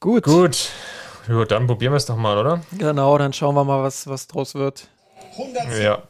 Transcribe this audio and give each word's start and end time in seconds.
Gut. 0.00 0.24
Gut. 0.24 0.70
Jo, 1.28 1.44
dann 1.44 1.66
probieren 1.66 1.92
wir 1.92 1.98
es 1.98 2.06
doch 2.06 2.16
mal, 2.16 2.38
oder? 2.38 2.62
Genau, 2.72 3.18
dann 3.18 3.34
schauen 3.34 3.54
wir 3.54 3.64
mal, 3.64 3.82
was, 3.82 4.06
was 4.06 4.26
draus 4.26 4.54
wird. 4.54 4.88
100. 5.32 5.78
Ja. 5.78 6.02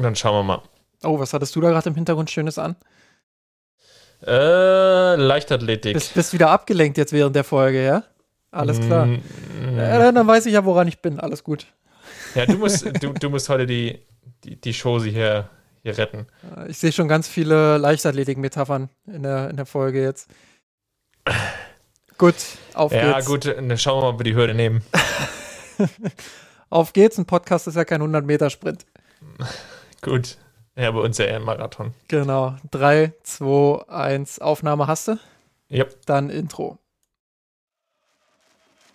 Dann 0.00 0.14
schauen 0.14 0.34
wir 0.34 0.42
mal. 0.44 0.62
Oh, 1.02 1.18
was 1.18 1.32
hattest 1.32 1.54
du 1.56 1.60
da 1.60 1.70
gerade 1.70 1.88
im 1.88 1.96
Hintergrund 1.96 2.30
Schönes 2.30 2.56
an? 2.56 2.76
Äh, 4.24 5.16
Leichtathletik. 5.16 5.94
Bist, 5.94 6.14
bist 6.14 6.32
wieder 6.32 6.50
abgelenkt 6.50 6.98
jetzt 6.98 7.12
während 7.12 7.34
der 7.34 7.42
Folge, 7.42 7.84
ja? 7.84 8.04
Alles 8.52 8.80
klar. 8.80 9.06
Mm, 9.06 9.22
äh, 9.78 10.12
dann 10.12 10.26
weiß 10.26 10.46
ich 10.46 10.52
ja, 10.52 10.64
woran 10.64 10.86
ich 10.86 11.00
bin. 11.00 11.18
Alles 11.18 11.42
gut. 11.42 11.66
Ja, 12.34 12.46
du 12.46 12.58
musst, 12.58 12.84
du, 13.02 13.12
du 13.12 13.30
musst 13.30 13.48
heute 13.48 13.66
die, 13.66 14.00
die, 14.44 14.60
die 14.60 14.74
Show 14.74 15.02
hier, 15.02 15.48
hier 15.82 15.98
retten. 15.98 16.26
Ich 16.68 16.78
sehe 16.78 16.92
schon 16.92 17.08
ganz 17.08 17.26
viele 17.26 17.78
Leichtathletik-Metaphern 17.78 18.88
in 19.06 19.22
der, 19.22 19.50
in 19.50 19.56
der 19.56 19.66
Folge 19.66 20.02
jetzt. 20.02 20.28
Gut, 22.20 22.34
auf 22.74 22.92
ja, 22.92 23.14
geht's. 23.14 23.26
Ja, 23.26 23.34
gut, 23.34 23.46
dann 23.46 23.78
schauen 23.78 23.96
wir 23.96 24.02
mal, 24.02 24.08
ob 24.10 24.18
wir 24.18 24.24
die 24.24 24.34
Hürde 24.34 24.52
nehmen. 24.52 24.84
auf 26.68 26.92
geht's, 26.92 27.16
ein 27.16 27.24
Podcast 27.24 27.66
ist 27.66 27.76
ja 27.76 27.86
kein 27.86 28.02
100-Meter-Sprint. 28.02 28.84
gut, 30.02 30.36
ja, 30.76 30.90
bei 30.90 31.00
uns 31.00 31.16
ja 31.16 31.24
eher 31.24 31.36
ein 31.36 31.44
Marathon. 31.44 31.94
Genau, 32.08 32.56
3, 32.72 33.14
2, 33.22 33.88
1, 33.88 34.38
Aufnahme 34.38 34.86
hast 34.86 35.08
du? 35.08 35.18
Yep. 35.70 36.04
Dann 36.04 36.28
Intro. 36.28 36.76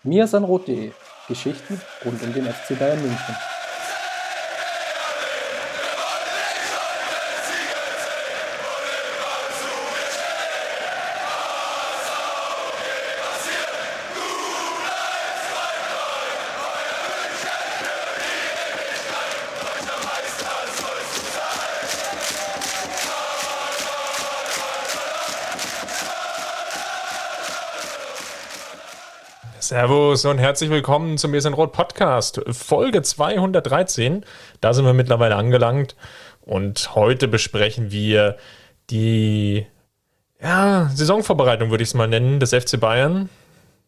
miasanrot.de 0.03 0.91
Geschichten 1.27 1.81
rund 2.05 2.21
um 2.21 2.31
den 2.31 2.45
FC 2.45 2.77
Bayern 2.77 3.01
München. 3.01 3.35
Servus 29.68 30.26
und 30.26 30.38
herzlich 30.38 30.70
willkommen 30.70 31.18
zum 31.18 31.34
Wir 31.34 31.41
sind 31.41 31.55
Rot 31.55 31.71
Podcast, 31.71 32.40
Folge 32.52 33.02
213. 33.02 34.24
Da 34.62 34.76
sind 34.76 34.85
wir 34.85 34.94
mittlerweile 34.94 35.38
angelangt 35.38 35.96
und 36.41 36.94
heute 36.94 37.27
besprechen 37.27 37.90
wir 37.90 38.38
die 38.91 39.66
ja, 40.40 40.91
Saisonvorbereitung, 40.93 41.71
würde 41.71 41.82
ich 41.82 41.90
es 41.90 41.93
mal 41.96 42.08
nennen, 42.08 42.40
des 42.40 42.54
FC 42.54 42.80
Bayern. 42.80 43.30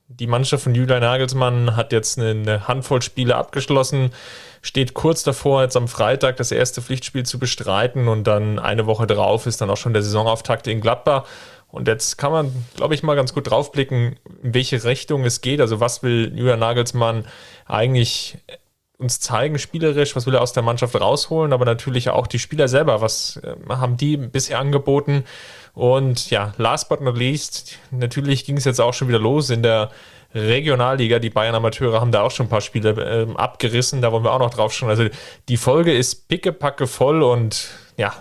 Die 0.07 0.25
Mannschaft 0.25 0.63
von 0.63 0.73
Julian 0.73 1.01
Nagelsmann 1.01 1.75
hat 1.75 1.91
jetzt 1.91 2.17
eine 2.17 2.67
Handvoll 2.67 3.03
Spiele 3.03 3.35
abgeschlossen, 3.35 4.11
steht 4.63 4.95
kurz 4.95 5.21
davor, 5.21 5.61
jetzt 5.61 5.77
am 5.77 5.87
Freitag 5.87 6.37
das 6.37 6.51
erste 6.51 6.81
Pflichtspiel 6.81 7.23
zu 7.23 7.37
bestreiten 7.37 8.07
und 8.07 8.25
dann 8.25 8.57
eine 8.57 8.87
Woche 8.87 9.05
drauf 9.05 9.45
ist 9.45 9.61
dann 9.61 9.69
auch 9.69 9.77
schon 9.77 9.93
der 9.93 10.01
Saisonauftakt 10.01 10.65
in 10.65 10.81
Gladbach. 10.81 11.25
Und 11.69 11.87
jetzt 11.87 12.17
kann 12.17 12.31
man, 12.31 12.65
glaube 12.75 12.95
ich, 12.95 13.03
mal 13.03 13.15
ganz 13.15 13.33
gut 13.33 13.49
draufblicken, 13.49 14.17
in 14.41 14.53
welche 14.53 14.83
Richtung 14.83 15.25
es 15.25 15.41
geht. 15.41 15.61
Also 15.61 15.79
was 15.79 16.01
will 16.01 16.31
Julian 16.35 16.59
Nagelsmann 16.59 17.25
eigentlich 17.65 18.37
uns 18.97 19.19
zeigen, 19.19 19.59
spielerisch, 19.59 20.15
was 20.15 20.25
will 20.25 20.33
er 20.33 20.41
aus 20.41 20.53
der 20.53 20.63
Mannschaft 20.63 20.99
rausholen, 20.99 21.53
aber 21.53 21.65
natürlich 21.65 22.09
auch 22.09 22.25
die 22.25 22.39
Spieler 22.39 22.67
selber, 22.67 22.99
was 23.01 23.37
äh, 23.37 23.55
haben 23.69 23.95
die 23.95 24.17
bisher 24.17 24.59
angeboten. 24.59 25.23
Und 25.73 26.31
ja, 26.31 26.53
last 26.57 26.89
but 26.89 27.01
not 27.01 27.15
least, 27.15 27.77
natürlich 27.91 28.45
ging 28.45 28.57
es 28.57 28.65
jetzt 28.65 28.81
auch 28.81 28.95
schon 28.95 29.07
wieder 29.07 29.19
los 29.19 29.51
in 29.51 29.61
der 29.61 29.91
Regionalliga. 30.33 31.19
Die 31.19 31.29
Bayern 31.29 31.53
Amateure 31.53 32.01
haben 32.01 32.11
da 32.11 32.21
auch 32.21 32.31
schon 32.31 32.47
ein 32.47 32.49
paar 32.49 32.61
Spiele 32.61 32.89
äh, 32.89 33.35
abgerissen, 33.35 34.01
da 34.01 34.11
wollen 34.11 34.23
wir 34.23 34.31
auch 34.31 34.39
noch 34.39 34.49
drauf 34.49 34.73
schauen. 34.73 34.89
Also 34.89 35.05
die 35.47 35.57
Folge 35.57 35.93
ist 35.93 36.27
pickepacke 36.27 36.87
voll 36.87 37.21
und 37.21 37.69
ja, 37.97 38.15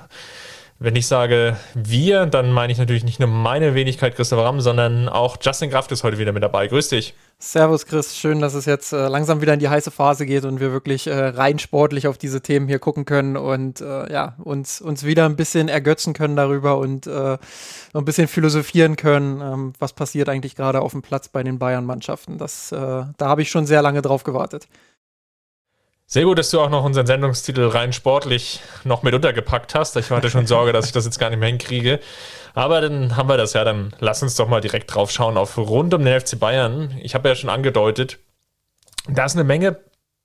wenn 0.78 0.94
ich 0.94 1.06
sage 1.06 1.56
wir, 1.74 2.26
dann 2.26 2.52
meine 2.52 2.72
ich 2.72 2.78
natürlich 2.78 3.04
nicht 3.04 3.18
nur 3.18 3.28
meine 3.28 3.74
Wenigkeit 3.74 4.14
Christopher 4.14 4.44
Ramm, 4.44 4.60
sondern 4.60 5.08
auch 5.08 5.38
Justin 5.40 5.70
Kraft 5.70 5.90
ist 5.92 6.04
heute 6.04 6.18
wieder 6.18 6.32
mit 6.32 6.42
dabei. 6.42 6.68
Grüß 6.68 6.88
dich. 6.88 7.14
Servus 7.38 7.86
Chris, 7.86 8.16
schön, 8.16 8.40
dass 8.40 8.54
es 8.54 8.64
jetzt 8.64 8.92
äh, 8.92 9.08
langsam 9.08 9.40
wieder 9.40 9.54
in 9.54 9.60
die 9.60 9.68
heiße 9.68 9.90
Phase 9.90 10.24
geht 10.26 10.44
und 10.44 10.60
wir 10.60 10.72
wirklich 10.72 11.06
äh, 11.06 11.14
rein 11.14 11.58
sportlich 11.58 12.08
auf 12.08 12.18
diese 12.18 12.40
Themen 12.40 12.66
hier 12.66 12.78
gucken 12.78 13.04
können 13.04 13.36
und 13.36 13.80
äh, 13.80 14.12
ja, 14.12 14.36
uns, 14.42 14.80
uns 14.80 15.04
wieder 15.04 15.26
ein 15.26 15.36
bisschen 15.36 15.68
ergötzen 15.68 16.14
können 16.14 16.36
darüber 16.36 16.78
und 16.78 17.06
äh, 17.06 17.36
ein 17.92 18.04
bisschen 18.04 18.28
philosophieren 18.28 18.96
können, 18.96 19.40
ähm, 19.40 19.72
was 19.78 19.92
passiert 19.92 20.28
eigentlich 20.28 20.56
gerade 20.56 20.80
auf 20.80 20.92
dem 20.92 21.02
Platz 21.02 21.28
bei 21.28 21.42
den 21.42 21.58
Bayern-Mannschaften. 21.58 22.38
Das, 22.38 22.72
äh, 22.72 22.76
da 22.76 23.14
habe 23.20 23.42
ich 23.42 23.50
schon 23.50 23.66
sehr 23.66 23.82
lange 23.82 24.02
drauf 24.02 24.24
gewartet. 24.24 24.66
Sehr 26.08 26.24
gut, 26.24 26.38
dass 26.38 26.50
du 26.50 26.60
auch 26.60 26.70
noch 26.70 26.84
unseren 26.84 27.06
Sendungstitel 27.06 27.66
rein 27.66 27.92
sportlich 27.92 28.60
noch 28.84 29.02
mit 29.02 29.12
untergepackt 29.12 29.74
hast. 29.74 29.96
Ich 29.96 30.10
hatte 30.10 30.30
schon 30.30 30.46
Sorge, 30.46 30.72
dass 30.72 30.86
ich 30.86 30.92
das 30.92 31.04
jetzt 31.04 31.18
gar 31.18 31.30
nicht 31.30 31.40
mehr 31.40 31.48
hinkriege. 31.48 31.98
Aber 32.54 32.80
dann 32.80 33.16
haben 33.16 33.28
wir 33.28 33.36
das 33.36 33.54
ja. 33.54 33.64
Dann 33.64 33.92
lass 33.98 34.22
uns 34.22 34.36
doch 34.36 34.48
mal 34.48 34.60
direkt 34.60 34.94
drauf 34.94 35.10
schauen 35.10 35.36
auf 35.36 35.58
rund 35.58 35.92
um 35.94 36.04
den 36.04 36.20
FC 36.20 36.38
Bayern. 36.38 36.96
Ich 37.02 37.16
habe 37.16 37.28
ja 37.28 37.34
schon 37.34 37.50
angedeutet, 37.50 38.20
da 39.08 39.24
ist 39.24 39.34
eine 39.34 39.42
Menge 39.42 39.80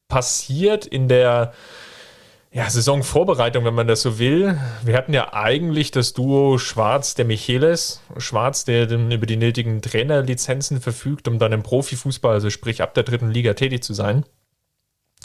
passiert 0.08 0.86
in 0.86 1.08
der 1.08 1.54
ja, 2.52 2.70
Saisonvorbereitung, 2.70 3.66
wenn 3.66 3.74
man 3.74 3.88
das 3.88 4.02
so 4.02 4.20
will. 4.20 4.60
Wir 4.84 4.96
hatten 4.98 5.14
ja 5.14 5.34
eigentlich 5.34 5.90
das 5.90 6.14
Duo 6.14 6.60
Schwarz, 6.60 7.16
der 7.16 7.26
Micheles. 7.26 8.02
Schwarz, 8.18 8.66
der 8.66 8.86
dann 8.86 9.10
über 9.10 9.26
die 9.26 9.38
nötigen 9.38 9.82
Trainerlizenzen 9.82 10.80
verfügt, 10.80 11.28
um 11.28 11.40
dann 11.40 11.54
im 11.54 11.64
Profifußball, 11.64 12.34
also 12.34 12.52
sprich 12.52 12.84
ab 12.84 12.94
der 12.94 13.04
dritten 13.04 13.32
Liga 13.32 13.56
tätig 13.56 13.84
zu 13.84 13.94
sein. 13.94 14.26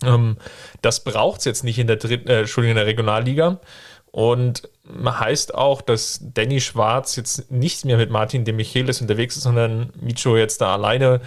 Ähm, 0.04 0.36
das 0.82 1.04
braucht 1.04 1.40
es 1.40 1.44
jetzt 1.44 1.64
nicht 1.64 1.78
in 1.78 1.86
der, 1.86 1.96
dritten, 1.96 2.28
äh, 2.28 2.40
Entschuldigung, 2.40 2.72
in 2.72 2.76
der 2.76 2.86
Regionalliga. 2.86 3.60
Und 4.10 4.68
heißt 5.04 5.54
auch, 5.54 5.82
dass 5.82 6.20
Danny 6.22 6.60
Schwarz 6.60 7.16
jetzt 7.16 7.50
nicht 7.50 7.84
mehr 7.84 7.98
mit 7.98 8.10
Martin 8.10 8.44
de 8.44 8.54
Michelis 8.54 9.02
unterwegs 9.02 9.36
ist, 9.36 9.42
sondern 9.42 9.92
Micho 10.00 10.36
jetzt 10.36 10.62
da 10.62 10.72
alleine 10.72 11.20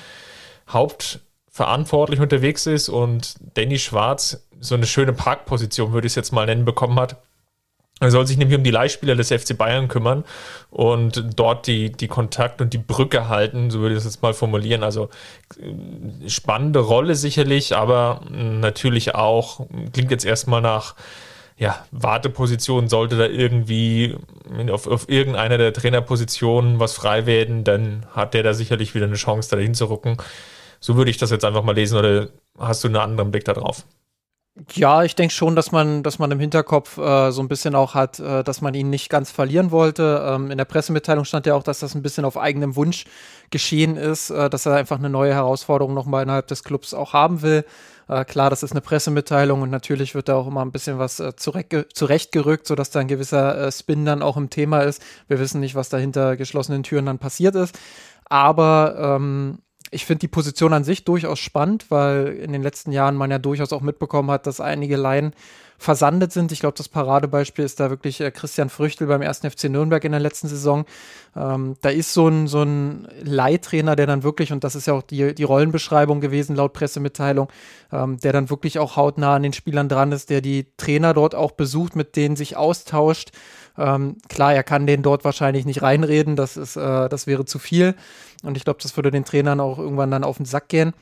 hauptverantwortlich 0.67 2.19
unterwegs 2.19 2.65
ist 2.65 2.89
und 2.89 3.35
Danny 3.53 3.77
Schwarz 3.77 4.47
so 4.59 4.73
eine 4.73 4.87
schöne 4.87 5.13
Parkposition, 5.13 5.93
würde 5.93 6.07
ich 6.07 6.11
es 6.11 6.15
jetzt 6.15 6.31
mal 6.31 6.47
nennen, 6.47 6.65
bekommen 6.65 6.99
hat 6.99 7.17
er 7.99 8.11
soll 8.11 8.25
sich 8.25 8.37
nämlich 8.37 8.57
um 8.57 8.63
die 8.63 8.71
Leihspieler 8.71 9.15
des 9.15 9.29
FC 9.29 9.57
Bayern 9.57 9.87
kümmern 9.87 10.23
und 10.69 11.23
dort 11.35 11.67
die, 11.67 11.91
die 11.91 12.07
Kontakt 12.07 12.61
und 12.61 12.73
die 12.73 12.77
Brücke 12.77 13.27
halten, 13.27 13.69
so 13.69 13.79
würde 13.79 13.95
ich 13.95 13.99
es 13.99 14.05
jetzt 14.05 14.21
mal 14.21 14.33
formulieren. 14.33 14.83
Also 14.83 15.09
äh, 15.59 16.29
spannende 16.29 16.79
Rolle 16.79 17.15
sicherlich, 17.15 17.75
aber 17.75 18.21
natürlich 18.29 19.15
auch, 19.15 19.67
klingt 19.91 20.11
jetzt 20.11 20.25
erstmal 20.25 20.61
nach 20.61 20.95
ja, 21.57 21.85
Warteposition, 21.91 22.87
sollte 22.87 23.17
da 23.17 23.25
irgendwie 23.25 24.15
auf, 24.71 24.87
auf 24.87 25.09
irgendeiner 25.09 25.57
der 25.57 25.73
Trainerpositionen 25.73 26.79
was 26.79 26.93
frei 26.93 27.25
werden, 27.25 27.65
dann 27.65 28.05
hat 28.13 28.33
der 28.33 28.43
da 28.43 28.53
sicherlich 28.53 28.95
wieder 28.95 29.07
eine 29.07 29.15
Chance, 29.15 29.49
da 29.49 29.57
hinzurücken. 29.57 30.15
So 30.79 30.95
würde 30.95 31.11
ich 31.11 31.17
das 31.17 31.31
jetzt 31.31 31.43
einfach 31.43 31.63
mal 31.63 31.75
lesen 31.75 31.97
oder 31.97 32.29
hast 32.57 32.85
du 32.85 32.87
einen 32.87 32.95
anderen 32.95 33.31
Blick 33.31 33.43
darauf? 33.43 33.83
Ja, 34.73 35.03
ich 35.03 35.15
denke 35.15 35.33
schon, 35.33 35.55
dass 35.55 35.71
man, 35.71 36.03
dass 36.03 36.19
man 36.19 36.31
im 36.31 36.39
Hinterkopf 36.39 36.97
äh, 36.97 37.31
so 37.31 37.41
ein 37.41 37.47
bisschen 37.47 37.75
auch 37.75 37.93
hat, 37.93 38.19
äh, 38.19 38.43
dass 38.43 38.59
man 38.59 38.73
ihn 38.73 38.89
nicht 38.89 39.09
ganz 39.09 39.31
verlieren 39.31 39.71
wollte. 39.71 40.21
Ähm, 40.27 40.51
in 40.51 40.57
der 40.57 40.65
Pressemitteilung 40.65 41.23
stand 41.23 41.45
ja 41.45 41.55
auch, 41.55 41.63
dass 41.63 41.79
das 41.79 41.95
ein 41.95 42.01
bisschen 42.01 42.25
auf 42.25 42.37
eigenem 42.37 42.75
Wunsch 42.75 43.05
geschehen 43.51 43.95
ist, 43.95 44.31
äh, 44.31 44.49
dass 44.49 44.65
er 44.65 44.75
einfach 44.75 44.97
eine 44.97 45.09
neue 45.09 45.33
Herausforderung 45.33 45.93
nochmal 45.93 46.23
innerhalb 46.23 46.47
des 46.47 46.65
Clubs 46.65 46.93
auch 46.93 47.13
haben 47.13 47.41
will. 47.41 47.63
Äh, 48.09 48.25
klar, 48.25 48.49
das 48.49 48.61
ist 48.63 48.71
eine 48.71 48.81
Pressemitteilung 48.81 49.61
und 49.61 49.69
natürlich 49.69 50.13
wird 50.13 50.27
da 50.27 50.35
auch 50.35 50.47
immer 50.47 50.65
ein 50.65 50.71
bisschen 50.73 50.99
was 50.99 51.21
äh, 51.21 51.35
zurechtgerückt, 51.37 52.67
sodass 52.67 52.89
da 52.89 52.99
ein 52.99 53.07
gewisser 53.07 53.67
äh, 53.67 53.71
Spin 53.71 54.03
dann 54.03 54.21
auch 54.21 54.35
im 54.35 54.49
Thema 54.49 54.81
ist. 54.81 55.01
Wir 55.29 55.39
wissen 55.39 55.61
nicht, 55.61 55.75
was 55.75 55.87
da 55.87 55.97
hinter 55.97 56.35
geschlossenen 56.35 56.83
Türen 56.83 57.05
dann 57.05 57.19
passiert 57.19 57.55
ist. 57.55 57.79
Aber 58.25 58.95
ähm, 59.17 59.59
ich 59.91 60.05
finde 60.05 60.19
die 60.19 60.27
Position 60.27 60.73
an 60.73 60.83
sich 60.83 61.03
durchaus 61.03 61.39
spannend, 61.39 61.85
weil 61.89 62.27
in 62.27 62.53
den 62.53 62.63
letzten 62.63 62.91
Jahren 62.91 63.15
man 63.15 63.31
ja 63.31 63.39
durchaus 63.39 63.73
auch 63.73 63.81
mitbekommen 63.81 64.31
hat, 64.31 64.47
dass 64.47 64.61
einige 64.61 64.97
Laien 64.97 65.33
versandet 65.79 66.33
sind. 66.33 66.51
Ich 66.51 66.59
glaube, 66.59 66.77
das 66.77 66.89
Paradebeispiel 66.89 67.63
ist 67.63 67.79
da 67.79 67.89
wirklich 67.89 68.19
äh, 68.19 68.31
Christian 68.31 68.69
Früchtel 68.69 69.07
beim 69.07 69.21
1. 69.21 69.39
FC 69.39 69.69
Nürnberg 69.69 70.03
in 70.03 70.11
der 70.11 70.19
letzten 70.19 70.49
Saison. 70.49 70.85
Ähm, 71.37 71.77
da 71.81 71.89
ist 71.89 72.13
so 72.13 72.27
ein, 72.27 72.47
so 72.47 72.63
ein 72.63 73.07
Leihtrainer, 73.23 73.95
der 73.95 74.05
dann 74.05 74.23
wirklich, 74.23 74.51
und 74.51 74.65
das 74.65 74.75
ist 74.75 74.87
ja 74.87 74.93
auch 74.93 75.03
die, 75.03 75.33
die 75.33 75.43
Rollenbeschreibung 75.43 76.19
gewesen 76.19 76.57
laut 76.57 76.73
Pressemitteilung, 76.73 77.47
ähm, 77.93 78.19
der 78.19 78.33
dann 78.33 78.49
wirklich 78.49 78.77
auch 78.77 78.97
hautnah 78.97 79.35
an 79.35 79.43
den 79.43 79.53
Spielern 79.53 79.87
dran 79.87 80.11
ist, 80.11 80.29
der 80.29 80.41
die 80.41 80.67
Trainer 80.75 81.13
dort 81.13 81.33
auch 81.33 81.51
besucht, 81.51 81.95
mit 81.95 82.17
denen 82.17 82.35
sich 82.35 82.57
austauscht. 82.57 83.31
Ähm, 83.79 84.17
klar, 84.27 84.53
er 84.53 84.63
kann 84.63 84.85
den 84.85 85.01
dort 85.01 85.23
wahrscheinlich 85.23 85.65
nicht 85.65 85.81
reinreden, 85.81 86.35
das, 86.35 86.57
ist, 86.57 86.75
äh, 86.75 87.09
das 87.09 87.27
wäre 87.27 87.45
zu 87.45 87.59
viel. 87.59 87.95
Und 88.43 88.57
ich 88.57 88.63
glaube, 88.63 88.79
das 88.81 88.95
würde 88.95 89.11
den 89.11 89.25
Trainern 89.25 89.59
auch 89.59 89.79
irgendwann 89.79 90.11
dann 90.11 90.23
auf 90.23 90.37
den 90.37 90.45
Sack 90.45 90.67
gehen. 90.69 90.93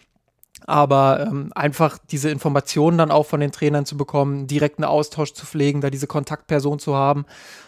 Aber 0.65 1.21
ähm, 1.21 1.51
einfach 1.53 1.99
diese 2.09 2.31
Informationen 2.31 2.97
dann 2.97 3.11
auch 3.11 3.25
von 3.27 3.39
den 3.39 3.51
Trainern 3.51 3.85
zu 3.85 3.95
bekommen, 3.95 4.47
direkten 4.47 4.83
Austausch 4.83 5.33
zu 5.33 5.45
pflegen, 5.45 5.81
da 5.81 5.89
diese 5.89 6.07
Kontaktperson 6.07 6.79
zu 6.79 6.95
haben. 6.95 7.25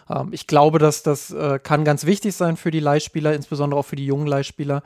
Ähm, 0.09 0.29
ich 0.31 0.47
glaube, 0.47 0.79
dass 0.79 1.03
das 1.03 1.31
äh, 1.31 1.59
kann 1.59 1.83
ganz 1.85 2.05
wichtig 2.05 2.35
sein 2.35 2.57
für 2.57 2.71
die 2.71 2.79
Leihspieler, 2.79 3.33
insbesondere 3.33 3.79
auch 3.79 3.85
für 3.85 3.95
die 3.95 4.05
jungen 4.05 4.27
Leihspieler. 4.27 4.83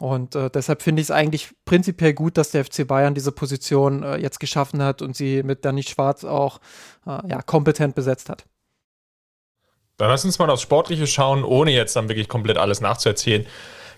Und 0.00 0.34
äh, 0.34 0.50
deshalb 0.50 0.82
finde 0.82 1.00
ich 1.02 1.06
es 1.06 1.10
eigentlich 1.10 1.50
prinzipiell 1.64 2.14
gut, 2.14 2.36
dass 2.36 2.50
der 2.50 2.64
FC 2.64 2.86
Bayern 2.86 3.14
diese 3.14 3.32
Position 3.32 4.02
äh, 4.02 4.16
jetzt 4.16 4.40
geschaffen 4.40 4.82
hat 4.82 5.02
und 5.02 5.16
sie 5.16 5.42
mit 5.42 5.64
Danny 5.64 5.82
Schwarz 5.82 6.24
auch 6.24 6.60
äh, 7.06 7.28
ja, 7.28 7.42
kompetent 7.42 7.94
besetzt 7.94 8.28
hat. 8.28 8.44
Dann 10.02 10.10
lass 10.10 10.24
uns 10.24 10.36
mal 10.40 10.50
aufs 10.50 10.62
Sportliche 10.62 11.06
schauen, 11.06 11.44
ohne 11.44 11.70
jetzt 11.70 11.94
dann 11.94 12.08
wirklich 12.08 12.28
komplett 12.28 12.58
alles 12.58 12.80
nachzuerzählen. 12.80 13.46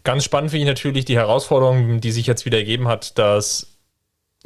Ganz 0.02 0.22
spannend 0.22 0.50
finde 0.50 0.64
ich 0.64 0.68
natürlich 0.68 1.06
die 1.06 1.16
Herausforderung, 1.16 2.02
die 2.02 2.12
sich 2.12 2.26
jetzt 2.26 2.44
wieder 2.44 2.58
ergeben 2.58 2.88
hat, 2.88 3.18
dass 3.18 3.78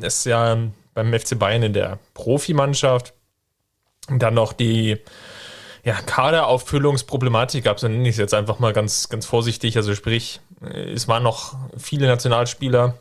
es 0.00 0.22
ja 0.22 0.56
beim 0.94 1.12
FC 1.12 1.36
Bayern 1.36 1.64
in 1.64 1.72
der 1.72 1.98
Profimannschaft 2.14 3.12
dann 4.08 4.34
noch 4.34 4.52
die 4.52 4.98
ja, 5.82 5.94
Kaderauffüllungsproblematik 5.94 7.64
gab, 7.64 7.80
so 7.80 7.88
nenne 7.88 8.04
ich 8.04 8.14
es 8.14 8.18
jetzt 8.18 8.34
einfach 8.34 8.60
mal 8.60 8.72
ganz, 8.72 9.08
ganz 9.08 9.26
vorsichtig. 9.26 9.76
Also 9.76 9.96
sprich, 9.96 10.40
es 10.60 11.08
waren 11.08 11.24
noch 11.24 11.56
viele 11.76 12.06
Nationalspieler, 12.06 12.98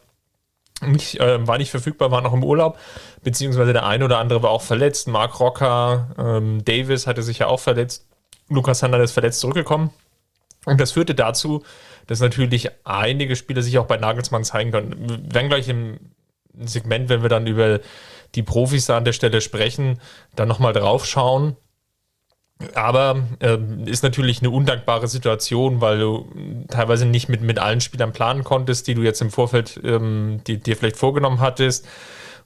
nicht, 0.81 1.19
äh, 1.19 1.45
war 1.45 1.59
nicht 1.59 1.69
verfügbar, 1.69 2.09
war 2.09 2.21
noch 2.21 2.33
im 2.33 2.43
Urlaub, 2.43 2.79
beziehungsweise 3.21 3.71
der 3.71 3.85
eine 3.85 4.05
oder 4.05 4.17
andere 4.17 4.41
war 4.41 4.49
auch 4.49 4.63
verletzt. 4.63 5.07
Mark 5.07 5.39
Rocker, 5.39 6.15
ähm, 6.17 6.65
Davis 6.65 7.05
hatte 7.05 7.21
sich 7.21 7.37
ja 7.37 7.45
auch 7.45 7.59
verletzt. 7.59 8.07
Lukas 8.49 8.81
ist 8.81 9.11
verletzt 9.11 9.39
zurückgekommen. 9.39 9.91
Und 10.65 10.81
das 10.81 10.91
führte 10.91 11.15
dazu, 11.15 11.63
dass 12.07 12.19
natürlich 12.19 12.69
einige 12.83 13.35
Spieler 13.35 13.61
sich 13.61 13.77
auch 13.77 13.85
bei 13.85 13.97
Nagelsmann 13.97 14.43
zeigen 14.43 14.71
können. 14.71 14.95
Wir 15.07 15.35
werden 15.35 15.49
gleich 15.49 15.69
im 15.69 15.97
Segment, 16.59 17.09
wenn 17.09 17.21
wir 17.21 17.29
dann 17.29 17.47
über 17.47 17.79
die 18.35 18.43
Profis 18.43 18.85
da 18.85 18.97
an 18.97 19.05
der 19.05 19.13
Stelle 19.13 19.41
sprechen, 19.41 19.99
dann 20.35 20.47
nochmal 20.47 20.73
drauf 20.73 21.05
schauen. 21.05 21.55
Aber 22.73 23.23
äh, 23.39 23.57
ist 23.85 24.03
natürlich 24.03 24.41
eine 24.41 24.49
undankbare 24.49 25.07
Situation, 25.07 25.79
weil 25.79 25.99
du 25.99 26.27
teilweise 26.69 27.05
nicht 27.05 27.29
mit, 27.29 27.41
mit 27.41 27.59
allen 27.59 27.81
Spielern 27.81 28.13
planen 28.13 28.43
konntest, 28.43 28.87
die 28.87 28.95
du 28.95 29.03
jetzt 29.03 29.21
im 29.21 29.29
Vorfeld 29.29 29.79
ähm, 29.83 30.41
die, 30.47 30.57
dir 30.57 30.75
vielleicht 30.75 30.97
vorgenommen 30.97 31.39
hattest. 31.39 31.87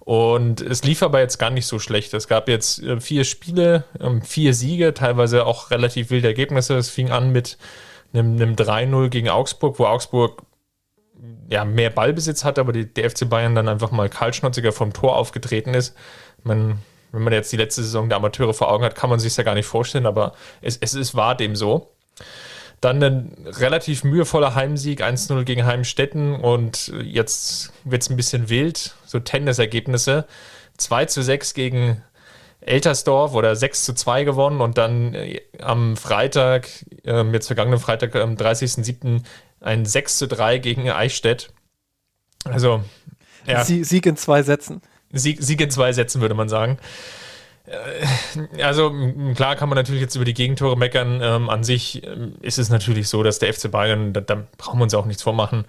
Und 0.03 0.61
es 0.61 0.83
lief 0.83 1.03
aber 1.03 1.19
jetzt 1.19 1.37
gar 1.37 1.51
nicht 1.51 1.67
so 1.67 1.77
schlecht. 1.77 2.13
Es 2.13 2.27
gab 2.27 2.49
jetzt 2.49 2.81
äh, 2.81 2.99
vier 2.99 3.23
Spiele, 3.23 3.83
ähm, 3.99 4.21
vier 4.21 4.53
Siege, 4.53 4.93
teilweise 4.93 5.45
auch 5.45 5.69
relativ 5.69 6.09
wilde 6.09 6.27
Ergebnisse. 6.27 6.75
Es 6.75 6.89
fing 6.89 7.11
an 7.11 7.31
mit 7.31 7.57
einem, 8.11 8.35
einem 8.35 8.55
3-0 8.55 9.09
gegen 9.09 9.29
Augsburg, 9.29 9.77
wo 9.77 9.85
Augsburg 9.85 10.41
ja, 11.49 11.65
mehr 11.65 11.91
Ballbesitz 11.91 12.43
hatte, 12.43 12.61
aber 12.61 12.73
die, 12.73 12.91
der 12.91 13.09
FC 13.09 13.29
Bayern 13.29 13.53
dann 13.53 13.67
einfach 13.67 13.91
mal 13.91 14.09
kaltschnotziger 14.09 14.71
vom 14.71 14.91
Tor 14.91 15.15
aufgetreten 15.15 15.73
ist. 15.73 15.95
Man, 16.43 16.79
wenn 17.11 17.21
man 17.21 17.33
jetzt 17.33 17.51
die 17.51 17.57
letzte 17.57 17.83
Saison 17.83 18.09
der 18.09 18.17
Amateure 18.17 18.53
vor 18.53 18.71
Augen 18.71 18.83
hat, 18.83 18.95
kann 18.95 19.09
man 19.09 19.19
sich 19.19 19.37
ja 19.37 19.43
gar 19.43 19.53
nicht 19.53 19.67
vorstellen, 19.67 20.05
aber 20.05 20.33
es, 20.61 20.77
es, 20.77 20.95
es 20.95 21.13
war 21.13 21.35
dem 21.35 21.55
so. 21.55 21.91
Dann 22.81 23.03
ein 23.03 23.37
relativ 23.45 24.03
mühevoller 24.03 24.55
Heimsieg, 24.55 25.03
1-0 25.03 25.43
gegen 25.43 25.65
Heimstetten 25.65 26.35
und 26.35 26.91
jetzt 27.03 27.71
wird 27.83 28.01
es 28.01 28.09
ein 28.09 28.17
bisschen 28.17 28.49
wild, 28.49 28.95
so 29.05 29.19
Tennisergebnisse. 29.19 30.25
2 30.77 31.05
zu 31.05 31.21
6 31.21 31.53
gegen 31.53 32.01
Eltersdorf 32.61 33.33
oder 33.33 33.55
6 33.55 33.85
zu 33.85 33.93
2 33.93 34.23
gewonnen 34.23 34.61
und 34.61 34.77
dann 34.77 35.13
äh, 35.13 35.41
am 35.59 35.97
Freitag, 35.97 36.67
äh, 37.03 37.23
jetzt 37.31 37.47
vergangenen 37.47 37.79
Freitag, 37.79 38.15
am 38.15 38.35
30.07. 38.35 39.21
ein 39.59 39.85
6 39.85 40.17
zu 40.17 40.27
3 40.27 40.59
gegen 40.59 40.89
Eichstätt. 40.89 41.53
Also, 42.45 42.83
ja. 43.45 43.63
Sieg 43.63 44.05
in 44.05 44.15
zwei 44.15 44.43
Sätzen. 44.43 44.81
Sieg, 45.11 45.41
Sieg 45.41 45.61
in 45.61 45.69
zwei 45.69 45.93
Sätzen, 45.93 46.21
würde 46.21 46.35
man 46.35 46.49
sagen. 46.49 46.77
Äh, 47.71 48.63
also 48.63 48.93
klar 49.35 49.55
kann 49.55 49.69
man 49.69 49.77
natürlich 49.77 50.01
jetzt 50.01 50.15
über 50.15 50.25
die 50.25 50.33
Gegentore 50.33 50.77
meckern. 50.77 51.21
Ähm, 51.21 51.49
an 51.49 51.63
sich 51.63 52.05
ähm, 52.05 52.35
ist 52.41 52.59
es 52.59 52.69
natürlich 52.69 53.07
so, 53.07 53.23
dass 53.23 53.39
der 53.39 53.53
FC 53.53 53.71
Bayern, 53.71 54.13
da, 54.13 54.21
da 54.21 54.43
brauchen 54.57 54.79
wir 54.79 54.83
uns 54.83 54.93
auch 54.93 55.05
nichts 55.05 55.23
vormachen, 55.23 55.65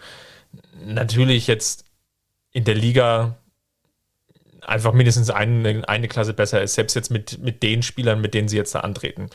natürlich 0.84 1.46
jetzt 1.46 1.84
in 2.52 2.64
der 2.64 2.74
Liga 2.74 3.36
einfach 4.60 4.92
mindestens 4.92 5.30
eine, 5.30 5.88
eine 5.88 6.08
Klasse 6.08 6.34
besser 6.34 6.62
ist, 6.62 6.74
selbst 6.74 6.94
jetzt 6.94 7.10
mit, 7.10 7.38
mit 7.40 7.62
den 7.62 7.82
Spielern, 7.82 8.20
mit 8.20 8.34
denen 8.34 8.48
sie 8.48 8.56
jetzt 8.56 8.74
da 8.74 8.80
antreten. 8.80 9.30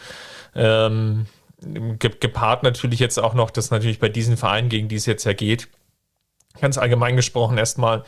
Ähm, 0.56 1.26
gepaart 2.00 2.64
natürlich 2.64 3.00
jetzt 3.00 3.18
auch 3.18 3.34
noch, 3.34 3.50
dass 3.50 3.72
natürlich 3.72 4.00
bei 4.00 4.10
diesen 4.10 4.38
Vereinen, 4.38 4.70
gegen 4.70 4.88
die 4.88 4.96
es 4.96 5.06
jetzt 5.06 5.26
ja 5.26 5.34
geht, 5.34 5.68
ganz 6.62 6.78
allgemein 6.78 7.16
gesprochen 7.16 7.58
erstmal, 7.58 8.04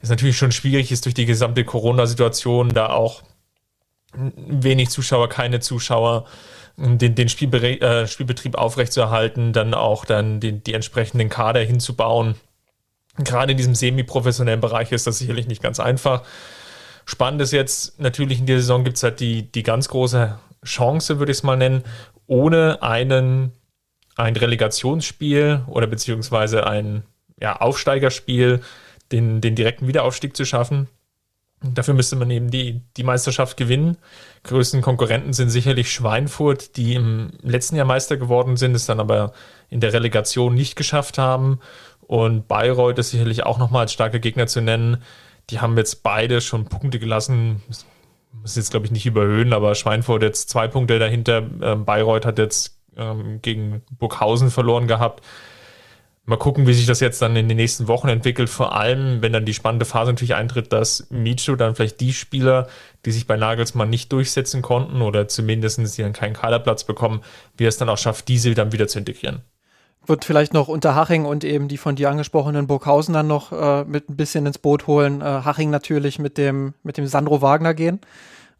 ist 0.00 0.08
natürlich 0.08 0.36
schon 0.36 0.52
schwierig 0.52 0.92
ist 0.92 1.04
durch 1.04 1.14
die 1.14 1.26
gesamte 1.26 1.64
Corona-Situation 1.64 2.70
da 2.70 2.90
auch 2.90 3.22
wenig 4.16 4.90
Zuschauer, 4.90 5.28
keine 5.28 5.60
Zuschauer, 5.60 6.26
den, 6.76 7.14
den 7.14 7.28
Spielbe 7.28 7.80
äh, 7.80 8.06
Spielbetrieb 8.06 8.56
aufrechtzuerhalten, 8.56 9.52
dann 9.52 9.74
auch 9.74 10.04
dann 10.04 10.40
die, 10.40 10.52
die 10.52 10.74
entsprechenden 10.74 11.28
Kader 11.28 11.60
hinzubauen. 11.60 12.34
Gerade 13.18 13.52
in 13.52 13.56
diesem 13.56 13.74
semi-professionellen 13.74 14.60
Bereich 14.60 14.92
ist 14.92 15.06
das 15.06 15.18
sicherlich 15.18 15.46
nicht 15.46 15.62
ganz 15.62 15.80
einfach. 15.80 16.22
Spannend 17.06 17.40
ist 17.40 17.52
jetzt, 17.52 17.98
natürlich 17.98 18.40
in 18.40 18.46
der 18.46 18.58
Saison 18.58 18.84
gibt 18.84 18.96
es 18.96 19.02
halt 19.02 19.20
die, 19.20 19.50
die 19.50 19.62
ganz 19.62 19.88
große 19.88 20.38
Chance, 20.64 21.18
würde 21.18 21.32
ich 21.32 21.38
es 21.38 21.42
mal 21.44 21.56
nennen, 21.56 21.84
ohne 22.26 22.82
einen, 22.82 23.52
ein 24.16 24.36
Relegationsspiel 24.36 25.62
oder 25.66 25.86
beziehungsweise 25.86 26.66
ein 26.66 27.04
ja, 27.40 27.56
Aufsteigerspiel 27.56 28.60
den, 29.12 29.40
den 29.40 29.54
direkten 29.54 29.86
Wiederaufstieg 29.86 30.36
zu 30.36 30.44
schaffen. 30.44 30.88
Dafür 31.74 31.94
müsste 31.94 32.16
man 32.16 32.30
eben 32.30 32.50
die, 32.50 32.82
die 32.96 33.04
Meisterschaft 33.04 33.56
gewinnen. 33.56 33.96
Größten 34.44 34.82
Konkurrenten 34.82 35.32
sind 35.32 35.50
sicherlich 35.50 35.92
Schweinfurt, 35.92 36.76
die 36.76 36.94
im 36.94 37.32
letzten 37.42 37.76
Jahr 37.76 37.86
Meister 37.86 38.16
geworden 38.16 38.56
sind, 38.56 38.74
es 38.74 38.86
dann 38.86 39.00
aber 39.00 39.32
in 39.70 39.80
der 39.80 39.92
Relegation 39.92 40.54
nicht 40.54 40.76
geschafft 40.76 41.18
haben. 41.18 41.60
Und 42.06 42.46
Bayreuth 42.48 42.98
ist 42.98 43.10
sicherlich 43.10 43.44
auch 43.44 43.58
nochmal 43.58 43.82
als 43.82 43.92
starker 43.92 44.18
Gegner 44.18 44.46
zu 44.46 44.60
nennen. 44.60 45.02
Die 45.50 45.60
haben 45.60 45.76
jetzt 45.76 46.02
beide 46.02 46.40
schon 46.40 46.66
Punkte 46.66 46.98
gelassen. 46.98 47.62
Muss 48.32 48.56
jetzt, 48.56 48.70
glaube 48.70 48.86
ich, 48.86 48.92
nicht 48.92 49.06
überhöhen, 49.06 49.52
aber 49.52 49.74
Schweinfurt 49.74 50.22
jetzt 50.22 50.50
zwei 50.50 50.68
Punkte 50.68 50.98
dahinter. 50.98 51.42
Ähm, 51.62 51.84
Bayreuth 51.84 52.26
hat 52.26 52.38
jetzt 52.38 52.78
ähm, 52.96 53.40
gegen 53.42 53.82
Burghausen 53.98 54.50
verloren 54.50 54.86
gehabt. 54.86 55.22
Mal 56.28 56.38
gucken, 56.38 56.66
wie 56.66 56.74
sich 56.74 56.86
das 56.86 56.98
jetzt 56.98 57.22
dann 57.22 57.36
in 57.36 57.48
den 57.48 57.56
nächsten 57.56 57.86
Wochen 57.86 58.08
entwickelt. 58.08 58.50
Vor 58.50 58.74
allem, 58.74 59.22
wenn 59.22 59.32
dann 59.32 59.44
die 59.44 59.54
spannende 59.54 59.84
Phase 59.84 60.10
natürlich 60.10 60.34
eintritt, 60.34 60.72
dass 60.72 61.06
Micho 61.08 61.54
dann 61.54 61.76
vielleicht 61.76 62.00
die 62.00 62.12
Spieler, 62.12 62.66
die 63.04 63.12
sich 63.12 63.28
bei 63.28 63.36
Nagelsmann 63.36 63.88
nicht 63.88 64.10
durchsetzen 64.12 64.60
konnten 64.60 65.02
oder 65.02 65.28
zumindest 65.28 65.78
die 65.96 66.02
dann 66.02 66.12
keinen 66.12 66.34
Kaderplatz 66.34 66.82
bekommen, 66.82 67.20
wie 67.56 67.64
er 67.64 67.68
es 67.68 67.76
dann 67.76 67.88
auch 67.88 67.98
schafft, 67.98 68.26
diese 68.26 68.52
dann 68.54 68.72
wieder 68.72 68.88
zu 68.88 68.98
integrieren. 68.98 69.42
Wird 70.04 70.24
vielleicht 70.24 70.52
noch 70.52 70.66
unter 70.66 70.96
Haching 70.96 71.26
und 71.26 71.44
eben 71.44 71.68
die 71.68 71.78
von 71.78 71.94
dir 71.94 72.10
angesprochenen 72.10 72.66
Burghausen 72.66 73.14
dann 73.14 73.28
noch 73.28 73.52
äh, 73.52 73.84
mit 73.84 74.10
ein 74.10 74.16
bisschen 74.16 74.46
ins 74.46 74.58
Boot 74.58 74.88
holen. 74.88 75.20
Äh, 75.20 75.24
Haching 75.24 75.70
natürlich 75.70 76.18
mit 76.18 76.38
dem, 76.38 76.74
mit 76.82 76.96
dem 76.96 77.06
Sandro 77.06 77.40
Wagner 77.40 77.72
gehen. 77.72 78.00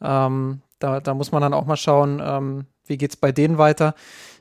Ähm, 0.00 0.60
da, 0.78 1.00
da 1.00 1.14
muss 1.14 1.32
man 1.32 1.42
dann 1.42 1.54
auch 1.54 1.66
mal 1.66 1.76
schauen, 1.76 2.22
ähm, 2.24 2.66
wie 2.86 2.96
geht 2.96 3.10
es 3.10 3.16
bei 3.16 3.32
denen 3.32 3.58
weiter. 3.58 3.94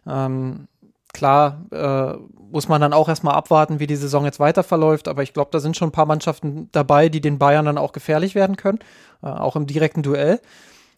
Ähm, 0.08 0.68
Klar 1.16 1.62
äh, 1.72 2.18
muss 2.52 2.68
man 2.68 2.82
dann 2.82 2.92
auch 2.92 3.08
erstmal 3.08 3.36
abwarten, 3.36 3.80
wie 3.80 3.88
die 3.88 3.96
Saison 3.96 4.26
jetzt 4.26 4.42
weiter 4.42 4.64
verläuft, 4.64 5.08
aber 5.08 5.24
ich 5.24 5.32
glaube, 5.32 5.50
da 5.50 5.62
sind 5.62 5.78
schon 5.78 5.88
ein 5.88 5.94
paar 5.94 6.06
Mannschaften 6.06 6.68
dabei, 6.74 7.08
die 7.08 7.22
den 7.22 7.40
Bayern 7.40 7.64
dann 7.64 7.78
auch 7.78 7.94
gefährlich 7.94 8.36
werden 8.36 8.58
können, 8.58 8.80
äh, 9.24 9.28
auch 9.28 9.56
im 9.56 9.66
direkten 9.66 10.04
Duell. 10.04 10.42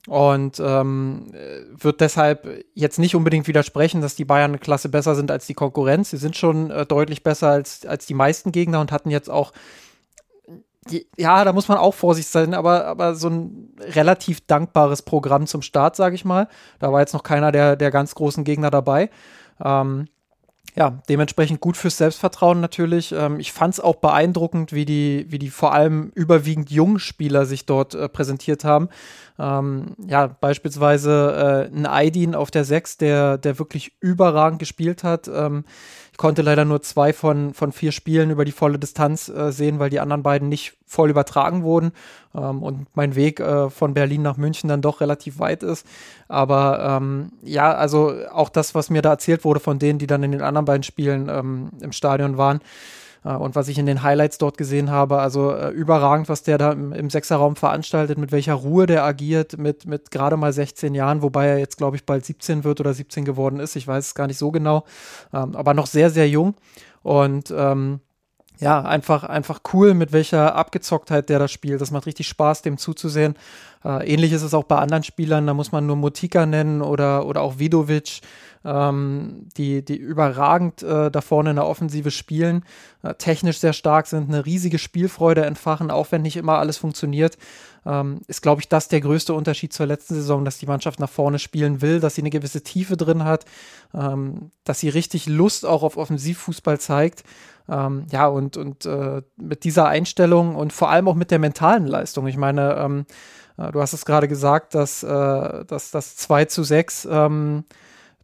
Und 0.08 0.60
ähm, 0.60 1.32
wird 1.70 2.02
deshalb 2.02 2.66
jetzt 2.74 2.98
nicht 2.98 3.14
unbedingt 3.14 3.48
widersprechen, 3.48 4.02
dass 4.02 4.16
die 4.16 4.26
Bayern 4.26 4.50
eine 4.52 4.58
Klasse 4.58 4.90
besser 4.90 5.14
sind 5.14 5.30
als 5.30 5.46
die 5.46 5.54
Konkurrenz. 5.54 6.10
Sie 6.10 6.18
sind 6.18 6.36
schon 6.36 6.72
äh, 6.72 6.88
deutlich 6.88 7.22
besser 7.22 7.50
als, 7.50 7.86
als 7.86 8.08
die 8.08 8.16
meisten 8.16 8.52
Gegner 8.52 8.82
und 8.82 8.92
hatten 8.92 9.12
jetzt 9.12 9.30
auch, 9.30 9.54
ja, 11.16 11.44
da 11.46 11.54
muss 11.54 11.68
man 11.68 11.78
auch 11.78 11.94
vorsichtig 11.94 12.32
sein, 12.32 12.56
aber, 12.56 12.86
aber 12.86 13.14
so 13.14 13.30
ein 13.30 13.76
relativ 13.82 14.48
dankbares 14.48 15.04
Programm 15.04 15.46
zum 15.46 15.62
Start, 15.62 15.96
sage 15.96 16.16
ich 16.16 16.26
mal. 16.26 16.48
Da 16.80 16.92
war 16.92 17.02
jetzt 17.02 17.14
noch 17.14 17.24
keiner 17.24 17.52
der, 17.52 17.76
der 17.76 17.92
ganz 17.92 18.16
großen 18.16 18.44
Gegner 18.46 18.72
dabei. 18.72 19.12
Ähm, 19.64 20.08
ja, 20.78 21.02
dementsprechend 21.10 21.60
gut 21.60 21.76
fürs 21.76 21.98
Selbstvertrauen 21.98 22.60
natürlich. 22.60 23.12
Ähm, 23.12 23.40
ich 23.40 23.52
fand 23.52 23.74
es 23.74 23.80
auch 23.80 23.96
beeindruckend, 23.96 24.74
wie 24.74 24.86
die, 24.86 25.26
wie 25.28 25.40
die 25.40 25.50
vor 25.50 25.74
allem 25.74 26.12
überwiegend 26.14 26.70
jungen 26.70 27.00
Spieler 27.00 27.48
sich 27.48 27.66
dort 27.66 27.96
äh, 27.96 28.08
präsentiert 28.08 28.64
haben. 28.64 28.90
Ähm, 29.40 29.96
ja, 30.08 30.28
beispielsweise 30.28 31.70
äh, 31.72 31.76
ein 31.76 31.88
Aidin 31.88 32.36
auf 32.36 32.52
der 32.52 32.64
6, 32.64 32.98
der, 32.98 33.40
der 33.40 33.58
wirklich 33.58 33.94
überragend 34.02 34.60
gespielt 34.60 35.04
hat. 35.04 35.28
Ähm, 35.28 35.66
konnte 36.18 36.42
leider 36.42 36.66
nur 36.66 36.82
zwei 36.82 37.14
von, 37.14 37.54
von 37.54 37.72
vier 37.72 37.92
Spielen 37.92 38.32
über 38.32 38.44
die 38.44 38.52
volle 38.52 38.80
Distanz 38.80 39.30
äh, 39.30 39.52
sehen, 39.52 39.80
weil 39.80 39.92
die 39.92 40.00
anderen 40.00 40.24
beiden 40.24 40.50
nicht 40.50 40.74
voll 40.86 41.10
übertragen 41.10 41.64
wurden 41.64 41.92
ähm, 42.36 42.64
und 42.64 42.88
mein 42.96 43.16
Weg 43.16 43.40
äh, 43.40 43.70
von 43.70 43.94
Berlin 43.94 44.24
nach 44.24 44.36
München 44.38 44.68
dann 44.68 44.82
doch 44.82 45.00
relativ 45.00 45.40
weit 45.40 45.62
ist. 45.62 45.86
Aber 46.28 46.98
ähm, 47.00 47.32
ja, 47.44 47.74
also 47.74 48.14
auch 48.32 48.50
das, 48.50 48.74
was 48.74 48.90
mir 48.90 49.04
da 49.04 49.12
erzählt 49.12 49.46
wurde 49.46 49.60
von 49.60 49.80
denen, 49.80 50.00
die 50.00 50.08
dann 50.08 50.24
in 50.24 50.32
den 50.32 50.42
anderen 50.42 50.66
beiden 50.66 50.84
Spielen 50.84 51.30
ähm, 51.30 51.70
im 51.82 51.92
Stadion 51.92 52.38
waren, 52.38 52.62
und 53.24 53.56
was 53.56 53.68
ich 53.68 53.78
in 53.78 53.86
den 53.86 54.04
Highlights 54.04 54.38
dort 54.38 54.58
gesehen 54.58 54.90
habe, 54.92 55.20
also 55.20 55.52
äh, 55.52 55.70
überragend, 55.70 56.30
was 56.30 56.44
der 56.44 56.58
da 56.58 56.72
im, 56.72 56.94
im 56.94 57.10
Sechserraum 57.10 57.56
veranstaltet, 57.56 58.18
mit 58.18 58.32
welcher 58.32 58.54
Ruhe 58.54 58.86
der 58.86 59.04
agiert, 59.04 59.58
mit, 59.58 59.86
mit 59.86 60.12
gerade 60.12 60.38
mal 60.38 60.54
16 60.54 60.96
Jahren, 60.96 61.22
wobei 61.22 61.48
er 61.48 61.58
jetzt, 61.58 61.78
glaube 61.78 61.96
ich, 61.96 62.06
bald 62.06 62.26
17 62.26 62.64
wird 62.64 62.80
oder 62.80 62.94
17 62.94 63.26
geworden 63.26 63.60
ist. 63.60 63.76
Ich 63.76 63.88
weiß 63.88 64.08
es 64.08 64.16
gar 64.16 64.28
nicht 64.28 64.38
so 64.38 64.52
genau, 64.52 64.86
ähm, 65.34 65.56
aber 65.56 65.74
noch 65.74 65.88
sehr, 65.88 66.10
sehr 66.10 66.30
jung. 66.30 66.56
Und 67.04 67.54
ähm, 67.56 68.02
ja, 68.60 68.82
einfach, 68.82 69.24
einfach 69.24 69.62
cool, 69.74 69.94
mit 69.94 70.12
welcher 70.12 70.56
Abgezocktheit 70.56 71.30
der 71.30 71.40
das 71.40 71.52
spielt. 71.52 71.80
Das 71.80 71.92
macht 71.92 72.06
richtig 72.08 72.28
Spaß, 72.28 72.64
dem 72.64 72.78
zuzusehen. 72.78 73.36
Äh, 73.86 74.12
ähnlich 74.12 74.32
ist 74.32 74.42
es 74.42 74.54
auch 74.54 74.64
bei 74.64 74.78
anderen 74.78 75.04
Spielern, 75.04 75.46
da 75.46 75.54
muss 75.54 75.72
man 75.72 75.86
nur 75.86 75.96
Motika 75.96 76.46
nennen 76.46 76.82
oder, 76.82 77.26
oder 77.26 77.42
auch 77.42 77.60
Vidovic, 77.60 78.22
ähm, 78.66 79.48
die, 79.58 79.84
die 79.84 79.96
überragend 79.96 80.84
äh, 80.84 81.10
da 81.12 81.22
vorne 81.22 81.52
in 81.52 81.56
der 81.56 81.66
Offensive 81.66 82.12
spielen, 82.12 82.64
äh, 83.04 83.14
technisch 83.16 83.60
sehr 83.60 83.74
stark 83.74 84.08
sind, 84.08 84.30
eine 84.30 84.46
riesige 84.46 84.80
Spielfreude 84.80 85.46
entfachen, 85.46 85.92
auch 85.92 86.12
wenn 86.12 86.22
nicht 86.22 86.38
immer 86.38 86.58
alles 86.58 86.78
funktioniert. 86.78 87.38
Ähm, 87.86 88.22
ist, 88.28 88.42
glaube 88.42 88.62
ich, 88.62 88.68
das 88.68 88.90
der 88.90 89.02
größte 89.02 89.34
Unterschied 89.34 89.72
zur 89.72 89.86
letzten 89.86 90.16
Saison, 90.16 90.44
dass 90.44 90.58
die 90.58 90.66
Mannschaft 90.66 91.00
nach 91.00 91.10
vorne 91.10 91.40
spielen 91.40 91.82
will, 91.82 92.00
dass 92.00 92.16
sie 92.16 92.22
eine 92.22 92.30
gewisse 92.30 92.62
Tiefe 92.62 92.98
drin 92.98 93.24
hat, 93.24 93.46
ähm, 93.94 94.52
dass 94.66 94.80
sie 94.80 94.90
richtig 94.90 95.28
Lust 95.28 95.66
auch 95.66 95.84
auf 95.84 95.96
Offensivfußball 95.96 96.80
zeigt. 96.80 97.24
Ähm, 97.70 98.06
ja, 98.12 98.28
und, 98.28 98.58
und 98.58 98.86
äh, 98.86 99.22
mit 99.38 99.64
dieser 99.64 99.88
Einstellung 99.88 100.56
und 100.56 100.74
vor 100.74 100.90
allem 100.90 101.08
auch 101.08 101.16
mit 101.16 101.32
der 101.32 101.40
mentalen 101.40 101.88
Leistung. 101.88 102.28
Ich 102.28 102.38
meine, 102.38 102.76
ähm, 102.76 103.06
äh, 103.58 103.72
du 103.72 103.82
hast 103.82 103.94
es 103.94 104.06
gerade 104.06 104.28
gesagt, 104.28 104.74
dass, 104.76 105.04
äh, 105.04 105.66
dass 105.66 105.92
das 105.92 106.16
2 106.16 106.46
zu 106.46 106.64
6, 106.64 107.08
ähm, 107.12 107.66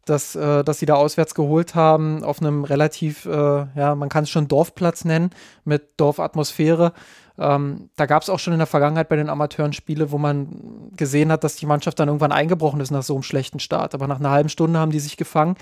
dass, 0.06 0.36
äh, 0.36 0.64
dass 0.64 0.80
sie 0.80 0.86
da 0.86 0.96
auswärts 0.96 1.36
geholt 1.36 1.76
haben, 1.76 2.24
auf 2.24 2.42
einem 2.42 2.64
relativ, 2.64 3.26
äh, 3.26 3.30
ja, 3.76 3.96
man 3.96 4.10
kann 4.10 4.24
es 4.24 4.30
schon 4.30 4.48
Dorfplatz 4.48 5.06
nennen, 5.06 5.32
mit 5.64 5.84
Dorfatmosphäre. 5.98 6.94
Ähm, 7.38 7.90
da 7.96 8.06
gab 8.06 8.22
es 8.22 8.30
auch 8.30 8.38
schon 8.38 8.54
in 8.54 8.60
der 8.60 8.68
Vergangenheit 8.68 9.10
bei 9.10 9.16
den 9.16 9.30
Amateuren 9.30 9.74
Spiele, 9.74 10.12
wo 10.12 10.18
man 10.18 10.92
gesehen 10.96 11.32
hat, 11.32 11.44
dass 11.44 11.56
die 11.56 11.66
Mannschaft 11.66 12.00
dann 12.00 12.10
irgendwann 12.10 12.32
eingebrochen 12.32 12.80
ist 12.80 12.92
nach 12.92 13.02
so 13.02 13.16
einem 13.16 13.24
schlechten 13.24 13.60
Start. 13.60 13.96
Aber 13.96 14.08
nach 14.08 14.20
einer 14.20 14.30
halben 14.30 14.50
Stunde 14.50 14.80
haben 14.80 14.92
die 14.92 15.00
sich 15.00 15.18
gefangen 15.18 15.56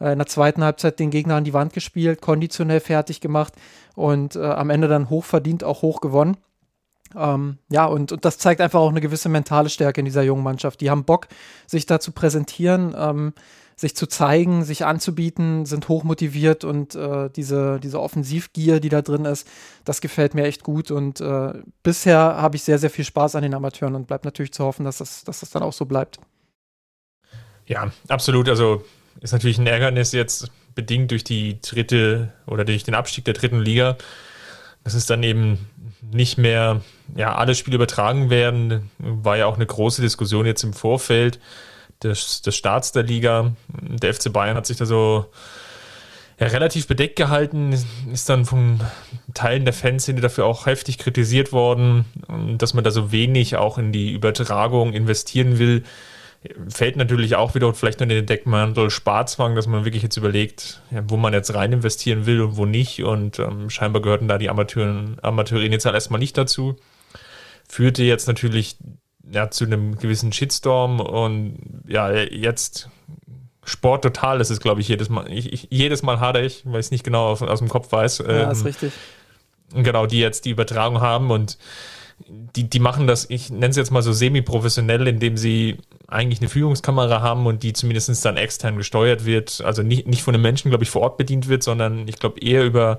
äh, 0.00 0.12
in 0.12 0.18
der 0.18 0.26
zweiten 0.26 0.64
Halbzeit 0.64 0.98
den 0.98 1.10
Gegner 1.10 1.36
an 1.36 1.44
die 1.44 1.54
Wand 1.54 1.72
gespielt, 1.72 2.20
konditionell 2.20 2.80
fertig 2.80 3.20
gemacht 3.20 3.54
und 3.94 4.36
äh, 4.36 4.42
am 4.42 4.70
Ende 4.70 4.88
dann 4.88 5.10
hochverdient 5.10 5.64
auch 5.64 5.82
hoch 5.82 6.00
gewonnen. 6.00 6.36
Ähm, 7.16 7.58
ja, 7.68 7.84
und, 7.84 8.10
und 8.10 8.24
das 8.24 8.38
zeigt 8.38 8.60
einfach 8.60 8.80
auch 8.80 8.88
eine 8.88 9.00
gewisse 9.00 9.28
mentale 9.28 9.68
Stärke 9.68 10.00
in 10.00 10.06
dieser 10.06 10.22
jungen 10.22 10.42
Mannschaft. 10.42 10.80
Die 10.80 10.90
haben 10.90 11.04
Bock, 11.04 11.28
sich 11.66 11.86
da 11.86 12.00
zu 12.00 12.12
präsentieren, 12.12 12.94
ähm, 12.98 13.32
sich 13.76 13.96
zu 13.96 14.06
zeigen, 14.06 14.64
sich 14.64 14.84
anzubieten, 14.84 15.66
sind 15.66 15.88
hochmotiviert 15.88 16.64
und 16.64 16.94
äh, 16.94 17.30
diese, 17.30 17.80
diese 17.80 18.00
Offensivgier, 18.00 18.80
die 18.80 18.88
da 18.88 19.02
drin 19.02 19.24
ist, 19.24 19.46
das 19.84 20.00
gefällt 20.00 20.34
mir 20.34 20.44
echt 20.44 20.62
gut. 20.62 20.90
Und 20.90 21.20
äh, 21.20 21.52
bisher 21.82 22.18
habe 22.18 22.56
ich 22.56 22.62
sehr, 22.62 22.78
sehr 22.78 22.90
viel 22.90 23.04
Spaß 23.04 23.34
an 23.36 23.42
den 23.42 23.54
Amateuren 23.54 23.94
und 23.94 24.06
bleibt 24.06 24.24
natürlich 24.24 24.52
zu 24.52 24.64
hoffen, 24.64 24.84
dass 24.84 24.98
das, 24.98 25.24
dass 25.24 25.40
das 25.40 25.50
dann 25.50 25.62
auch 25.62 25.72
so 25.72 25.84
bleibt. 25.84 26.18
Ja, 27.66 27.90
absolut. 28.08 28.48
Also 28.48 28.84
ist 29.20 29.32
natürlich 29.32 29.58
ein 29.58 29.66
Ärgernis 29.66 30.12
jetzt 30.12 30.50
bedingt 30.74 31.10
durch 31.10 31.24
die 31.24 31.60
dritte 31.60 32.32
oder 32.46 32.64
durch 32.64 32.84
den 32.84 32.94
Abstieg 32.94 33.24
der 33.24 33.34
dritten 33.34 33.60
Liga, 33.60 33.96
dass 34.84 34.94
es 34.94 35.06
dann 35.06 35.22
eben 35.22 35.68
nicht 36.00 36.38
mehr 36.38 36.80
ja, 37.14 37.34
alle 37.34 37.54
Spiele 37.54 37.76
übertragen 37.76 38.30
werden. 38.30 38.90
War 38.98 39.36
ja 39.36 39.46
auch 39.46 39.56
eine 39.56 39.66
große 39.66 40.02
Diskussion 40.02 40.46
jetzt 40.46 40.64
im 40.64 40.72
Vorfeld 40.72 41.38
des, 42.02 42.42
des 42.42 42.56
Starts 42.56 42.92
der 42.92 43.02
Liga. 43.02 43.52
Der 43.80 44.14
FC 44.14 44.32
Bayern 44.32 44.56
hat 44.56 44.66
sich 44.66 44.76
da 44.76 44.86
so 44.86 45.26
ja, 46.38 46.46
relativ 46.48 46.86
bedeckt 46.86 47.16
gehalten, 47.16 47.72
ist 48.12 48.28
dann 48.28 48.44
von 48.44 48.80
Teilen 49.34 49.64
der 49.64 49.74
Fanszene 49.74 50.20
dafür 50.20 50.46
auch 50.46 50.66
heftig 50.66 50.98
kritisiert 50.98 51.52
worden, 51.52 52.04
dass 52.58 52.74
man 52.74 52.84
da 52.84 52.90
so 52.90 53.12
wenig 53.12 53.56
auch 53.56 53.78
in 53.78 53.92
die 53.92 54.12
Übertragung 54.12 54.92
investieren 54.92 55.58
will 55.58 55.84
fällt 56.68 56.96
natürlich 56.96 57.36
auch 57.36 57.54
wieder 57.54 57.72
vielleicht 57.74 58.00
in 58.00 58.08
den 58.08 58.26
Deckmantel 58.26 58.90
Sparzwang, 58.90 59.54
dass 59.54 59.66
man 59.66 59.84
wirklich 59.84 60.02
jetzt 60.02 60.16
überlegt, 60.16 60.82
ja, 60.90 61.02
wo 61.06 61.16
man 61.16 61.32
jetzt 61.32 61.54
rein 61.54 61.72
investieren 61.72 62.26
will 62.26 62.40
und 62.40 62.56
wo 62.56 62.66
nicht. 62.66 63.02
Und 63.02 63.38
ähm, 63.38 63.70
scheinbar 63.70 64.02
gehörten 64.02 64.28
da 64.28 64.38
die 64.38 64.50
Amateuren, 64.50 65.18
Amateure 65.22 65.62
erstmal 65.62 66.18
nicht 66.18 66.36
dazu. 66.36 66.76
Führte 67.68 68.02
jetzt 68.02 68.26
natürlich 68.26 68.76
ja, 69.30 69.50
zu 69.50 69.64
einem 69.64 69.98
gewissen 69.98 70.32
Shitstorm 70.32 71.00
und 71.00 71.82
ja, 71.86 72.12
jetzt 72.12 72.88
Sport 73.64 74.02
total 74.02 74.40
ist 74.40 74.50
es, 74.50 74.60
glaube 74.60 74.80
ich, 74.80 74.88
jedes 74.88 75.08
Mal. 75.08 75.30
Ich, 75.30 75.52
ich, 75.52 75.68
jedes 75.70 76.02
Mal 76.02 76.18
hadere 76.18 76.44
ich, 76.44 76.62
weil 76.64 76.80
ich 76.80 76.86
es 76.86 76.90
nicht 76.90 77.04
genau 77.04 77.28
aus, 77.28 77.42
aus, 77.42 77.60
dem 77.60 77.68
Kopf 77.68 77.92
weiß. 77.92 78.18
Ja, 78.18 78.44
ähm, 78.44 78.50
ist 78.50 78.64
richtig. 78.64 78.92
Genau, 79.72 80.06
die 80.06 80.18
jetzt 80.18 80.44
die 80.44 80.50
Übertragung 80.50 81.00
haben 81.00 81.30
und 81.30 81.58
die, 82.28 82.68
die 82.68 82.80
machen 82.80 83.06
das, 83.06 83.28
ich 83.30 83.50
nenne 83.50 83.68
es 83.68 83.76
jetzt 83.76 83.90
mal 83.90 84.02
so 84.02 84.12
semi-professionell, 84.12 85.06
indem 85.08 85.36
sie 85.36 85.78
eigentlich 86.08 86.40
eine 86.40 86.48
Führungskamera 86.48 87.20
haben 87.20 87.46
und 87.46 87.62
die 87.62 87.72
zumindest 87.72 88.24
dann 88.24 88.36
extern 88.36 88.76
gesteuert 88.76 89.24
wird. 89.24 89.62
Also 89.64 89.82
nicht, 89.82 90.06
nicht 90.06 90.22
von 90.22 90.34
einem 90.34 90.42
Menschen, 90.42 90.70
glaube 90.70 90.84
ich, 90.84 90.90
vor 90.90 91.02
Ort 91.02 91.16
bedient 91.16 91.48
wird, 91.48 91.62
sondern 91.62 92.06
ich 92.08 92.18
glaube 92.18 92.40
eher 92.40 92.64
über 92.64 92.98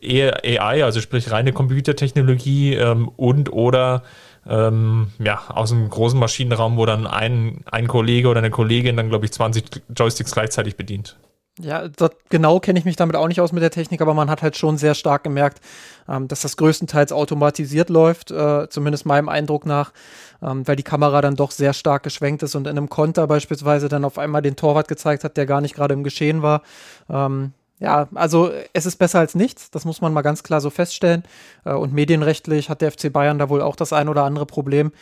eher 0.00 0.44
AI, 0.44 0.84
also 0.84 1.00
sprich 1.00 1.30
reine 1.32 1.52
Computertechnologie 1.52 2.74
ähm, 2.74 3.08
und 3.08 3.52
oder 3.52 4.04
ähm, 4.48 5.08
ja, 5.18 5.42
aus 5.48 5.72
einem 5.72 5.88
großen 5.88 6.18
Maschinenraum, 6.18 6.76
wo 6.76 6.86
dann 6.86 7.06
ein, 7.06 7.64
ein 7.70 7.86
Kollege 7.86 8.28
oder 8.28 8.38
eine 8.38 8.50
Kollegin 8.50 8.96
dann, 8.96 9.10
glaube 9.10 9.26
ich, 9.26 9.32
20 9.32 9.82
Joysticks 9.94 10.32
gleichzeitig 10.32 10.76
bedient. 10.76 11.16
Ja, 11.60 11.88
das, 11.88 12.10
genau 12.28 12.60
kenne 12.60 12.78
ich 12.78 12.84
mich 12.84 12.96
damit 12.96 13.16
auch 13.16 13.26
nicht 13.26 13.40
aus 13.40 13.52
mit 13.52 13.62
der 13.62 13.70
Technik, 13.70 14.00
aber 14.00 14.14
man 14.14 14.30
hat 14.30 14.42
halt 14.42 14.56
schon 14.56 14.78
sehr 14.78 14.94
stark 14.94 15.24
gemerkt, 15.24 15.60
ähm, 16.08 16.28
dass 16.28 16.42
das 16.42 16.56
größtenteils 16.56 17.12
automatisiert 17.12 17.90
läuft, 17.90 18.30
äh, 18.30 18.68
zumindest 18.68 19.06
meinem 19.06 19.28
Eindruck 19.28 19.66
nach, 19.66 19.92
ähm, 20.40 20.66
weil 20.66 20.76
die 20.76 20.84
Kamera 20.84 21.20
dann 21.20 21.34
doch 21.34 21.50
sehr 21.50 21.72
stark 21.72 22.04
geschwenkt 22.04 22.44
ist 22.44 22.54
und 22.54 22.66
in 22.66 22.78
einem 22.78 22.88
Konter 22.88 23.26
beispielsweise 23.26 23.88
dann 23.88 24.04
auf 24.04 24.18
einmal 24.18 24.40
den 24.40 24.56
Torwart 24.56 24.88
gezeigt 24.88 25.24
hat, 25.24 25.36
der 25.36 25.46
gar 25.46 25.60
nicht 25.60 25.74
gerade 25.74 25.94
im 25.94 26.04
Geschehen 26.04 26.42
war. 26.42 26.62
Ähm, 27.10 27.52
ja, 27.80 28.08
also 28.14 28.50
es 28.72 28.86
ist 28.86 28.96
besser 28.96 29.20
als 29.20 29.34
nichts, 29.34 29.70
das 29.70 29.84
muss 29.84 30.00
man 30.00 30.12
mal 30.12 30.22
ganz 30.22 30.42
klar 30.42 30.60
so 30.60 30.70
feststellen. 30.70 31.22
Äh, 31.64 31.74
und 31.74 31.92
medienrechtlich 31.92 32.70
hat 32.70 32.80
der 32.80 32.92
FC 32.92 33.12
Bayern 33.12 33.38
da 33.38 33.48
wohl 33.48 33.62
auch 33.62 33.76
das 33.76 33.92
ein 33.92 34.08
oder 34.08 34.24
andere 34.24 34.46
Problem. 34.46 34.92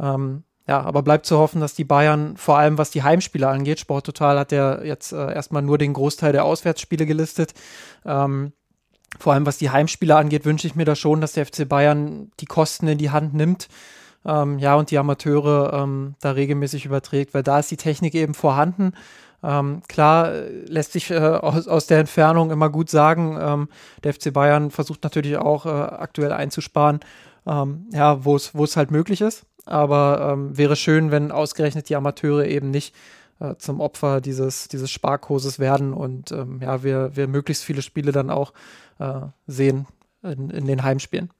Ähm, 0.00 0.42
ja, 0.66 0.80
aber 0.80 1.02
bleibt 1.02 1.26
zu 1.26 1.38
hoffen, 1.38 1.60
dass 1.60 1.74
die 1.74 1.84
Bayern, 1.84 2.36
vor 2.36 2.56
allem 2.56 2.78
was 2.78 2.90
die 2.90 3.02
Heimspiele 3.02 3.46
angeht, 3.46 3.80
Sporttotal 3.80 4.38
hat 4.38 4.50
ja 4.50 4.82
jetzt 4.82 5.12
äh, 5.12 5.32
erstmal 5.34 5.62
nur 5.62 5.76
den 5.76 5.92
Großteil 5.92 6.32
der 6.32 6.44
Auswärtsspiele 6.44 7.04
gelistet. 7.04 7.52
Ähm, 8.06 8.52
vor 9.18 9.34
allem 9.34 9.46
was 9.46 9.58
die 9.58 9.70
Heimspiele 9.70 10.16
angeht, 10.16 10.44
wünsche 10.44 10.66
ich 10.66 10.74
mir 10.74 10.86
da 10.86 10.96
schon, 10.96 11.20
dass 11.20 11.32
der 11.32 11.46
FC 11.46 11.68
Bayern 11.68 12.32
die 12.40 12.46
Kosten 12.46 12.88
in 12.88 12.98
die 12.98 13.10
Hand 13.10 13.34
nimmt. 13.34 13.68
Ähm, 14.24 14.58
ja, 14.58 14.74
und 14.74 14.90
die 14.90 14.98
Amateure 14.98 15.72
ähm, 15.74 16.14
da 16.20 16.30
regelmäßig 16.30 16.86
überträgt, 16.86 17.34
weil 17.34 17.42
da 17.42 17.58
ist 17.58 17.70
die 17.70 17.76
Technik 17.76 18.14
eben 18.14 18.32
vorhanden. 18.32 18.94
Ähm, 19.44 19.82
klar 19.88 20.32
lässt 20.66 20.92
sich 20.92 21.10
äh, 21.10 21.18
aus, 21.18 21.68
aus 21.68 21.86
der 21.86 21.98
Entfernung 22.00 22.50
immer 22.50 22.70
gut 22.70 22.88
sagen, 22.88 23.38
ähm, 23.40 23.68
der 24.02 24.14
FC 24.14 24.32
Bayern 24.32 24.70
versucht 24.70 25.02
natürlich 25.02 25.36
auch 25.36 25.66
äh, 25.66 25.68
aktuell 25.68 26.32
einzusparen, 26.32 27.00
ähm, 27.46 27.86
ja, 27.92 28.24
wo 28.24 28.36
es 28.36 28.76
halt 28.76 28.90
möglich 28.90 29.20
ist. 29.20 29.44
Aber 29.66 30.30
ähm, 30.32 30.56
wäre 30.56 30.76
schön, 30.76 31.10
wenn 31.10 31.30
ausgerechnet 31.30 31.88
die 31.88 31.96
Amateure 31.96 32.46
eben 32.46 32.70
nicht 32.70 32.94
äh, 33.40 33.56
zum 33.56 33.80
Opfer 33.80 34.20
dieses, 34.20 34.68
dieses 34.68 34.90
Sparkurses 34.90 35.58
werden 35.58 35.92
und 35.92 36.32
ähm, 36.32 36.60
ja, 36.62 36.82
wir, 36.82 37.16
wir 37.16 37.28
möglichst 37.28 37.64
viele 37.64 37.82
Spiele 37.82 38.12
dann 38.12 38.30
auch 38.30 38.52
äh, 38.98 39.20
sehen 39.46 39.86
in, 40.22 40.50
in 40.50 40.66
den 40.66 40.82
Heimspielen. 40.82 41.30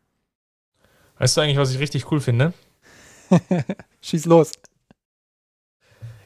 Weißt 1.18 1.36
du 1.36 1.40
eigentlich, 1.40 1.58
was 1.58 1.72
ich 1.72 1.78
richtig 1.78 2.10
cool 2.10 2.20
finde? 2.20 2.52
Schieß 4.00 4.26
los. 4.26 4.52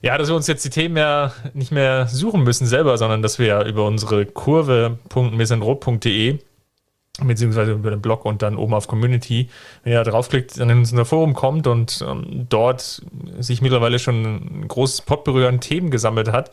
Ja, 0.00 0.17
dass 0.17 0.28
wir 0.28 0.37
uns 0.37 0.47
jetzt 0.47 0.64
die 0.64 0.71
Themen 0.71 0.97
ja 0.97 1.33
nicht 1.55 1.73
mehr 1.73 2.07
suchen 2.07 2.45
müssen 2.45 2.67
selber, 2.67 2.97
sondern 2.99 3.23
dass 3.23 3.38
wir 3.38 3.47
ja 3.47 3.64
über 3.64 3.85
unsere 3.85 4.26
kurve.mesenrot.de 4.26 6.38
beziehungsweise 7.26 7.73
über 7.73 7.90
den 7.90 8.00
Blog 8.00 8.25
und 8.25 8.43
dann 8.43 8.57
oben 8.57 8.75
auf 8.75 8.87
Community, 8.87 9.49
wenn 9.83 9.93
ihr 9.93 10.05
da 10.05 10.11
draufklickt, 10.11 10.59
dann 10.61 10.71
in 10.71 10.78
unser 10.78 11.05
Forum 11.05 11.35
kommt 11.35 11.67
und 11.67 12.05
ähm, 12.07 12.47
dort 12.49 13.02
sich 13.38 13.61
mittlerweile 13.61 13.99
schon 13.99 14.62
ein 14.62 14.69
großes 14.69 15.02
Potpourri 15.02 15.47
an 15.47 15.61
Themen 15.61 15.90
gesammelt 15.90 16.31
hat, 16.31 16.52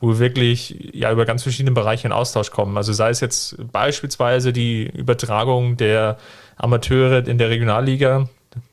wo 0.00 0.08
wir 0.08 0.18
wirklich 0.18 0.90
ja 0.94 1.12
über 1.12 1.26
ganz 1.26 1.44
verschiedene 1.44 1.72
Bereiche 1.72 2.08
in 2.08 2.12
Austausch 2.12 2.50
kommen. 2.50 2.76
Also 2.76 2.92
sei 2.92 3.10
es 3.10 3.20
jetzt 3.20 3.56
beispielsweise 3.70 4.52
die 4.52 4.86
Übertragung 4.86 5.76
der 5.76 6.16
Amateure 6.56 7.26
in 7.26 7.38
der 7.38 7.50
Regionalliga, 7.50 8.28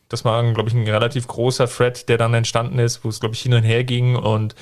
das 0.10 0.26
war, 0.26 0.42
glaube 0.54 0.70
ich, 0.70 0.76
ein 0.76 0.88
relativ 0.88 1.28
großer 1.28 1.68
Thread, 1.68 2.10
der 2.10 2.18
dann 2.18 2.34
entstanden 2.34 2.80
ist, 2.80 3.04
wo 3.04 3.10
es, 3.10 3.20
glaube 3.20 3.36
ich, 3.36 3.42
hin 3.42 3.54
und 3.54 3.64
her 3.64 3.84
ging 3.84 4.16
und 4.16 4.56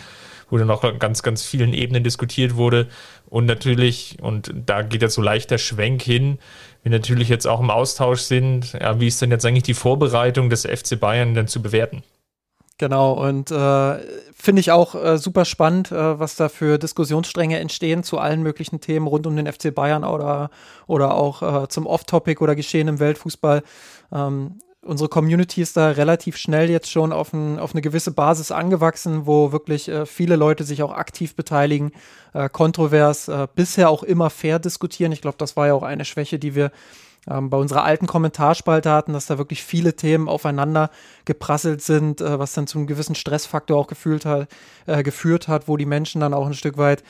wo 0.50 0.58
dann 0.58 0.70
auch 0.70 0.84
ganz, 1.00 1.24
ganz 1.24 1.44
vielen 1.44 1.74
Ebenen 1.74 2.04
diskutiert 2.04 2.56
wurde. 2.56 2.88
Und 3.28 3.46
natürlich, 3.46 4.18
und 4.22 4.54
da 4.54 4.84
geht 4.84 5.02
jetzt 5.02 5.16
so 5.16 5.22
leicht 5.22 5.52
der 5.52 5.58
Schwenk 5.58 6.02
hin, 6.02 6.40
wir 6.84 6.92
natürlich 6.92 7.30
jetzt 7.30 7.48
auch 7.48 7.60
im 7.60 7.72
Austausch 7.72 8.22
sind, 8.22 8.74
ja, 8.74 9.00
wie 9.00 9.08
ist 9.08 9.22
denn 9.22 9.32
jetzt 9.32 9.46
eigentlich 9.46 9.64
die 9.64 9.74
Vorbereitung 9.74 10.52
des 10.52 10.66
FC 10.66 11.00
Bayern 11.00 11.34
denn 11.34 11.48
zu 11.48 11.62
bewerten? 11.62 12.04
Genau, 12.78 13.14
und 13.14 13.52
äh, 13.52 14.00
finde 14.36 14.60
ich 14.60 14.72
auch 14.72 14.94
äh, 14.96 15.18
super 15.18 15.46
spannend, 15.46 15.92
äh, 15.92 16.20
was 16.20 16.36
da 16.36 16.50
für 16.50 16.78
Diskussionsstränge 16.78 17.58
entstehen 17.58 18.04
zu 18.04 18.20
allen 18.20 18.44
möglichen 18.44 18.82
Themen 18.82 19.08
rund 19.08 19.26
um 19.26 19.36
den 19.36 19.52
FC 19.52 19.74
Bayern 19.74 20.04
oder, 20.04 20.50
oder 20.86 21.16
auch 21.16 21.64
äh, 21.64 21.68
zum 21.70 21.88
Off-Topic 21.88 22.44
oder 22.44 22.56
Geschehen 22.56 22.90
im 22.90 23.00
Weltfußball. 23.00 23.64
Ähm, 24.12 24.60
unsere 24.86 25.10
Community 25.10 25.62
ist 25.62 25.76
da 25.76 25.90
relativ 25.90 26.38
schnell 26.38 26.70
jetzt 26.70 26.90
schon 26.90 27.12
auf, 27.12 27.34
ein, 27.34 27.60
auf 27.60 27.74
eine 27.74 27.82
gewisse 27.82 28.12
Basis 28.12 28.52
angewachsen, 28.52 29.26
wo 29.26 29.52
wirklich 29.52 29.90
äh, 29.90 30.06
viele 30.06 30.36
Leute 30.36 30.64
sich 30.64 30.84
auch 30.84 30.94
aktiv 30.94 31.36
beteiligen, 31.36 31.92
äh, 32.34 32.50
kontrovers, 32.50 33.28
äh, 33.28 33.48
bisher 33.54 33.90
auch 33.90 34.04
immer 34.04 34.30
fair 34.30 34.60
diskutieren. 34.60 35.12
Ich 35.12 35.22
glaube, 35.22 35.38
das 35.38 35.58
war 35.58 35.68
ja 35.68 35.74
auch 35.74 35.84
eine 35.84 36.06
Schwäche, 36.06 36.40
die 36.40 36.56
wir 36.56 36.72
ähm, 37.28 37.50
bei 37.50 37.58
unserer 37.58 37.84
alten 37.84 38.06
Kommentarspalte 38.06 38.92
hatten, 38.92 39.14
dass 39.14 39.26
da 39.26 39.38
wirklich 39.38 39.64
viele 39.64 39.96
Themen 39.96 40.30
aufeinander 40.30 40.92
geprasselt 41.26 41.82
sind, 41.82 42.22
äh, 42.22 42.38
was 42.38 42.54
dann 42.54 42.68
zu 42.68 42.78
einem 42.78 42.88
gewissen 42.88 43.16
Stressfaktor 43.16 43.78
auch 43.78 43.88
gefühlt 43.88 44.26
hat, 44.26 44.48
äh, 44.86 45.02
geführt 45.02 45.48
hat, 45.48 45.68
wo 45.68 45.78
die 45.78 45.88
Menschen 45.88 46.22
dann 46.22 46.34
auch 46.34 46.46
ein 46.46 46.54
Stück 46.54 46.78
weit 46.78 47.04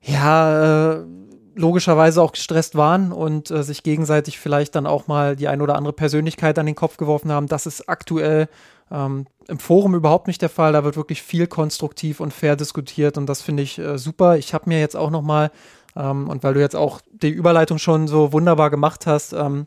ja, 0.00 0.94
äh, 0.94 1.04
logischerweise 1.54 2.22
auch 2.22 2.32
gestresst 2.32 2.76
waren 2.76 3.12
und 3.12 3.50
äh, 3.50 3.62
sich 3.62 3.82
gegenseitig 3.82 4.38
vielleicht 4.38 4.74
dann 4.74 4.86
auch 4.86 5.06
mal 5.06 5.36
die 5.36 5.48
ein 5.48 5.60
oder 5.60 5.76
andere 5.76 5.92
Persönlichkeit 5.92 6.58
an 6.58 6.66
den 6.66 6.74
Kopf 6.74 6.96
geworfen 6.96 7.30
haben. 7.30 7.46
Das 7.46 7.66
ist 7.66 7.88
aktuell 7.88 8.48
ähm, 8.90 9.26
im 9.48 9.58
Forum 9.58 9.94
überhaupt 9.94 10.26
nicht 10.26 10.42
der 10.42 10.48
Fall. 10.48 10.72
Da 10.72 10.84
wird 10.84 10.96
wirklich 10.96 11.22
viel 11.22 11.46
konstruktiv 11.46 12.20
und 12.20 12.32
fair 12.32 12.56
diskutiert 12.56 13.18
und 13.18 13.26
das 13.26 13.42
finde 13.42 13.62
ich 13.62 13.78
äh, 13.78 13.98
super. 13.98 14.36
Ich 14.36 14.54
habe 14.54 14.68
mir 14.68 14.80
jetzt 14.80 14.96
auch 14.96 15.10
noch 15.10 15.22
mal 15.22 15.50
ähm, 15.96 16.28
und 16.28 16.42
weil 16.42 16.54
du 16.54 16.60
jetzt 16.60 16.76
auch 16.76 17.00
die 17.10 17.30
Überleitung 17.30 17.78
schon 17.78 18.08
so 18.08 18.32
wunderbar 18.32 18.70
gemacht 18.70 19.06
hast, 19.06 19.32
ähm, 19.32 19.66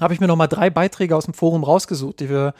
habe 0.00 0.14
ich 0.14 0.20
mir 0.20 0.26
noch 0.26 0.36
mal 0.36 0.46
drei 0.46 0.70
Beiträge 0.70 1.16
aus 1.16 1.26
dem 1.26 1.34
Forum 1.34 1.64
rausgesucht, 1.64 2.20
die 2.20 2.30
wir 2.30 2.54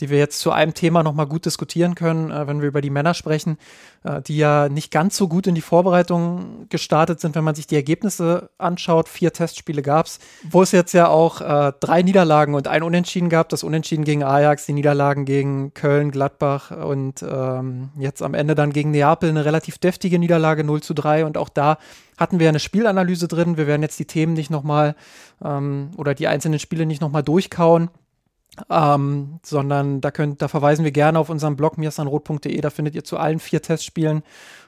die 0.00 0.10
wir 0.10 0.18
jetzt 0.18 0.40
zu 0.40 0.50
einem 0.50 0.74
Thema 0.74 1.02
nochmal 1.02 1.26
gut 1.26 1.46
diskutieren 1.46 1.94
können, 1.94 2.30
äh, 2.30 2.46
wenn 2.46 2.60
wir 2.60 2.68
über 2.68 2.80
die 2.80 2.90
Männer 2.90 3.14
sprechen, 3.14 3.58
äh, 4.04 4.22
die 4.22 4.36
ja 4.36 4.68
nicht 4.68 4.90
ganz 4.90 5.16
so 5.16 5.28
gut 5.28 5.46
in 5.46 5.54
die 5.54 5.60
Vorbereitung 5.60 6.66
gestartet 6.68 7.20
sind, 7.20 7.34
wenn 7.34 7.44
man 7.44 7.54
sich 7.54 7.66
die 7.66 7.76
Ergebnisse 7.76 8.50
anschaut. 8.58 9.08
Vier 9.08 9.32
Testspiele 9.32 9.82
gab 9.82 10.06
es, 10.06 10.18
wo 10.48 10.62
es 10.62 10.72
jetzt 10.72 10.92
ja 10.92 11.08
auch 11.08 11.40
äh, 11.40 11.72
drei 11.80 12.02
Niederlagen 12.02 12.54
und 12.54 12.68
ein 12.68 12.82
Unentschieden 12.82 13.28
gab. 13.28 13.48
Das 13.50 13.62
Unentschieden 13.62 14.04
gegen 14.04 14.22
Ajax, 14.22 14.66
die 14.66 14.72
Niederlagen 14.72 15.24
gegen 15.24 15.74
Köln, 15.74 16.10
Gladbach 16.10 16.70
und 16.70 17.22
ähm, 17.22 17.90
jetzt 17.98 18.22
am 18.22 18.34
Ende 18.34 18.54
dann 18.54 18.72
gegen 18.72 18.90
Neapel 18.90 19.28
eine 19.28 19.44
relativ 19.44 19.78
deftige 19.78 20.18
Niederlage 20.18 20.64
0 20.64 20.82
zu 20.82 20.94
3. 20.94 21.24
Und 21.24 21.36
auch 21.36 21.48
da 21.48 21.78
hatten 22.16 22.38
wir 22.38 22.48
eine 22.48 22.60
Spielanalyse 22.60 23.28
drin. 23.28 23.56
Wir 23.56 23.66
werden 23.66 23.82
jetzt 23.82 23.98
die 23.98 24.04
Themen 24.04 24.34
nicht 24.34 24.50
nochmal 24.50 24.94
ähm, 25.42 25.90
oder 25.96 26.14
die 26.14 26.28
einzelnen 26.28 26.58
Spiele 26.58 26.86
nicht 26.86 27.00
nochmal 27.00 27.22
durchkauen. 27.22 27.90
Ähm, 28.68 29.38
sondern 29.42 30.00
da, 30.00 30.10
könnt, 30.10 30.42
da 30.42 30.48
verweisen 30.48 30.84
wir 30.84 30.90
gerne 30.90 31.18
auf 31.18 31.30
unseren 31.30 31.56
Blog 31.56 31.78
mirsanrot.de. 31.78 32.60
Da 32.60 32.70
findet 32.70 32.94
ihr 32.94 33.04
zu 33.04 33.16
allen 33.16 33.38
vier 33.38 33.62
Testspielen 33.62 34.22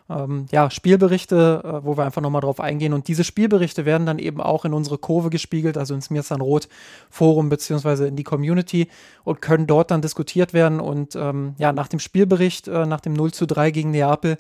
ähm, 0.09 0.47
ja, 0.51 0.71
Spielberichte, 0.71 1.63
äh, 1.65 1.85
wo 1.85 1.97
wir 1.97 2.05
einfach 2.05 2.23
nochmal 2.23 2.41
drauf 2.41 2.61
eingehen. 2.61 2.93
Und 2.93 3.09
diese 3.09 3.25
Spielberichte 3.25 3.85
werden 3.85 4.07
dann 4.07 4.19
eben 4.19 4.41
auch 4.41 4.65
in 4.65 4.73
unsere 4.73 4.99
Kurve 4.99 5.31
gespiegelt, 5.31 5.77
also 5.77 5.95
ins 5.95 6.11
Mirsanrot 6.11 6.69
Forum 7.11 7.49
beziehungsweise 7.49 8.07
in 8.07 8.17
die 8.17 8.25
Community 8.25 8.89
und 9.25 9.43
können 9.43 9.67
dort 9.67 9.91
dann 9.91 10.03
diskutiert 10.03 10.53
werden. 10.53 10.81
Und 10.81 11.17
ähm, 11.17 11.55
ja, 11.59 11.73
nach 11.73 11.89
dem 11.89 12.01
Spielbericht, 12.01 12.69
äh, 12.69 12.87
nach 12.87 13.01
dem 13.01 13.13
0 13.13 13.33
zu 13.33 13.47
3 13.47 13.71
gegen 13.71 13.91
Neapel, 13.91 14.39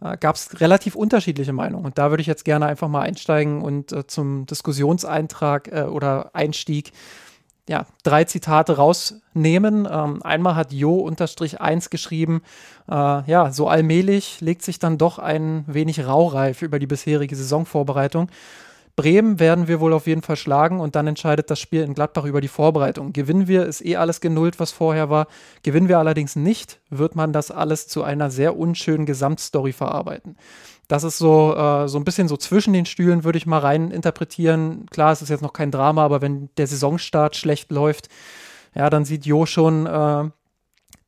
äh, 0.00 0.16
gab 0.16 0.36
es 0.36 0.60
relativ 0.60 0.94
unterschiedliche 0.94 1.52
Meinungen. 1.52 1.84
Und 1.84 1.98
da 1.98 2.10
würde 2.10 2.20
ich 2.20 2.26
jetzt 2.26 2.44
gerne 2.44 2.66
einfach 2.66 2.88
mal 2.88 3.02
einsteigen 3.02 3.62
und 3.62 3.92
äh, 3.92 4.06
zum 4.06 4.46
Diskussionseintrag 4.46 5.68
äh, 5.72 5.82
oder 5.82 6.34
Einstieg 6.34 6.92
ja, 7.70 7.86
drei 8.02 8.24
Zitate 8.24 8.76
rausnehmen. 8.78 9.86
Ähm, 9.88 10.22
einmal 10.24 10.56
hat 10.56 10.72
Jo-1 10.72 11.88
geschrieben, 11.88 12.42
äh, 12.90 12.94
ja, 13.30 13.52
so 13.52 13.68
allmählich 13.68 14.40
legt 14.40 14.62
sich 14.62 14.80
dann 14.80 14.98
doch 14.98 15.20
ein 15.20 15.64
wenig 15.68 16.04
Raureif 16.04 16.62
über 16.62 16.80
die 16.80 16.88
bisherige 16.88 17.36
Saisonvorbereitung. 17.36 18.28
Bremen 18.96 19.38
werden 19.38 19.68
wir 19.68 19.78
wohl 19.78 19.92
auf 19.92 20.08
jeden 20.08 20.22
Fall 20.22 20.34
schlagen 20.34 20.80
und 20.80 20.96
dann 20.96 21.06
entscheidet 21.06 21.48
das 21.48 21.60
Spiel 21.60 21.82
in 21.82 21.94
Gladbach 21.94 22.24
über 22.24 22.40
die 22.40 22.48
Vorbereitung. 22.48 23.12
Gewinnen 23.12 23.46
wir, 23.46 23.64
ist 23.66 23.86
eh 23.86 23.94
alles 23.94 24.20
genullt, 24.20 24.58
was 24.58 24.72
vorher 24.72 25.08
war. 25.08 25.28
Gewinnen 25.62 25.88
wir 25.88 26.00
allerdings 26.00 26.34
nicht, 26.34 26.80
wird 26.90 27.14
man 27.14 27.32
das 27.32 27.52
alles 27.52 27.86
zu 27.86 28.02
einer 28.02 28.30
sehr 28.30 28.56
unschönen 28.56 29.06
Gesamtstory 29.06 29.72
verarbeiten. 29.72 30.36
Das 30.90 31.04
ist 31.04 31.18
so, 31.18 31.54
äh, 31.54 31.86
so 31.86 31.98
ein 31.98 32.04
bisschen 32.04 32.26
so 32.26 32.36
zwischen 32.36 32.72
den 32.72 32.84
Stühlen, 32.84 33.22
würde 33.22 33.38
ich 33.38 33.46
mal 33.46 33.60
rein 33.60 33.92
interpretieren. 33.92 34.86
Klar, 34.90 35.12
es 35.12 35.22
ist 35.22 35.28
jetzt 35.28 35.40
noch 35.40 35.52
kein 35.52 35.70
Drama, 35.70 36.04
aber 36.04 36.20
wenn 36.20 36.50
der 36.56 36.66
Saisonstart 36.66 37.36
schlecht 37.36 37.70
läuft, 37.70 38.08
ja, 38.74 38.90
dann 38.90 39.04
sieht 39.04 39.24
Jo 39.24 39.46
schon 39.46 39.86
äh, 39.86 40.24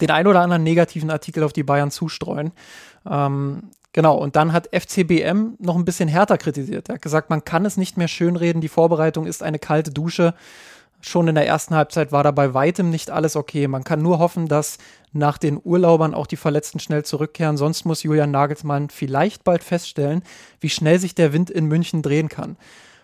den 0.01 0.11
ein 0.13 0.29
oder 0.29 0.41
anderen 0.41 0.63
negativen 0.63 1.11
Artikel 1.11 1.43
auf 1.43 1.53
die 1.53 1.65
Bayern 1.65 1.91
zustreuen. 1.91 2.53
Ähm, 3.11 3.71
genau, 3.93 4.17
und 4.19 4.37
dann 4.37 4.53
hat 4.53 4.69
FCBM 4.73 5.57
noch 5.59 5.75
ein 5.75 5.85
bisschen 5.85 6.09
härter 6.09 6.39
kritisiert. 6.39 6.89
Er 6.89 6.95
hat 6.95 7.03
gesagt, 7.03 7.29
man 7.29 7.45
kann 7.45 7.67
es 7.67 7.77
nicht 7.77 7.97
mehr 7.97 8.07
schönreden, 8.07 8.61
die 8.61 8.69
Vorbereitung 8.69 9.27
ist 9.27 9.43
eine 9.43 9.59
kalte 9.59 9.91
Dusche. 9.91 10.35
Schon 11.05 11.27
in 11.27 11.35
der 11.35 11.49
ersten 11.49 11.75
Halbzeit 11.75 12.13
war 12.13 12.23
da 12.23 12.31
bei 12.31 12.55
weitem 12.55 12.89
nicht 12.89 13.11
alles 13.11 13.35
okay. 13.35 13.67
Man 13.67 13.83
kann 13.83 14.03
nur 14.03 14.21
hoffen, 14.21 14.47
dass 14.47 14.79
nach 15.13 15.37
den 15.37 15.61
Urlaubern 15.63 16.15
auch 16.15 16.29
die 16.29 16.37
Verletzten 16.37 16.79
schnell 16.79 17.05
zurückkehren. 17.05 17.57
Sonst 17.57 17.85
muss 17.85 18.05
Julian 18.05 18.31
Nagelsmann 18.31 18.89
vielleicht 18.89 19.43
bald 19.43 19.65
feststellen, 19.65 20.23
wie 20.61 20.71
schnell 20.71 21.01
sich 21.01 21.17
der 21.17 21.33
Wind 21.33 21.51
in 21.51 21.67
München 21.67 22.03
drehen 22.03 22.29
kann. 22.29 22.57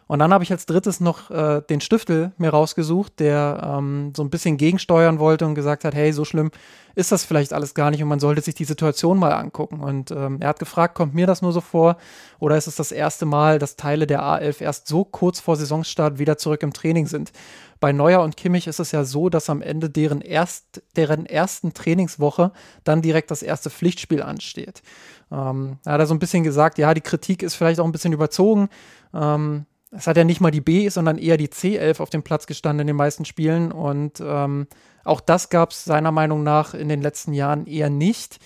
Und 0.08 0.18
dann 0.18 0.32
habe 0.32 0.42
ich 0.42 0.50
als 0.50 0.66
drittes 0.66 1.00
noch 1.00 1.30
äh, 1.30 1.60
den 1.68 1.80
Stiftel 1.80 2.32
mir 2.38 2.50
rausgesucht, 2.50 3.20
der 3.20 3.76
ähm, 3.78 4.12
so 4.16 4.24
ein 4.24 4.30
bisschen 4.30 4.56
gegensteuern 4.56 5.18
wollte 5.18 5.46
und 5.46 5.54
gesagt 5.54 5.84
hat, 5.84 5.94
hey, 5.94 6.12
so 6.12 6.24
schlimm 6.24 6.50
ist 6.98 7.12
das 7.12 7.24
vielleicht 7.24 7.52
alles 7.52 7.74
gar 7.74 7.92
nicht 7.92 8.02
und 8.02 8.08
man 8.08 8.18
sollte 8.18 8.40
sich 8.40 8.56
die 8.56 8.64
Situation 8.64 9.20
mal 9.20 9.32
angucken. 9.32 9.78
Und 9.78 10.10
ähm, 10.10 10.38
er 10.40 10.48
hat 10.48 10.58
gefragt, 10.58 10.96
kommt 10.96 11.14
mir 11.14 11.28
das 11.28 11.42
nur 11.42 11.52
so 11.52 11.60
vor 11.60 11.96
oder 12.40 12.56
ist 12.56 12.66
es 12.66 12.74
das 12.74 12.90
erste 12.90 13.24
Mal, 13.24 13.60
dass 13.60 13.76
Teile 13.76 14.08
der 14.08 14.20
A11 14.20 14.62
erst 14.62 14.88
so 14.88 15.04
kurz 15.04 15.38
vor 15.38 15.54
Saisonstart 15.54 16.18
wieder 16.18 16.38
zurück 16.38 16.64
im 16.64 16.72
Training 16.72 17.06
sind? 17.06 17.30
Bei 17.78 17.92
Neuer 17.92 18.22
und 18.22 18.36
Kimmich 18.36 18.66
ist 18.66 18.80
es 18.80 18.90
ja 18.90 19.04
so, 19.04 19.28
dass 19.28 19.48
am 19.48 19.62
Ende 19.62 19.90
deren, 19.90 20.22
erst, 20.22 20.82
deren 20.96 21.24
ersten 21.24 21.72
Trainingswoche 21.72 22.50
dann 22.82 23.00
direkt 23.00 23.30
das 23.30 23.42
erste 23.42 23.70
Pflichtspiel 23.70 24.20
ansteht. 24.20 24.82
Ähm, 25.30 25.78
er 25.84 25.92
hat 25.92 26.00
er 26.00 26.06
so 26.06 26.14
ein 26.14 26.18
bisschen 26.18 26.42
gesagt, 26.42 26.78
ja, 26.78 26.94
die 26.94 27.00
Kritik 27.00 27.44
ist 27.44 27.54
vielleicht 27.54 27.78
auch 27.78 27.84
ein 27.84 27.92
bisschen 27.92 28.12
überzogen. 28.12 28.70
Ähm, 29.14 29.66
es 29.90 30.06
hat 30.06 30.16
ja 30.16 30.24
nicht 30.24 30.40
mal 30.40 30.50
die 30.50 30.60
B, 30.60 30.88
sondern 30.88 31.18
eher 31.18 31.36
die 31.36 31.48
C11 31.48 32.00
auf 32.00 32.10
dem 32.10 32.22
Platz 32.22 32.46
gestanden 32.46 32.82
in 32.82 32.86
den 32.88 32.96
meisten 32.96 33.24
Spielen. 33.24 33.72
Und 33.72 34.20
ähm, 34.20 34.66
auch 35.04 35.20
das 35.20 35.48
gab 35.48 35.70
es 35.70 35.84
seiner 35.84 36.12
Meinung 36.12 36.42
nach 36.42 36.74
in 36.74 36.88
den 36.88 37.00
letzten 37.00 37.32
Jahren 37.32 37.66
eher 37.66 37.88
nicht. 37.88 38.38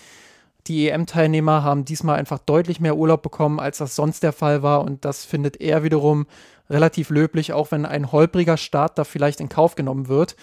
Die 0.69 0.89
EM-Teilnehmer 0.89 1.65
haben 1.65 1.85
diesmal 1.85 2.19
einfach 2.19 2.39
deutlich 2.39 2.79
mehr 2.79 2.97
Urlaub 2.97 3.23
bekommen, 3.23 3.59
als 3.59 3.79
das 3.79 3.97
sonst 3.97 4.23
der 4.23 4.33
Fall 4.33 4.63
war. 4.63 4.83
Und 4.83 5.05
das 5.05 5.25
findet 5.25 5.61
er 5.61 5.83
wiederum 5.83 6.27
relativ 6.71 7.11
löblich, 7.11 7.53
auch 7.53 7.73
wenn 7.73 7.85
ein 7.87 8.13
holpriger 8.13 8.57
Start 8.57 8.97
da 8.97 9.05
vielleicht 9.05 9.41
in 9.41 9.49
Kauf 9.49 9.75
genommen 9.75 10.07
wird. 10.07 10.37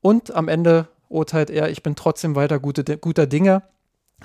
Und 0.00 0.34
am 0.34 0.48
Ende 0.48 0.88
urteilt 1.08 1.50
er, 1.50 1.68
ich 1.68 1.82
bin 1.82 1.96
trotzdem 1.96 2.34
weiter 2.34 2.58
gute, 2.58 2.96
guter 2.96 3.26
Dinge 3.26 3.62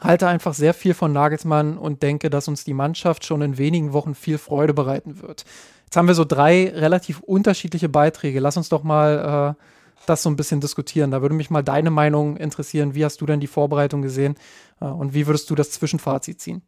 halte 0.01 0.27
einfach 0.27 0.53
sehr 0.53 0.73
viel 0.73 0.93
von 0.93 1.13
Nagelsmann 1.13 1.77
und 1.77 2.03
denke, 2.03 2.29
dass 2.29 2.47
uns 2.47 2.63
die 2.63 2.73
Mannschaft 2.73 3.25
schon 3.25 3.41
in 3.41 3.57
wenigen 3.57 3.93
Wochen 3.93 4.15
viel 4.15 4.37
Freude 4.37 4.73
bereiten 4.73 5.21
wird. 5.21 5.45
Jetzt 5.93 5.97
haben 5.99 6.07
wir 6.07 6.15
so 6.15 6.25
drei 6.25 6.69
relativ 6.69 7.19
unterschiedliche 7.19 7.87
Beiträge. 7.87 8.39
Lass 8.39 8.57
uns 8.57 8.67
doch 8.67 8.81
mal 8.81 9.55
äh, 9.59 9.63
das 10.07 10.23
so 10.23 10.29
ein 10.31 10.35
bisschen 10.35 10.59
diskutieren. 10.59 11.11
Da 11.11 11.21
würde 11.21 11.35
mich 11.35 11.51
mal 11.51 11.61
deine 11.61 11.91
Meinung 11.91 12.35
interessieren. 12.35 12.95
Wie 12.95 13.05
hast 13.05 13.21
du 13.21 13.27
denn 13.27 13.39
die 13.39 13.45
Vorbereitung 13.45 14.01
gesehen 14.01 14.33
äh, 14.81 14.85
und 14.85 15.13
wie 15.13 15.27
würdest 15.27 15.51
du 15.51 15.53
das 15.53 15.69
Zwischenfazit 15.69 16.41
ziehen? 16.41 16.63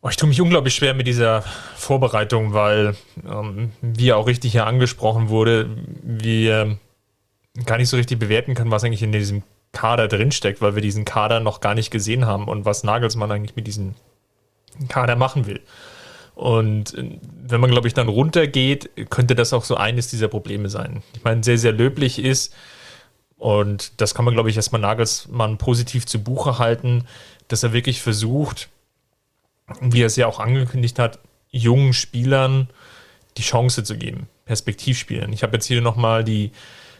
Oh, 0.00 0.08
ich 0.08 0.16
tue 0.16 0.26
mich 0.26 0.40
unglaublich 0.40 0.74
schwer 0.74 0.94
mit 0.94 1.06
dieser 1.06 1.42
Vorbereitung, 1.76 2.54
weil, 2.54 2.96
ähm, 3.30 3.72
wie 3.82 4.14
auch 4.14 4.26
richtig 4.26 4.52
hier 4.52 4.66
angesprochen 4.66 5.28
wurde, 5.28 5.68
wir 6.02 6.78
gar 7.66 7.76
nicht 7.76 7.90
so 7.90 7.98
richtig 7.98 8.18
bewerten 8.18 8.54
können, 8.54 8.70
was 8.70 8.84
eigentlich 8.84 9.02
in 9.02 9.12
diesem 9.12 9.42
Kader 9.72 10.08
drinsteckt, 10.08 10.62
weil 10.62 10.74
wir 10.74 10.80
diesen 10.80 11.04
Kader 11.04 11.40
noch 11.40 11.60
gar 11.60 11.74
nicht 11.74 11.90
gesehen 11.90 12.24
haben 12.24 12.48
und 12.48 12.64
was 12.64 12.84
Nagelsmann 12.84 13.30
eigentlich 13.30 13.54
mit 13.54 13.66
diesem 13.66 13.96
Kader 14.88 15.16
machen 15.16 15.46
will. 15.46 15.60
Und 16.34 16.94
äh, 16.94 17.18
wenn 17.46 17.60
man, 17.60 17.70
glaube 17.70 17.88
ich, 17.88 17.94
dann 17.94 18.08
runtergeht, 18.08 18.90
könnte 19.10 19.34
das 19.34 19.52
auch 19.52 19.64
so 19.64 19.76
eines 19.76 20.08
dieser 20.08 20.28
Probleme 20.28 20.68
sein. 20.68 21.02
Ich 21.14 21.24
meine, 21.24 21.42
sehr, 21.44 21.58
sehr 21.58 21.72
löblich 21.72 22.18
ist, 22.18 22.54
und 23.36 24.00
das 24.00 24.14
kann 24.14 24.24
man, 24.24 24.32
glaube 24.32 24.48
ich, 24.48 24.56
erstmal 24.56 24.80
Nagelsmann 24.80 25.58
positiv 25.58 26.06
zu 26.06 26.22
Buche 26.22 26.58
halten, 26.58 27.04
dass 27.48 27.62
er 27.62 27.74
wirklich 27.74 28.00
versucht, 28.00 28.70
wie 29.82 30.00
er 30.00 30.06
es 30.06 30.16
ja 30.16 30.26
auch 30.26 30.40
angekündigt 30.40 30.98
hat, 30.98 31.18
jungen 31.50 31.92
Spielern 31.92 32.68
die 33.36 33.42
Chance 33.42 33.84
zu 33.84 33.98
geben, 33.98 34.28
Perspektivspielern. 34.46 35.32
Ich 35.32 35.42
habe 35.42 35.54
jetzt 35.54 35.66
hier 35.66 35.82
nochmal 35.82 36.24
die 36.24 36.52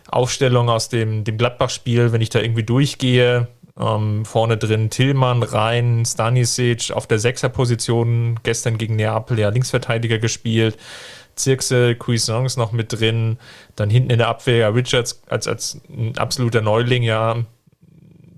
Aufstellung 0.09 0.69
aus 0.69 0.91
dem, 0.91 1.25
dem 1.25 1.39
Gladbach-Spiel, 1.39 2.13
wenn 2.13 2.21
ich 2.21 2.29
da 2.29 2.41
irgendwie 2.41 2.63
durchgehe, 2.63 3.49
ähm, 3.79 4.25
vorne 4.25 4.57
drin 4.57 4.91
Tillmann, 4.91 5.43
Rhein, 5.43 6.05
Stanisic 6.05 6.93
auf 6.93 7.07
der 7.07 7.19
Sechser-Position, 7.19 8.41
gestern 8.43 8.79
gegen 8.79 8.97
Neapel 8.97 9.39
ja 9.39 9.49
Linksverteidiger 9.49 10.19
gespielt, 10.19 10.79
Zirkse, 11.35 11.97
Cuisance 11.97 12.59
noch 12.59 12.73
mit 12.73 12.93
drin, 12.93 13.39
dann 13.75 13.91
hinten 13.91 14.11
in 14.11 14.19
der 14.19 14.29
Abwehr 14.29 14.59
ja, 14.59 14.69
Richards 14.69 15.23
als, 15.27 15.49
als 15.49 15.81
ein 15.89 16.17
absoluter 16.17 16.61
Neuling, 16.61 17.03
ja, 17.03 17.45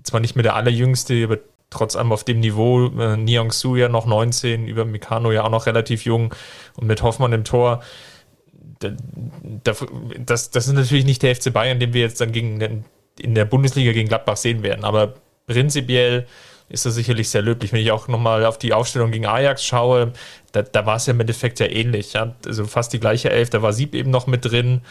zwar 0.03 0.19
nicht 0.19 0.35
mehr 0.35 0.43
der 0.43 0.55
allerjüngste, 0.55 1.23
aber 1.23 1.37
trotz 1.69 1.95
allem 1.95 2.11
auf 2.11 2.23
dem 2.23 2.39
Niveau, 2.39 2.87
äh, 2.87 3.17
Niang 3.17 3.51
Su 3.51 3.75
ja 3.75 3.89
noch 3.89 4.05
19, 4.07 4.67
über 4.67 4.85
Mikano 4.85 5.31
ja 5.31 5.43
auch 5.43 5.51
noch 5.51 5.65
relativ 5.67 6.05
jung 6.05 6.33
und 6.75 6.87
mit 6.87 7.03
Hoffmann 7.03 7.33
im 7.33 7.43
Tor. 7.43 7.83
Das, 8.79 10.51
das 10.51 10.67
ist 10.67 10.73
natürlich 10.73 11.05
nicht 11.05 11.23
der 11.23 11.35
FC 11.35 11.51
Bayern, 11.51 11.79
den 11.79 11.93
wir 11.93 12.01
jetzt 12.01 12.21
dann 12.21 12.31
gegen, 12.31 12.85
in 13.19 13.35
der 13.35 13.45
Bundesliga 13.45 13.91
gegen 13.91 14.07
Gladbach 14.07 14.37
sehen 14.37 14.63
werden. 14.63 14.85
Aber 14.85 15.15
prinzipiell 15.47 16.27
ist 16.69 16.85
das 16.85 16.95
sicherlich 16.95 17.29
sehr 17.29 17.41
löblich. 17.41 17.71
Wenn 17.71 17.81
ich 17.81 17.91
auch 17.91 18.07
nochmal 18.07 18.45
auf 18.45 18.59
die 18.59 18.73
Aufstellung 18.73 19.11
gegen 19.11 19.25
Ajax 19.25 19.63
schaue, 19.65 20.11
da, 20.51 20.61
da 20.61 20.85
war 20.85 20.97
es 20.97 21.05
ja 21.05 21.13
im 21.13 21.19
Endeffekt 21.19 21.59
ja 21.59 21.65
ähnlich. 21.65 22.13
Ja? 22.13 22.35
Also 22.45 22.65
fast 22.65 22.93
die 22.93 22.99
gleiche 22.99 23.29
Elf, 23.29 23.49
da 23.49 23.61
war 23.61 23.73
Sieb 23.73 23.95
eben 23.95 24.11
noch 24.11 24.27
mit 24.27 24.45
drin. 24.45 24.81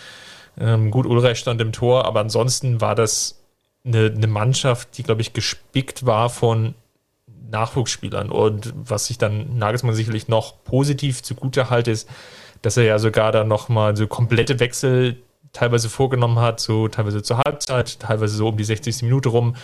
Ähm, 0.59 0.90
gut, 0.90 1.07
Ulreich 1.07 1.38
stand 1.38 1.61
im 1.61 1.73
Tor, 1.73 2.07
aber 2.07 2.21
ansonsten 2.21 2.81
war 2.81 2.95
das 2.95 3.42
eine, 3.85 4.07
eine 4.07 4.27
Mannschaft, 4.27 4.97
die, 4.97 5.03
glaube 5.03 5.21
ich, 5.21 5.35
gespickt 5.35 6.07
war 6.07 6.31
von 6.31 6.75
Nachwuchsspielern. 7.51 8.31
Und 8.31 8.73
was 8.75 9.07
sich 9.07 9.19
dann 9.19 9.59
Nagelsmann 9.59 9.95
sicherlich 9.95 10.29
noch 10.29 10.64
positiv 10.64 11.23
zugute 11.23 11.69
halte, 11.69 11.90
ist, 11.90 12.09
dass 12.62 12.79
er 12.79 12.85
ja 12.85 12.99
sogar 12.99 13.33
dann 13.33 13.49
nochmal 13.49 13.95
so 13.97 14.07
komplette 14.07 14.59
Wechsel 14.59 15.19
teilweise 15.53 15.88
vorgenommen 15.88 16.38
hat, 16.38 16.59
so 16.59 16.88
teilweise 16.88 17.23
zur 17.23 17.38
Halbzeit, 17.38 18.01
teilweise 18.01 18.37
so 18.37 18.49
um 18.49 18.57
die 18.57 18.64
60. 18.64 19.03
Minute 19.03 19.29
rum, 19.29 19.57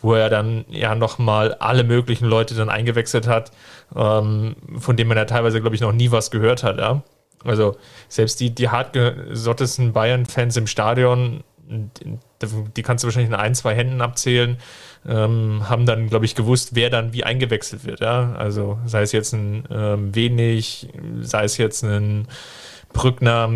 wo 0.00 0.14
er 0.14 0.28
dann 0.28 0.64
ja 0.68 0.94
nochmal 0.94 1.54
alle 1.54 1.84
möglichen 1.84 2.26
Leute 2.26 2.54
dann 2.54 2.68
eingewechselt 2.68 3.26
hat, 3.26 3.50
ähm, 3.94 4.56
von 4.78 4.96
denen 4.96 5.08
man 5.08 5.16
ja 5.16 5.24
teilweise, 5.24 5.60
glaube 5.60 5.76
ich, 5.76 5.82
noch 5.82 5.92
nie 5.92 6.10
was 6.10 6.30
gehört 6.30 6.62
hat. 6.62 6.78
Ja? 6.78 7.02
Also 7.44 7.76
selbst 8.08 8.40
die, 8.40 8.54
die 8.54 8.68
hartgesottesten 8.68 9.92
Bayern-Fans 9.92 10.56
im 10.56 10.66
Stadion, 10.66 11.44
die 11.68 12.82
kannst 12.82 13.02
du 13.02 13.06
wahrscheinlich 13.08 13.30
in 13.30 13.34
ein, 13.34 13.54
zwei 13.54 13.74
Händen 13.74 14.00
abzählen, 14.00 14.58
ähm, 15.08 15.68
haben 15.68 15.86
dann, 15.86 16.08
glaube 16.08 16.24
ich, 16.24 16.34
gewusst, 16.34 16.74
wer 16.74 16.90
dann 16.90 17.12
wie 17.12 17.24
eingewechselt 17.24 17.84
wird. 17.84 18.00
Ja? 18.00 18.34
Also 18.34 18.78
sei 18.84 19.02
es 19.02 19.12
jetzt 19.12 19.32
ein 19.32 19.64
ähm, 19.70 20.14
Wenig, 20.14 20.88
sei 21.20 21.44
es 21.44 21.56
jetzt 21.56 21.84
ein 21.84 22.28
Brückner, 22.92 23.50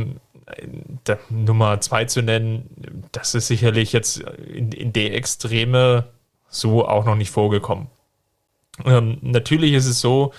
äh, 0.46 1.16
Nummer 1.28 1.80
zwei 1.80 2.04
zu 2.04 2.22
nennen, 2.22 2.70
das 3.12 3.34
ist 3.34 3.48
sicherlich 3.48 3.92
jetzt 3.92 4.18
in, 4.18 4.72
in 4.72 4.92
der 4.92 5.14
Extreme 5.14 6.04
so 6.50 6.86
auch 6.86 7.04
noch 7.04 7.16
nicht 7.16 7.30
vorgekommen. 7.30 7.88
Ähm, 8.84 9.18
natürlich 9.22 9.72
ist 9.72 9.86
es 9.86 10.00
so, 10.00 10.32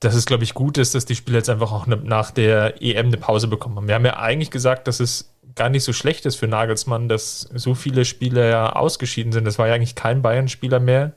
dass 0.00 0.14
es, 0.14 0.26
glaube 0.26 0.44
ich, 0.44 0.54
gut 0.54 0.78
ist, 0.78 0.94
dass 0.94 1.04
die 1.04 1.16
Spieler 1.16 1.38
jetzt 1.38 1.50
einfach 1.50 1.72
auch 1.72 1.86
ne, 1.86 1.96
nach 1.96 2.30
der 2.30 2.80
EM 2.82 3.06
eine 3.06 3.16
Pause 3.16 3.48
bekommen 3.48 3.76
haben. 3.76 3.88
Wir 3.88 3.94
haben 3.94 4.06
ja 4.06 4.16
eigentlich 4.16 4.50
gesagt, 4.50 4.86
dass 4.86 5.00
es 5.00 5.34
gar 5.54 5.68
nicht 5.68 5.82
so 5.84 5.92
schlecht 5.92 6.24
ist 6.24 6.36
für 6.36 6.46
Nagelsmann, 6.46 7.08
dass 7.08 7.40
so 7.40 7.74
viele 7.74 8.04
Spieler 8.04 8.46
ja 8.46 8.72
ausgeschieden 8.74 9.32
sind. 9.32 9.44
Das 9.44 9.58
war 9.58 9.66
ja 9.66 9.74
eigentlich 9.74 9.96
kein 9.96 10.22
Bayern-Spieler 10.22 10.78
mehr 10.78 11.14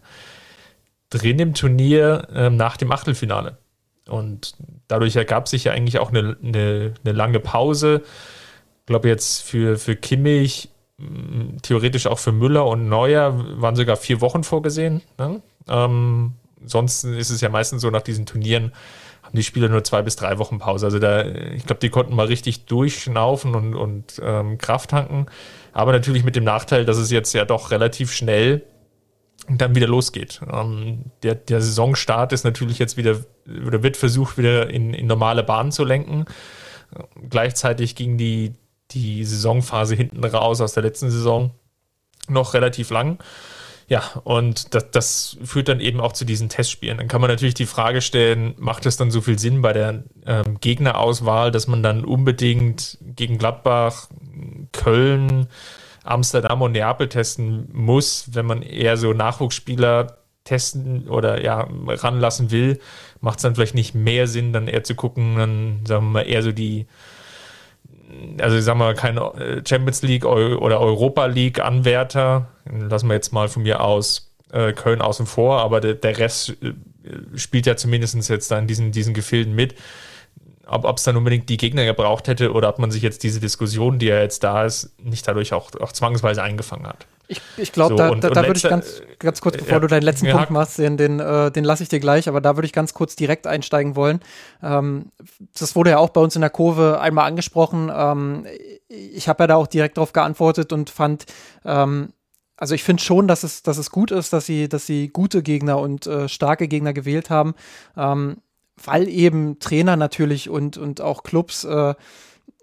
drin 1.09 1.39
im 1.39 1.53
Turnier 1.53 2.27
ähm, 2.33 2.57
nach 2.57 2.75
dem 2.77 2.91
Achtelfinale. 2.91 3.57
Und 4.07 4.55
dadurch 4.87 5.15
ergab 5.15 5.47
sich 5.47 5.65
ja 5.65 5.73
eigentlich 5.73 5.99
auch 5.99 6.09
eine, 6.09 6.37
eine, 6.43 6.95
eine 7.03 7.13
lange 7.13 7.39
Pause. 7.39 8.01
Ich 8.79 8.85
glaube 8.87 9.09
jetzt 9.09 9.43
für, 9.43 9.77
für 9.77 9.95
Kimmich, 9.95 10.69
theoretisch 11.61 12.07
auch 12.07 12.19
für 12.19 12.31
Müller 12.31 12.65
und 12.65 12.87
Neuer 12.87 13.61
waren 13.61 13.75
sogar 13.75 13.95
vier 13.95 14.21
Wochen 14.21 14.43
vorgesehen. 14.43 15.01
Ne? 15.17 15.41
Ähm, 15.67 16.33
sonst 16.65 17.03
ist 17.03 17.29
es 17.29 17.41
ja 17.41 17.49
meistens 17.49 17.81
so, 17.81 17.89
nach 17.89 18.01
diesen 18.01 18.25
Turnieren 18.25 18.71
haben 19.23 19.35
die 19.35 19.43
Spieler 19.43 19.69
nur 19.69 19.83
zwei 19.83 20.01
bis 20.01 20.15
drei 20.15 20.37
Wochen 20.37 20.59
Pause. 20.59 20.87
Also 20.87 20.99
da, 20.99 21.25
ich 21.25 21.65
glaube, 21.65 21.79
die 21.79 21.89
konnten 21.89 22.15
mal 22.15 22.25
richtig 22.25 22.65
durchschnaufen 22.65 23.55
und, 23.55 23.75
und 23.75 24.21
ähm, 24.23 24.57
Kraft 24.57 24.89
tanken. 24.91 25.27
Aber 25.73 25.91
natürlich 25.91 26.23
mit 26.23 26.35
dem 26.35 26.43
Nachteil, 26.43 26.85
dass 26.85 26.97
es 26.97 27.11
jetzt 27.11 27.33
ja 27.33 27.45
doch 27.45 27.71
relativ 27.71 28.11
schnell 28.11 28.63
dann 29.47 29.75
wieder 29.75 29.87
losgeht. 29.87 30.41
Ähm, 30.51 31.05
der, 31.23 31.35
der 31.35 31.61
Saisonstart 31.61 32.33
ist 32.33 32.43
natürlich 32.43 32.79
jetzt 32.79 32.97
wieder, 32.97 33.19
oder 33.65 33.83
wird 33.83 33.97
versucht, 33.97 34.37
wieder 34.37 34.69
in, 34.69 34.93
in 34.93 35.07
normale 35.07 35.43
Bahnen 35.43 35.71
zu 35.71 35.83
lenken. 35.83 36.25
Gleichzeitig 37.29 37.95
ging 37.95 38.17
die, 38.17 38.53
die 38.93 39.23
Saisonphase 39.23 39.95
hinten 39.95 40.23
raus 40.23 40.61
aus 40.61 40.73
der 40.73 40.83
letzten 40.83 41.09
Saison 41.09 41.51
noch 42.27 42.53
relativ 42.53 42.89
lang. 42.89 43.19
Ja, 43.87 44.03
und 44.23 44.73
das, 44.73 44.91
das, 44.91 45.37
führt 45.43 45.67
dann 45.67 45.81
eben 45.81 45.99
auch 45.99 46.13
zu 46.13 46.23
diesen 46.23 46.47
Testspielen. 46.47 46.97
Dann 46.97 47.09
kann 47.09 47.19
man 47.19 47.29
natürlich 47.29 47.55
die 47.55 47.65
Frage 47.65 47.99
stellen, 47.99 48.55
macht 48.57 48.85
es 48.85 48.95
dann 48.95 49.11
so 49.11 49.19
viel 49.19 49.37
Sinn 49.37 49.61
bei 49.61 49.73
der 49.73 50.05
ähm, 50.25 50.61
Gegnerauswahl, 50.61 51.51
dass 51.51 51.67
man 51.67 51.83
dann 51.83 52.05
unbedingt 52.05 52.97
gegen 53.01 53.37
Gladbach, 53.37 54.07
Köln, 54.71 55.47
Amsterdam 56.05 56.61
und 56.61 56.71
Neapel 56.71 57.09
testen 57.09 57.67
muss, 57.73 58.29
wenn 58.31 58.45
man 58.45 58.61
eher 58.61 58.95
so 58.95 59.11
Nachwuchsspieler 59.11 60.19
testen 60.45 61.09
oder 61.09 61.43
ja 61.43 61.67
ranlassen 61.85 62.49
will, 62.49 62.79
macht 63.19 63.39
es 63.39 63.43
dann 63.43 63.55
vielleicht 63.55 63.75
nicht 63.75 63.93
mehr 63.93 64.25
Sinn, 64.27 64.53
dann 64.53 64.67
eher 64.67 64.83
zu 64.83 64.95
gucken, 64.95 65.35
dann 65.35 65.85
sagen 65.85 66.05
wir 66.05 66.11
mal 66.11 66.21
eher 66.21 66.43
so 66.43 66.51
die 66.51 66.87
also 68.39 68.57
ich 68.57 68.63
sag 68.63 68.75
mal, 68.75 68.93
kein 68.95 69.17
äh, 69.17 69.61
Champions 69.67 70.01
League 70.01 70.25
oder 70.25 70.79
Europa 70.79 71.25
League 71.25 71.59
Anwärter, 71.59 72.47
lassen 72.65 73.07
wir 73.07 73.15
jetzt 73.15 73.33
mal 73.33 73.47
von 73.47 73.63
mir 73.63 73.81
aus 73.81 74.31
äh, 74.51 74.73
Köln 74.73 75.01
außen 75.01 75.25
vor, 75.25 75.59
aber 75.59 75.81
der, 75.81 75.95
der 75.95 76.17
Rest 76.17 76.57
äh, 76.61 76.73
spielt 77.35 77.65
ja 77.65 77.75
zumindest 77.75 78.29
jetzt 78.29 78.51
da 78.51 78.59
in 78.59 78.67
diesen, 78.67 78.91
diesen 78.91 79.13
Gefilden 79.13 79.55
mit. 79.55 79.75
Ob 80.67 80.97
es 80.97 81.03
dann 81.03 81.17
unbedingt 81.17 81.49
die 81.49 81.57
Gegner 81.57 81.83
gebraucht 81.83 82.29
hätte 82.29 82.53
oder 82.53 82.69
ob 82.69 82.79
man 82.79 82.91
sich 82.91 83.01
jetzt 83.01 83.23
diese 83.23 83.41
Diskussion, 83.41 83.99
die 83.99 84.05
ja 84.05 84.21
jetzt 84.21 84.41
da 84.43 84.63
ist, 84.63 84.97
nicht 85.03 85.27
dadurch 85.27 85.51
auch, 85.51 85.71
auch 85.81 85.91
zwangsweise 85.91 86.43
eingefangen 86.43 86.87
hat. 86.87 87.07
Ich, 87.31 87.41
ich 87.55 87.71
glaube, 87.71 87.93
so, 87.93 87.97
da, 87.97 88.13
da, 88.13 88.29
da 88.29 88.45
würde 88.45 88.57
ich 88.57 88.63
ganz, 88.63 89.01
ganz 89.17 89.39
kurz, 89.39 89.55
bevor 89.55 89.75
ja, 89.75 89.79
du 89.79 89.87
deinen 89.87 90.03
letzten 90.03 90.29
Punkt 90.29 90.49
machst, 90.49 90.77
den, 90.77 90.97
den, 90.97 91.21
äh, 91.21 91.49
den 91.49 91.63
lasse 91.63 91.81
ich 91.81 91.87
dir 91.87 92.01
gleich, 92.01 92.27
aber 92.27 92.41
da 92.41 92.57
würde 92.57 92.65
ich 92.65 92.73
ganz 92.73 92.93
kurz 92.93 93.15
direkt 93.15 93.47
einsteigen 93.47 93.95
wollen. 93.95 94.19
Ähm, 94.61 95.13
das 95.57 95.77
wurde 95.77 95.91
ja 95.91 95.97
auch 95.97 96.09
bei 96.09 96.19
uns 96.19 96.35
in 96.35 96.41
der 96.41 96.49
Kurve 96.49 96.99
einmal 96.99 97.27
angesprochen. 97.27 97.89
Ähm, 97.93 98.45
ich 98.89 99.29
habe 99.29 99.43
ja 99.43 99.47
da 99.47 99.55
auch 99.55 99.67
direkt 99.67 99.95
darauf 99.95 100.11
geantwortet 100.11 100.73
und 100.73 100.89
fand, 100.89 101.25
ähm, 101.63 102.09
also 102.57 102.75
ich 102.75 102.83
finde 102.83 103.01
schon, 103.01 103.29
dass 103.29 103.43
es, 103.43 103.63
dass 103.63 103.77
es 103.77 103.91
gut 103.91 104.11
ist, 104.11 104.33
dass 104.33 104.45
sie, 104.45 104.67
dass 104.67 104.85
sie 104.85 105.07
gute 105.07 105.41
Gegner 105.41 105.79
und 105.79 106.07
äh, 106.07 106.27
starke 106.27 106.67
Gegner 106.67 106.91
gewählt 106.91 107.29
haben, 107.29 107.55
ähm, 107.95 108.39
weil 108.83 109.07
eben 109.07 109.57
Trainer 109.59 109.95
natürlich 109.95 110.49
und, 110.49 110.77
und 110.77 110.99
auch 110.99 111.23
Clubs 111.23 111.63
äh, 111.63 111.93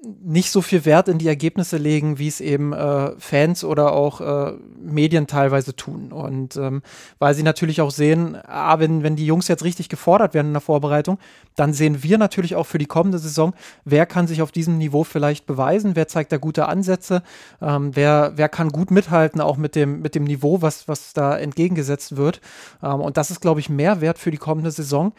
nicht 0.00 0.52
so 0.52 0.62
viel 0.62 0.84
Wert 0.84 1.08
in 1.08 1.18
die 1.18 1.26
Ergebnisse 1.26 1.76
legen, 1.76 2.18
wie 2.18 2.28
es 2.28 2.40
eben 2.40 2.72
äh, 2.72 3.12
Fans 3.18 3.64
oder 3.64 3.92
auch 3.92 4.20
äh, 4.20 4.52
Medien 4.80 5.26
teilweise 5.26 5.74
tun. 5.74 6.12
Und 6.12 6.56
ähm, 6.56 6.82
weil 7.18 7.34
sie 7.34 7.42
natürlich 7.42 7.80
auch 7.80 7.90
sehen, 7.90 8.38
ah, 8.46 8.78
wenn, 8.78 9.02
wenn 9.02 9.16
die 9.16 9.26
Jungs 9.26 9.48
jetzt 9.48 9.64
richtig 9.64 9.88
gefordert 9.88 10.34
werden 10.34 10.48
in 10.48 10.52
der 10.52 10.60
Vorbereitung, 10.60 11.18
dann 11.56 11.72
sehen 11.72 12.04
wir 12.04 12.16
natürlich 12.16 12.54
auch 12.54 12.66
für 12.66 12.78
die 12.78 12.86
kommende 12.86 13.18
Saison, 13.18 13.54
wer 13.84 14.06
kann 14.06 14.28
sich 14.28 14.40
auf 14.40 14.52
diesem 14.52 14.78
Niveau 14.78 15.02
vielleicht 15.02 15.46
beweisen, 15.46 15.96
wer 15.96 16.06
zeigt 16.06 16.30
da 16.30 16.36
gute 16.36 16.66
Ansätze, 16.66 17.24
ähm, 17.60 17.96
wer, 17.96 18.32
wer 18.36 18.48
kann 18.48 18.68
gut 18.68 18.92
mithalten, 18.92 19.40
auch 19.40 19.56
mit 19.56 19.74
dem, 19.74 20.00
mit 20.00 20.14
dem 20.14 20.24
Niveau, 20.24 20.62
was, 20.62 20.86
was 20.86 21.12
da 21.12 21.36
entgegengesetzt 21.36 22.16
wird. 22.16 22.40
Ähm, 22.84 23.00
und 23.00 23.16
das 23.16 23.32
ist, 23.32 23.40
glaube 23.40 23.58
ich, 23.58 23.68
mehr 23.68 24.00
Wert 24.00 24.18
für 24.18 24.30
die 24.30 24.36
kommende 24.36 24.70
Saison 24.70 25.12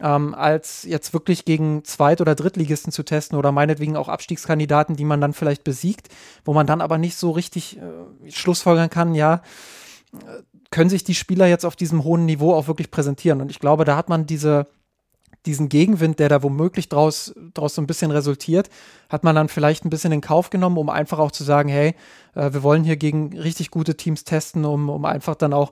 ähm, 0.00 0.34
als 0.34 0.82
jetzt 0.82 1.12
wirklich 1.12 1.44
gegen 1.44 1.84
Zweit- 1.84 2.20
oder 2.20 2.34
Drittligisten 2.34 2.92
zu 2.92 3.04
testen 3.04 3.38
oder 3.38 3.52
meinetwegen 3.52 3.96
auch 3.96 4.08
Abstiegskandidaten, 4.08 4.96
die 4.96 5.04
man 5.04 5.20
dann 5.20 5.32
vielleicht 5.32 5.64
besiegt, 5.64 6.08
wo 6.44 6.52
man 6.52 6.66
dann 6.66 6.80
aber 6.80 6.98
nicht 6.98 7.16
so 7.16 7.30
richtig 7.30 7.78
äh, 7.78 8.30
schlussfolgern 8.30 8.90
kann, 8.90 9.14
ja, 9.14 9.42
äh, 10.12 10.42
können 10.70 10.90
sich 10.90 11.04
die 11.04 11.14
Spieler 11.14 11.46
jetzt 11.46 11.64
auf 11.64 11.76
diesem 11.76 12.02
hohen 12.02 12.24
Niveau 12.24 12.52
auch 12.52 12.66
wirklich 12.66 12.90
präsentieren. 12.90 13.40
Und 13.40 13.50
ich 13.50 13.60
glaube, 13.60 13.84
da 13.84 13.96
hat 13.96 14.08
man 14.08 14.26
diese, 14.26 14.66
diesen 15.46 15.68
Gegenwind, 15.68 16.18
der 16.18 16.28
da 16.28 16.42
womöglich 16.42 16.88
draus, 16.88 17.32
draus 17.54 17.76
so 17.76 17.82
ein 17.82 17.86
bisschen 17.86 18.10
resultiert, 18.10 18.70
hat 19.08 19.22
man 19.22 19.36
dann 19.36 19.48
vielleicht 19.48 19.84
ein 19.84 19.90
bisschen 19.90 20.10
in 20.10 20.20
Kauf 20.20 20.50
genommen, 20.50 20.78
um 20.78 20.88
einfach 20.88 21.20
auch 21.20 21.30
zu 21.30 21.44
sagen, 21.44 21.68
hey, 21.68 21.94
äh, 22.34 22.52
wir 22.52 22.64
wollen 22.64 22.82
hier 22.82 22.96
gegen 22.96 23.38
richtig 23.38 23.70
gute 23.70 23.96
Teams 23.96 24.24
testen, 24.24 24.64
um, 24.64 24.88
um 24.88 25.04
einfach 25.04 25.36
dann 25.36 25.52
auch 25.52 25.70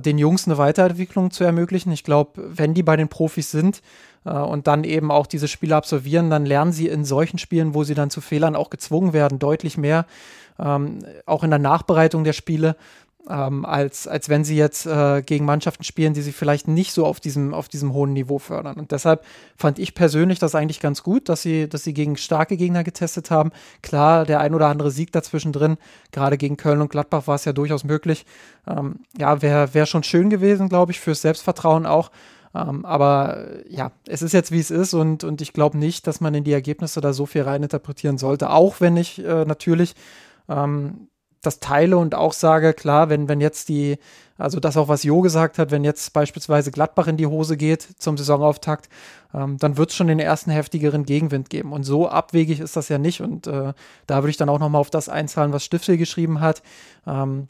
den 0.00 0.18
Jungs 0.18 0.46
eine 0.46 0.58
Weiterentwicklung 0.58 1.30
zu 1.30 1.44
ermöglichen. 1.44 1.92
Ich 1.92 2.04
glaube, 2.04 2.42
wenn 2.54 2.74
die 2.74 2.82
bei 2.82 2.96
den 2.96 3.08
Profis 3.08 3.50
sind 3.50 3.82
äh, 4.24 4.30
und 4.30 4.66
dann 4.66 4.84
eben 4.84 5.10
auch 5.10 5.26
diese 5.26 5.48
Spiele 5.48 5.76
absolvieren, 5.76 6.30
dann 6.30 6.46
lernen 6.46 6.72
sie 6.72 6.88
in 6.88 7.04
solchen 7.04 7.38
Spielen, 7.38 7.74
wo 7.74 7.84
sie 7.84 7.94
dann 7.94 8.10
zu 8.10 8.20
Fehlern 8.20 8.56
auch 8.56 8.70
gezwungen 8.70 9.12
werden, 9.12 9.38
deutlich 9.38 9.76
mehr. 9.76 10.06
Ähm, 10.58 11.00
auch 11.26 11.42
in 11.42 11.50
der 11.50 11.58
Nachbereitung 11.58 12.24
der 12.24 12.32
Spiele 12.32 12.76
ähm, 13.28 13.64
als, 13.64 14.08
als 14.08 14.28
wenn 14.28 14.44
sie 14.44 14.56
jetzt 14.56 14.84
äh, 14.86 15.22
gegen 15.22 15.44
Mannschaften 15.44 15.84
spielen, 15.84 16.12
die 16.12 16.22
sie 16.22 16.32
vielleicht 16.32 16.66
nicht 16.66 16.92
so 16.92 17.06
auf 17.06 17.20
diesem, 17.20 17.54
auf 17.54 17.68
diesem 17.68 17.92
hohen 17.92 18.12
Niveau 18.12 18.38
fördern. 18.38 18.78
Und 18.78 18.90
deshalb 18.90 19.24
fand 19.56 19.78
ich 19.78 19.94
persönlich 19.94 20.38
das 20.38 20.54
eigentlich 20.54 20.80
ganz 20.80 21.02
gut, 21.02 21.28
dass 21.28 21.42
sie, 21.42 21.68
dass 21.68 21.84
sie 21.84 21.94
gegen 21.94 22.16
starke 22.16 22.56
Gegner 22.56 22.82
getestet 22.82 23.30
haben. 23.30 23.52
Klar, 23.80 24.26
der 24.26 24.40
ein 24.40 24.54
oder 24.54 24.66
andere 24.66 24.90
Sieg 24.90 25.12
dazwischen 25.12 25.52
drin, 25.52 25.76
gerade 26.10 26.36
gegen 26.36 26.56
Köln 26.56 26.80
und 26.80 26.90
Gladbach 26.90 27.26
war 27.26 27.36
es 27.36 27.44
ja 27.44 27.52
durchaus 27.52 27.84
möglich. 27.84 28.26
Ähm, 28.66 28.96
ja, 29.16 29.40
wäre 29.40 29.72
wär 29.72 29.86
schon 29.86 30.02
schön 30.02 30.28
gewesen, 30.28 30.68
glaube 30.68 30.92
ich, 30.92 31.00
fürs 31.00 31.22
Selbstvertrauen 31.22 31.86
auch. 31.86 32.10
Ähm, 32.54 32.84
aber 32.84 33.46
ja, 33.68 33.92
es 34.06 34.22
ist 34.22 34.32
jetzt 34.32 34.50
wie 34.50 34.60
es 34.60 34.70
ist 34.70 34.94
und, 34.94 35.24
und 35.24 35.40
ich 35.40 35.52
glaube 35.52 35.78
nicht, 35.78 36.06
dass 36.06 36.20
man 36.20 36.34
in 36.34 36.44
die 36.44 36.52
Ergebnisse 36.52 37.00
da 37.00 37.12
so 37.12 37.24
viel 37.24 37.42
reininterpretieren 37.42 38.18
sollte. 38.18 38.50
Auch 38.50 38.80
wenn 38.80 38.96
ich 38.96 39.24
äh, 39.24 39.44
natürlich 39.44 39.94
ähm, 40.48 41.08
das 41.42 41.60
teile 41.60 41.98
und 41.98 42.14
auch 42.14 42.32
sage, 42.32 42.72
klar, 42.72 43.08
wenn, 43.08 43.28
wenn 43.28 43.40
jetzt 43.40 43.68
die, 43.68 43.98
also 44.38 44.60
das 44.60 44.76
auch, 44.76 44.88
was 44.88 45.02
Jo 45.02 45.20
gesagt 45.20 45.58
hat, 45.58 45.70
wenn 45.70 45.84
jetzt 45.84 46.12
beispielsweise 46.12 46.70
Gladbach 46.70 47.08
in 47.08 47.16
die 47.16 47.26
Hose 47.26 47.56
geht 47.56 47.82
zum 47.98 48.16
Saisonauftakt, 48.16 48.88
ähm, 49.34 49.58
dann 49.58 49.76
wird 49.76 49.90
es 49.90 49.96
schon 49.96 50.06
den 50.06 50.20
ersten 50.20 50.50
heftigeren 50.50 51.04
Gegenwind 51.04 51.50
geben. 51.50 51.72
Und 51.72 51.84
so 51.84 52.08
abwegig 52.08 52.60
ist 52.60 52.76
das 52.76 52.88
ja 52.88 52.98
nicht. 52.98 53.20
Und 53.20 53.46
äh, 53.46 53.72
da 54.06 54.16
würde 54.16 54.30
ich 54.30 54.36
dann 54.36 54.48
auch 54.48 54.58
nochmal 54.58 54.80
auf 54.80 54.90
das 54.90 55.08
einzahlen, 55.08 55.52
was 55.52 55.64
Stiftel 55.64 55.96
geschrieben 55.96 56.40
hat. 56.40 56.62
Ähm, 57.06 57.48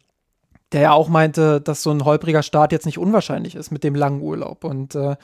der 0.72 0.80
ja 0.80 0.92
auch 0.92 1.08
meinte, 1.08 1.60
dass 1.60 1.82
so 1.82 1.90
ein 1.90 2.04
holpriger 2.04 2.42
Start 2.42 2.72
jetzt 2.72 2.86
nicht 2.86 2.98
unwahrscheinlich 2.98 3.54
ist 3.54 3.70
mit 3.70 3.84
dem 3.84 3.94
langen 3.94 4.22
Urlaub. 4.22 4.64
Und 4.64 4.94
äh, 4.94 5.16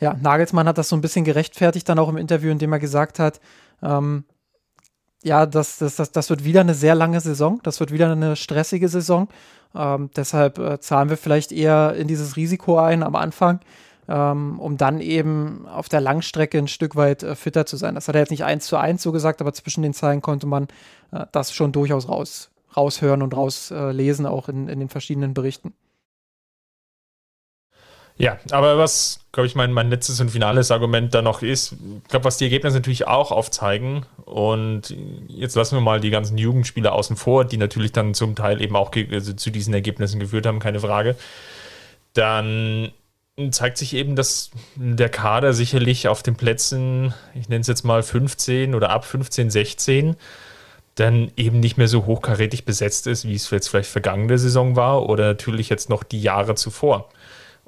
ja, 0.00 0.14
Nagelsmann 0.14 0.68
hat 0.68 0.78
das 0.78 0.88
so 0.88 0.96
ein 0.96 1.00
bisschen 1.00 1.24
gerechtfertigt 1.24 1.88
dann 1.88 1.98
auch 1.98 2.08
im 2.08 2.16
Interview, 2.16 2.50
in 2.50 2.58
dem 2.58 2.72
er 2.72 2.78
gesagt 2.78 3.18
hat, 3.18 3.40
ähm, 3.82 4.24
ja, 5.22 5.46
das, 5.46 5.78
das, 5.78 5.96
das, 5.96 6.12
das 6.12 6.30
wird 6.30 6.44
wieder 6.44 6.60
eine 6.60 6.74
sehr 6.74 6.94
lange 6.94 7.20
Saison, 7.20 7.60
das 7.62 7.80
wird 7.80 7.92
wieder 7.92 8.10
eine 8.10 8.36
stressige 8.36 8.88
Saison. 8.88 9.28
Ähm, 9.74 10.10
deshalb 10.16 10.58
äh, 10.58 10.80
zahlen 10.80 11.10
wir 11.10 11.16
vielleicht 11.16 11.52
eher 11.52 11.94
in 11.94 12.08
dieses 12.08 12.36
Risiko 12.36 12.78
ein 12.78 13.02
am 13.02 13.16
Anfang, 13.16 13.60
ähm, 14.08 14.58
um 14.58 14.76
dann 14.76 15.00
eben 15.00 15.66
auf 15.66 15.88
der 15.88 16.00
Langstrecke 16.00 16.58
ein 16.58 16.68
Stück 16.68 16.96
weit 16.96 17.22
äh, 17.22 17.34
fitter 17.34 17.66
zu 17.66 17.76
sein. 17.76 17.94
Das 17.94 18.08
hat 18.08 18.14
er 18.14 18.22
jetzt 18.22 18.30
nicht 18.30 18.44
eins 18.44 18.66
zu 18.66 18.76
eins 18.76 19.02
so 19.02 19.12
gesagt, 19.12 19.40
aber 19.40 19.52
zwischen 19.52 19.82
den 19.82 19.94
Zeilen 19.94 20.22
konnte 20.22 20.46
man 20.46 20.68
äh, 21.12 21.26
das 21.32 21.52
schon 21.52 21.72
durchaus 21.72 22.08
raus, 22.08 22.50
raushören 22.76 23.22
und 23.22 23.36
rauslesen, 23.36 24.26
auch 24.26 24.48
in, 24.48 24.68
in 24.68 24.78
den 24.78 24.88
verschiedenen 24.88 25.34
Berichten. 25.34 25.74
Ja, 28.18 28.38
aber 28.50 28.78
was, 28.78 29.20
glaube 29.32 29.46
ich, 29.46 29.54
mein, 29.54 29.72
mein 29.72 29.90
letztes 29.90 30.20
und 30.20 30.30
finales 30.30 30.70
Argument 30.70 31.12
da 31.12 31.20
noch 31.20 31.42
ist, 31.42 31.72
ich 31.72 32.08
glaube, 32.08 32.24
was 32.24 32.38
die 32.38 32.44
Ergebnisse 32.44 32.76
natürlich 32.76 33.06
auch 33.06 33.30
aufzeigen, 33.30 34.06
und 34.24 34.94
jetzt 35.28 35.54
lassen 35.54 35.76
wir 35.76 35.82
mal 35.82 36.00
die 36.00 36.10
ganzen 36.10 36.38
Jugendspieler 36.38 36.92
außen 36.92 37.16
vor, 37.16 37.44
die 37.44 37.58
natürlich 37.58 37.92
dann 37.92 38.14
zum 38.14 38.34
Teil 38.34 38.62
eben 38.62 38.74
auch 38.74 38.90
also 39.12 39.34
zu 39.34 39.50
diesen 39.50 39.74
Ergebnissen 39.74 40.18
geführt 40.18 40.46
haben, 40.46 40.60
keine 40.60 40.80
Frage, 40.80 41.14
dann 42.14 42.90
zeigt 43.50 43.76
sich 43.76 43.92
eben, 43.92 44.16
dass 44.16 44.50
der 44.76 45.10
Kader 45.10 45.52
sicherlich 45.52 46.08
auf 46.08 46.22
den 46.22 46.36
Plätzen, 46.36 47.12
ich 47.34 47.50
nenne 47.50 47.60
es 47.60 47.66
jetzt 47.66 47.84
mal 47.84 48.02
15 48.02 48.74
oder 48.74 48.88
ab 48.90 49.04
15, 49.04 49.50
16, 49.50 50.16
dann 50.94 51.30
eben 51.36 51.60
nicht 51.60 51.76
mehr 51.76 51.88
so 51.88 52.06
hochkarätig 52.06 52.64
besetzt 52.64 53.06
ist, 53.06 53.26
wie 53.26 53.34
es 53.34 53.50
jetzt 53.50 53.68
vielleicht 53.68 53.90
vergangene 53.90 54.38
Saison 54.38 54.74
war 54.74 55.06
oder 55.06 55.26
natürlich 55.26 55.68
jetzt 55.68 55.90
noch 55.90 56.02
die 56.02 56.22
Jahre 56.22 56.54
zuvor. 56.54 57.10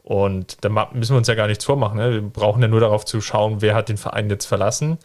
Und 0.09 0.65
da 0.65 0.71
müssen 0.95 1.13
wir 1.13 1.19
uns 1.19 1.29
ja 1.29 1.35
gar 1.35 1.49
nichts 1.49 1.67
vormachen. 1.67 1.99
Ne? 1.99 2.11
Wir 2.15 2.23
brauchen 2.23 2.63
ja 2.63 2.69
nur 2.69 2.81
darauf 2.81 3.05
zu 3.05 3.21
schauen, 3.21 3.61
wer 3.61 3.75
hat 3.75 3.91
den 3.91 3.99
Verein 3.99 4.31
jetzt 4.31 4.47
verlassen. 4.47 4.97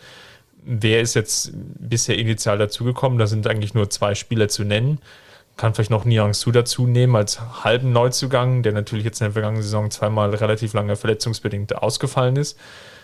Wer 0.64 1.02
ist 1.02 1.14
jetzt 1.14 1.52
bisher 1.54 2.18
initial 2.18 2.58
dazugekommen? 2.58 3.20
Da 3.20 3.28
sind 3.28 3.46
eigentlich 3.46 3.74
nur 3.74 3.90
zwei 3.90 4.16
Spieler 4.16 4.48
zu 4.48 4.64
nennen. 4.64 5.00
Kann 5.58 5.74
vielleicht 5.74 5.90
noch 5.90 6.06
Niang 6.06 6.34
Su 6.34 6.52
dazu 6.52 6.88
nehmen 6.88 7.18
als 7.18 7.42
halben 7.66 7.92
Neuzugang, 7.92 8.64
der 8.64 8.72
natürlich 8.72 9.04
jetzt 9.04 9.20
in 9.20 9.26
der 9.26 9.34
vergangenen 9.34 9.62
Saison 9.62 9.92
zweimal 9.92 10.34
relativ 10.34 10.72
lange 10.72 10.96
verletzungsbedingt 10.96 11.76
ausgefallen 11.76 12.38
ist. 12.38 12.58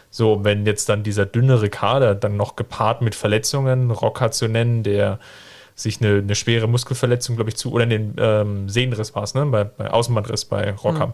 So, 0.10 0.46
wenn 0.46 0.66
jetzt 0.66 0.88
dann 0.88 1.04
dieser 1.04 1.26
dünnere 1.26 1.68
Kader 1.68 2.16
dann 2.16 2.38
noch 2.38 2.56
gepaart 2.56 3.02
mit 3.02 3.14
Verletzungen, 3.14 3.92
Rocker 3.92 4.32
zu 4.32 4.48
nennen, 4.48 4.84
der 4.84 5.20
sich 5.76 6.00
eine, 6.00 6.20
eine 6.20 6.36
schwere 6.36 6.68
Muskelverletzung, 6.68 7.36
glaube 7.36 7.50
ich, 7.50 7.58
zu, 7.58 7.74
oder 7.74 7.86
den 7.86 8.16
ähm, 8.18 8.70
Sehnenriss 8.70 9.14
war 9.16 9.24
es, 9.24 9.34
ne? 9.34 9.46
Bei, 9.48 9.66
bei 9.66 9.92
Außenbandriss 9.92 10.46
bei 10.46 10.72
Rocker. 10.72 11.08
Mhm 11.08 11.14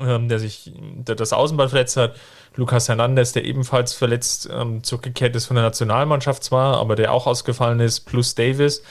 ähm, 0.00 0.28
der 0.28 0.38
sich 0.38 0.72
der 0.74 1.14
das 1.14 1.32
Außenband 1.32 1.70
verletzt 1.70 1.96
hat. 1.96 2.16
Lukas 2.56 2.88
Hernandez, 2.88 3.32
der 3.32 3.44
ebenfalls 3.44 3.94
verletzt 3.94 4.48
ähm, 4.52 4.82
zurückgekehrt 4.82 5.34
ist 5.36 5.46
von 5.46 5.56
der 5.56 5.64
Nationalmannschaft 5.64 6.44
zwar, 6.44 6.76
aber 6.76 6.96
der 6.96 7.12
auch 7.12 7.26
ausgefallen 7.26 7.80
ist, 7.80 8.00
plus 8.00 8.34
Davis 8.34 8.82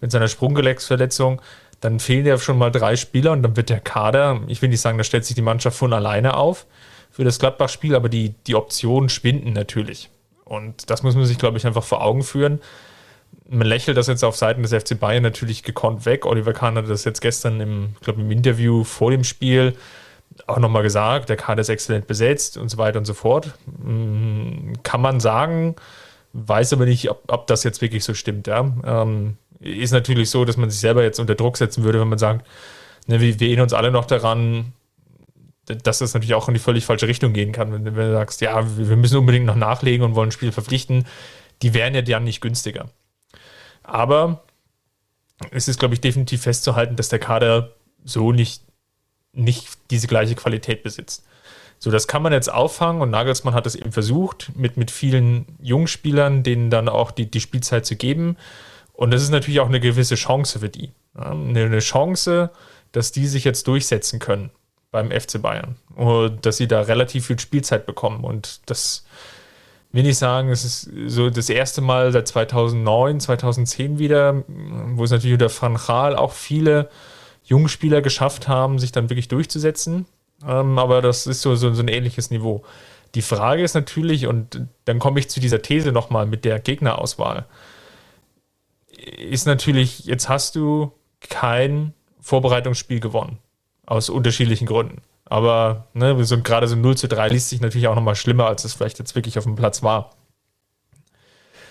mit 0.00 0.10
seiner 0.10 0.28
Sprunggelenksverletzung. 0.28 1.42
Dann 1.80 2.00
fehlen 2.00 2.26
ja 2.26 2.38
schon 2.38 2.58
mal 2.58 2.70
drei 2.70 2.96
Spieler 2.96 3.32
und 3.32 3.42
dann 3.42 3.56
wird 3.56 3.70
der 3.70 3.80
Kader, 3.80 4.40
ich 4.48 4.60
will 4.60 4.68
nicht 4.68 4.80
sagen, 4.80 4.98
da 4.98 5.04
stellt 5.04 5.24
sich 5.24 5.34
die 5.34 5.42
Mannschaft 5.42 5.76
von 5.76 5.92
alleine 5.92 6.36
auf 6.36 6.66
für 7.10 7.24
das 7.24 7.38
Gladbach-Spiel, 7.38 7.94
aber 7.94 8.08
die, 8.08 8.34
die 8.46 8.54
Optionen 8.54 9.08
schwinden 9.08 9.52
natürlich. 9.52 10.10
Und 10.44 10.90
das 10.90 11.02
muss 11.02 11.14
man 11.14 11.24
sich, 11.26 11.38
glaube 11.38 11.58
ich, 11.58 11.66
einfach 11.66 11.84
vor 11.84 12.02
Augen 12.02 12.22
führen. 12.22 12.60
Man 13.48 13.66
lächelt 13.66 13.96
das 13.96 14.06
jetzt 14.06 14.24
auf 14.24 14.36
Seiten 14.36 14.62
des 14.62 14.72
FC 14.72 14.98
Bayern 14.98 15.22
natürlich 15.22 15.62
gekonnt 15.62 16.06
weg. 16.06 16.26
Oliver 16.26 16.52
Kahn 16.52 16.76
hat 16.76 16.88
das 16.88 17.04
jetzt 17.04 17.20
gestern 17.20 17.60
im, 17.60 17.94
glaube 18.00 18.20
im 18.20 18.30
Interview 18.30 18.84
vor 18.84 19.10
dem 19.10 19.24
Spiel 19.24 19.74
auch 20.46 20.58
nochmal 20.58 20.82
gesagt, 20.82 21.28
der 21.28 21.36
Kader 21.36 21.60
ist 21.60 21.68
exzellent 21.68 22.06
besetzt 22.06 22.56
und 22.56 22.68
so 22.68 22.78
weiter 22.78 22.98
und 22.98 23.04
so 23.04 23.14
fort. 23.14 23.52
Mm, 23.66 24.74
kann 24.82 25.00
man 25.00 25.20
sagen, 25.20 25.76
weiß 26.32 26.72
aber 26.72 26.86
nicht, 26.86 27.10
ob, 27.10 27.22
ob 27.28 27.46
das 27.46 27.64
jetzt 27.64 27.82
wirklich 27.82 28.04
so 28.04 28.14
stimmt. 28.14 28.46
Ja? 28.46 28.60
Ähm, 28.84 29.36
ist 29.60 29.92
natürlich 29.92 30.30
so, 30.30 30.44
dass 30.44 30.56
man 30.56 30.70
sich 30.70 30.80
selber 30.80 31.02
jetzt 31.02 31.20
unter 31.20 31.34
Druck 31.34 31.56
setzen 31.56 31.84
würde, 31.84 32.00
wenn 32.00 32.08
man 32.08 32.18
sagt, 32.18 32.46
ne, 33.06 33.20
wir, 33.20 33.40
wir 33.40 33.48
erinnern 33.48 33.64
uns 33.64 33.72
alle 33.72 33.90
noch 33.90 34.06
daran, 34.06 34.72
dass 35.66 35.98
das 35.98 36.14
natürlich 36.14 36.34
auch 36.34 36.48
in 36.48 36.54
die 36.54 36.60
völlig 36.60 36.84
falsche 36.84 37.08
Richtung 37.08 37.32
gehen 37.32 37.52
kann. 37.52 37.72
Wenn, 37.72 37.84
wenn 37.84 37.94
du 37.94 38.12
sagst, 38.12 38.40
ja, 38.40 38.64
wir 38.76 38.96
müssen 38.96 39.18
unbedingt 39.18 39.46
noch 39.46 39.56
nachlegen 39.56 40.04
und 40.04 40.14
wollen 40.14 40.28
ein 40.28 40.32
Spiel 40.32 40.52
verpflichten, 40.52 41.06
die 41.62 41.74
wären 41.74 41.94
ja 41.94 42.02
dann 42.02 42.24
nicht 42.24 42.40
günstiger. 42.40 42.88
Aber 43.82 44.42
es 45.50 45.68
ist, 45.68 45.78
glaube 45.78 45.94
ich, 45.94 46.00
definitiv 46.00 46.42
festzuhalten, 46.42 46.96
dass 46.96 47.08
der 47.08 47.18
Kader 47.18 47.72
so 48.04 48.32
nicht 48.32 48.62
nicht 49.32 49.68
diese 49.90 50.06
gleiche 50.06 50.34
Qualität 50.34 50.82
besitzt. 50.82 51.24
So, 51.78 51.90
das 51.90 52.06
kann 52.06 52.22
man 52.22 52.32
jetzt 52.32 52.52
auffangen 52.52 53.00
und 53.00 53.10
Nagelsmann 53.10 53.54
hat 53.54 53.66
es 53.66 53.74
eben 53.74 53.90
versucht, 53.90 54.52
mit, 54.54 54.76
mit 54.76 54.90
vielen 54.90 55.46
Jungspielern, 55.62 56.42
denen 56.42 56.68
dann 56.68 56.88
auch 56.88 57.10
die, 57.10 57.30
die 57.30 57.40
Spielzeit 57.40 57.86
zu 57.86 57.96
geben. 57.96 58.36
Und 58.92 59.12
das 59.12 59.22
ist 59.22 59.30
natürlich 59.30 59.60
auch 59.60 59.68
eine 59.68 59.80
gewisse 59.80 60.14
Chance 60.14 60.58
für 60.58 60.68
die. 60.68 60.90
Ja, 61.16 61.30
eine 61.30 61.78
Chance, 61.78 62.50
dass 62.92 63.12
die 63.12 63.26
sich 63.26 63.44
jetzt 63.44 63.66
durchsetzen 63.66 64.18
können 64.18 64.50
beim 64.90 65.10
FC 65.10 65.40
Bayern. 65.40 65.76
Und 65.94 66.44
dass 66.44 66.58
sie 66.58 66.68
da 66.68 66.82
relativ 66.82 67.26
viel 67.26 67.38
Spielzeit 67.38 67.86
bekommen. 67.86 68.24
Und 68.24 68.60
das 68.66 69.06
will 69.92 70.06
ich 70.06 70.18
sagen, 70.18 70.50
es 70.50 70.64
ist 70.64 70.90
so 71.06 71.30
das 71.30 71.48
erste 71.48 71.80
Mal 71.80 72.12
seit 72.12 72.28
2009, 72.28 73.20
2010 73.20 73.98
wieder, 73.98 74.44
wo 74.46 75.04
es 75.04 75.10
natürlich 75.10 75.40
unter 75.40 75.62
Van 75.62 75.76
Gaal 75.76 76.14
auch 76.14 76.32
viele 76.32 76.90
Jungspieler 77.50 78.00
geschafft 78.00 78.48
haben, 78.48 78.78
sich 78.78 78.92
dann 78.92 79.10
wirklich 79.10 79.28
durchzusetzen. 79.28 80.06
Ähm, 80.46 80.78
aber 80.78 81.02
das 81.02 81.26
ist 81.26 81.42
so, 81.42 81.56
so, 81.56 81.74
so 81.74 81.82
ein 81.82 81.88
ähnliches 81.88 82.30
Niveau. 82.30 82.62
Die 83.16 83.22
Frage 83.22 83.62
ist 83.62 83.74
natürlich, 83.74 84.26
und 84.28 84.66
dann 84.84 85.00
komme 85.00 85.18
ich 85.18 85.28
zu 85.28 85.40
dieser 85.40 85.60
These 85.60 85.90
nochmal 85.90 86.26
mit 86.26 86.44
der 86.44 86.60
Gegnerauswahl, 86.60 87.46
ist 89.18 89.46
natürlich, 89.46 90.04
jetzt 90.04 90.28
hast 90.28 90.54
du 90.54 90.92
kein 91.20 91.92
Vorbereitungsspiel 92.20 93.00
gewonnen. 93.00 93.38
Aus 93.84 94.08
unterschiedlichen 94.08 94.66
Gründen. 94.66 95.02
Aber 95.24 95.88
ne, 95.94 96.24
so, 96.24 96.40
gerade 96.40 96.68
so 96.68 96.76
0 96.76 96.96
zu 96.96 97.08
3 97.08 97.28
liest 97.28 97.48
sich 97.48 97.60
natürlich 97.60 97.88
auch 97.88 97.96
nochmal 97.96 98.14
schlimmer, 98.14 98.46
als 98.46 98.64
es 98.64 98.74
vielleicht 98.74 99.00
jetzt 99.00 99.16
wirklich 99.16 99.38
auf 99.38 99.44
dem 99.44 99.56
Platz 99.56 99.82
war. 99.82 100.10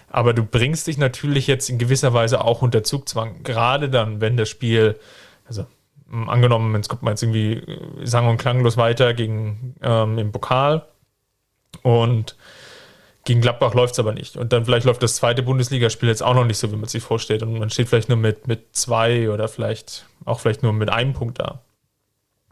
Aber 0.10 0.34
du 0.34 0.44
bringst 0.44 0.88
dich 0.88 0.98
natürlich 0.98 1.48
jetzt 1.48 1.70
in 1.70 1.78
gewisser 1.78 2.14
Weise 2.14 2.44
auch 2.44 2.62
unter 2.62 2.84
Zugzwang. 2.84 3.44
Gerade 3.44 3.90
dann, 3.90 4.20
wenn 4.20 4.36
das 4.36 4.50
Spiel 4.50 5.00
also 5.50 5.66
angenommen, 6.28 6.76
jetzt 6.76 6.88
kommt 6.88 7.04
man 7.04 7.14
jetzt 7.14 7.24
irgendwie 7.24 7.54
äh, 7.54 8.06
sang- 8.06 8.28
und 8.28 8.38
klanglos 8.38 8.78
weiter 8.78 9.14
gegen 9.14 9.76
ähm, 9.82 10.18
im 10.18 10.32
Pokal 10.32 10.86
und 11.84 12.36
gegen 13.26 13.42
Gladbach 13.42 13.74
läuft 13.74 13.94
es 13.94 14.00
aber 14.00 14.14
nicht. 14.14 14.38
Und 14.38 14.54
dann 14.54 14.66
vielleicht 14.66 14.86
läuft 14.86 15.04
das 15.04 15.16
zweite 15.16 15.44
Bundesligaspiel 15.44 16.10
jetzt 16.10 16.24
auch 16.24 16.34
noch 16.34 16.46
nicht 16.46 16.58
so, 16.58 16.72
wie 16.72 16.78
man 16.78 16.88
sich 16.88 17.04
vorstellt. 17.04 17.44
Und 17.44 17.60
man 17.60 17.70
steht 17.70 17.88
vielleicht 17.88 18.10
nur 18.10 18.18
mit, 18.18 18.48
mit 18.48 18.76
zwei 18.76 19.30
oder 19.30 19.48
vielleicht 19.48 20.06
auch 20.26 20.40
vielleicht 20.40 20.64
nur 20.64 20.74
mit 20.74 20.90
einem 20.90 21.14
Punkt 21.14 21.40
da. 21.40 21.62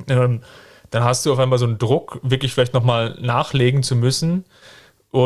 Ähm, 0.08 0.42
dann 0.92 1.04
hast 1.04 1.26
du 1.26 1.34
auf 1.34 1.40
einmal 1.40 1.58
so 1.58 1.66
einen 1.66 1.80
Druck, 1.80 2.20
wirklich 2.22 2.54
vielleicht 2.54 2.74
nochmal 2.74 3.18
nachlegen 3.20 3.82
zu 3.82 3.96
müssen 3.96 4.46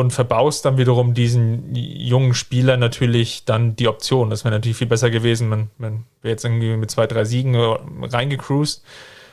und 0.00 0.12
verbaust 0.12 0.64
dann 0.64 0.78
wiederum 0.78 1.14
diesen 1.14 1.74
jungen 1.74 2.34
Spieler 2.34 2.76
natürlich 2.76 3.44
dann 3.44 3.76
die 3.76 3.88
Option. 3.88 4.30
Das 4.30 4.44
wäre 4.44 4.54
natürlich 4.54 4.76
viel 4.76 4.86
besser 4.86 5.10
gewesen. 5.10 5.48
Man, 5.48 5.70
man 5.78 6.04
wäre 6.22 6.32
jetzt 6.32 6.44
irgendwie 6.44 6.76
mit 6.76 6.90
zwei, 6.90 7.06
drei 7.06 7.24
Siegen 7.24 7.54
reingecruised 7.56 8.82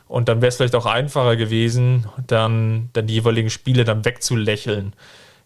und 0.07 0.27
dann 0.27 0.41
wäre 0.41 0.49
es 0.49 0.57
vielleicht 0.57 0.75
auch 0.75 0.85
einfacher 0.85 1.35
gewesen, 1.35 2.07
dann, 2.25 2.89
dann 2.93 3.07
die 3.07 3.15
jeweiligen 3.15 3.49
Spiele 3.49 3.83
dann 3.83 4.05
wegzulächeln 4.05 4.93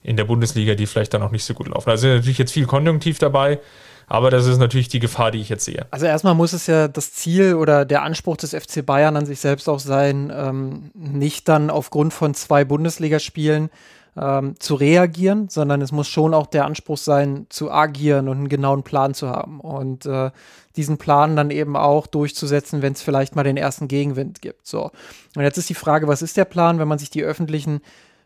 in 0.02 0.18
der 0.18 0.26
Bundesliga, 0.26 0.76
die 0.76 0.86
vielleicht 0.86 1.14
dann 1.14 1.22
auch 1.22 1.32
nicht 1.32 1.46
so 1.46 1.54
gut 1.54 1.68
laufen. 1.68 1.90
Also 1.90 2.08
natürlich 2.08 2.38
jetzt 2.38 2.52
viel 2.52 2.66
Konjunktiv 2.66 3.20
dabei. 3.20 3.60
Aber 4.08 4.30
das 4.30 4.46
ist 4.46 4.58
natürlich 4.58 4.90
die 4.90 5.00
Gefahr, 5.00 5.32
die 5.32 5.40
ich 5.40 5.50
jetzt 5.50 5.66
sehe. 5.66 5.86
Also 5.90 6.06
erstmal 6.06 6.36
muss 6.36 6.54
es 6.54 6.68
ja 6.68 6.88
das 6.88 7.14
Ziel 7.14 7.56
oder 7.56 7.86
der 7.86 8.04
Anspruch 8.04 8.38
des 8.38 8.52
FC 8.52 8.86
Bayern 8.86 9.16
an 9.16 9.26
sich 9.26 9.40
selbst 9.40 9.70
auch 9.70 9.80
sein, 9.80 10.32
ähm, 10.36 10.92
nicht 10.94 11.48
dann 11.48 11.70
aufgrund 11.70 12.14
von 12.14 12.34
zwei 12.34 12.66
Bundesligaspielen 12.66 13.70
ähm, 14.18 14.56
zu 14.60 14.76
reagieren, 14.76 15.50
sondern 15.50 15.82
es 15.82 15.92
muss 15.92 16.08
schon 16.08 16.34
auch 16.34 16.48
der 16.48 16.66
Anspruch 16.66 16.98
sein, 16.98 17.48
zu 17.50 17.72
agieren 17.72 18.28
und 18.28 18.38
einen 18.38 18.50
genauen 18.50 18.84
Plan 18.84 19.14
zu 19.14 19.30
haben. 19.30 19.60
Und 19.60 20.06
äh, 20.06 20.32
diesen 20.76 20.98
Plan 20.98 21.36
dann 21.36 21.52
eben 21.52 21.76
auch 21.76 22.08
durchzusetzen, 22.08 22.82
wenn 22.82 22.94
es 22.94 23.02
vielleicht 23.02 23.36
mal 23.36 23.44
den 23.44 23.58
ersten 23.58 23.88
Gegenwind 23.88 24.42
gibt. 24.42 24.68
So. 24.68 24.92
Und 25.36 25.44
jetzt 25.44 25.58
ist 25.58 25.70
die 25.70 25.76
Frage, 25.76 26.08
was 26.08 26.22
ist 26.22 26.38
der 26.38 26.46
Plan, 26.46 26.80
wenn 26.80 26.88
man 26.88 27.00
sich 27.00 27.10
die 27.10 27.24
öffentlichen 27.24 27.82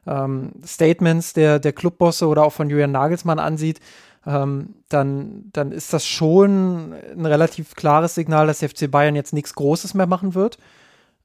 ähm, 0.06 0.52
Statements 0.66 1.34
der, 1.34 1.60
der 1.60 1.74
Clubbosse 1.74 2.28
oder 2.28 2.44
auch 2.44 2.54
von 2.54 2.70
Julian 2.70 2.92
Nagelsmann 2.92 3.40
ansieht? 3.40 3.80
ähm, 4.28 4.76
dann, 4.90 5.50
dann 5.54 5.72
ist 5.72 5.94
das 5.94 6.06
schon 6.06 6.94
ein 6.94 7.26
relativ 7.26 7.76
klares 7.76 8.14
Signal, 8.14 8.46
dass 8.48 8.60
der 8.60 8.70
FC 8.70 8.92
Bayern 8.92 9.16
jetzt 9.16 9.34
nichts 9.34 9.56
Großes 9.56 9.94
mehr 9.94 10.06
machen 10.06 10.36
wird. 10.36 10.58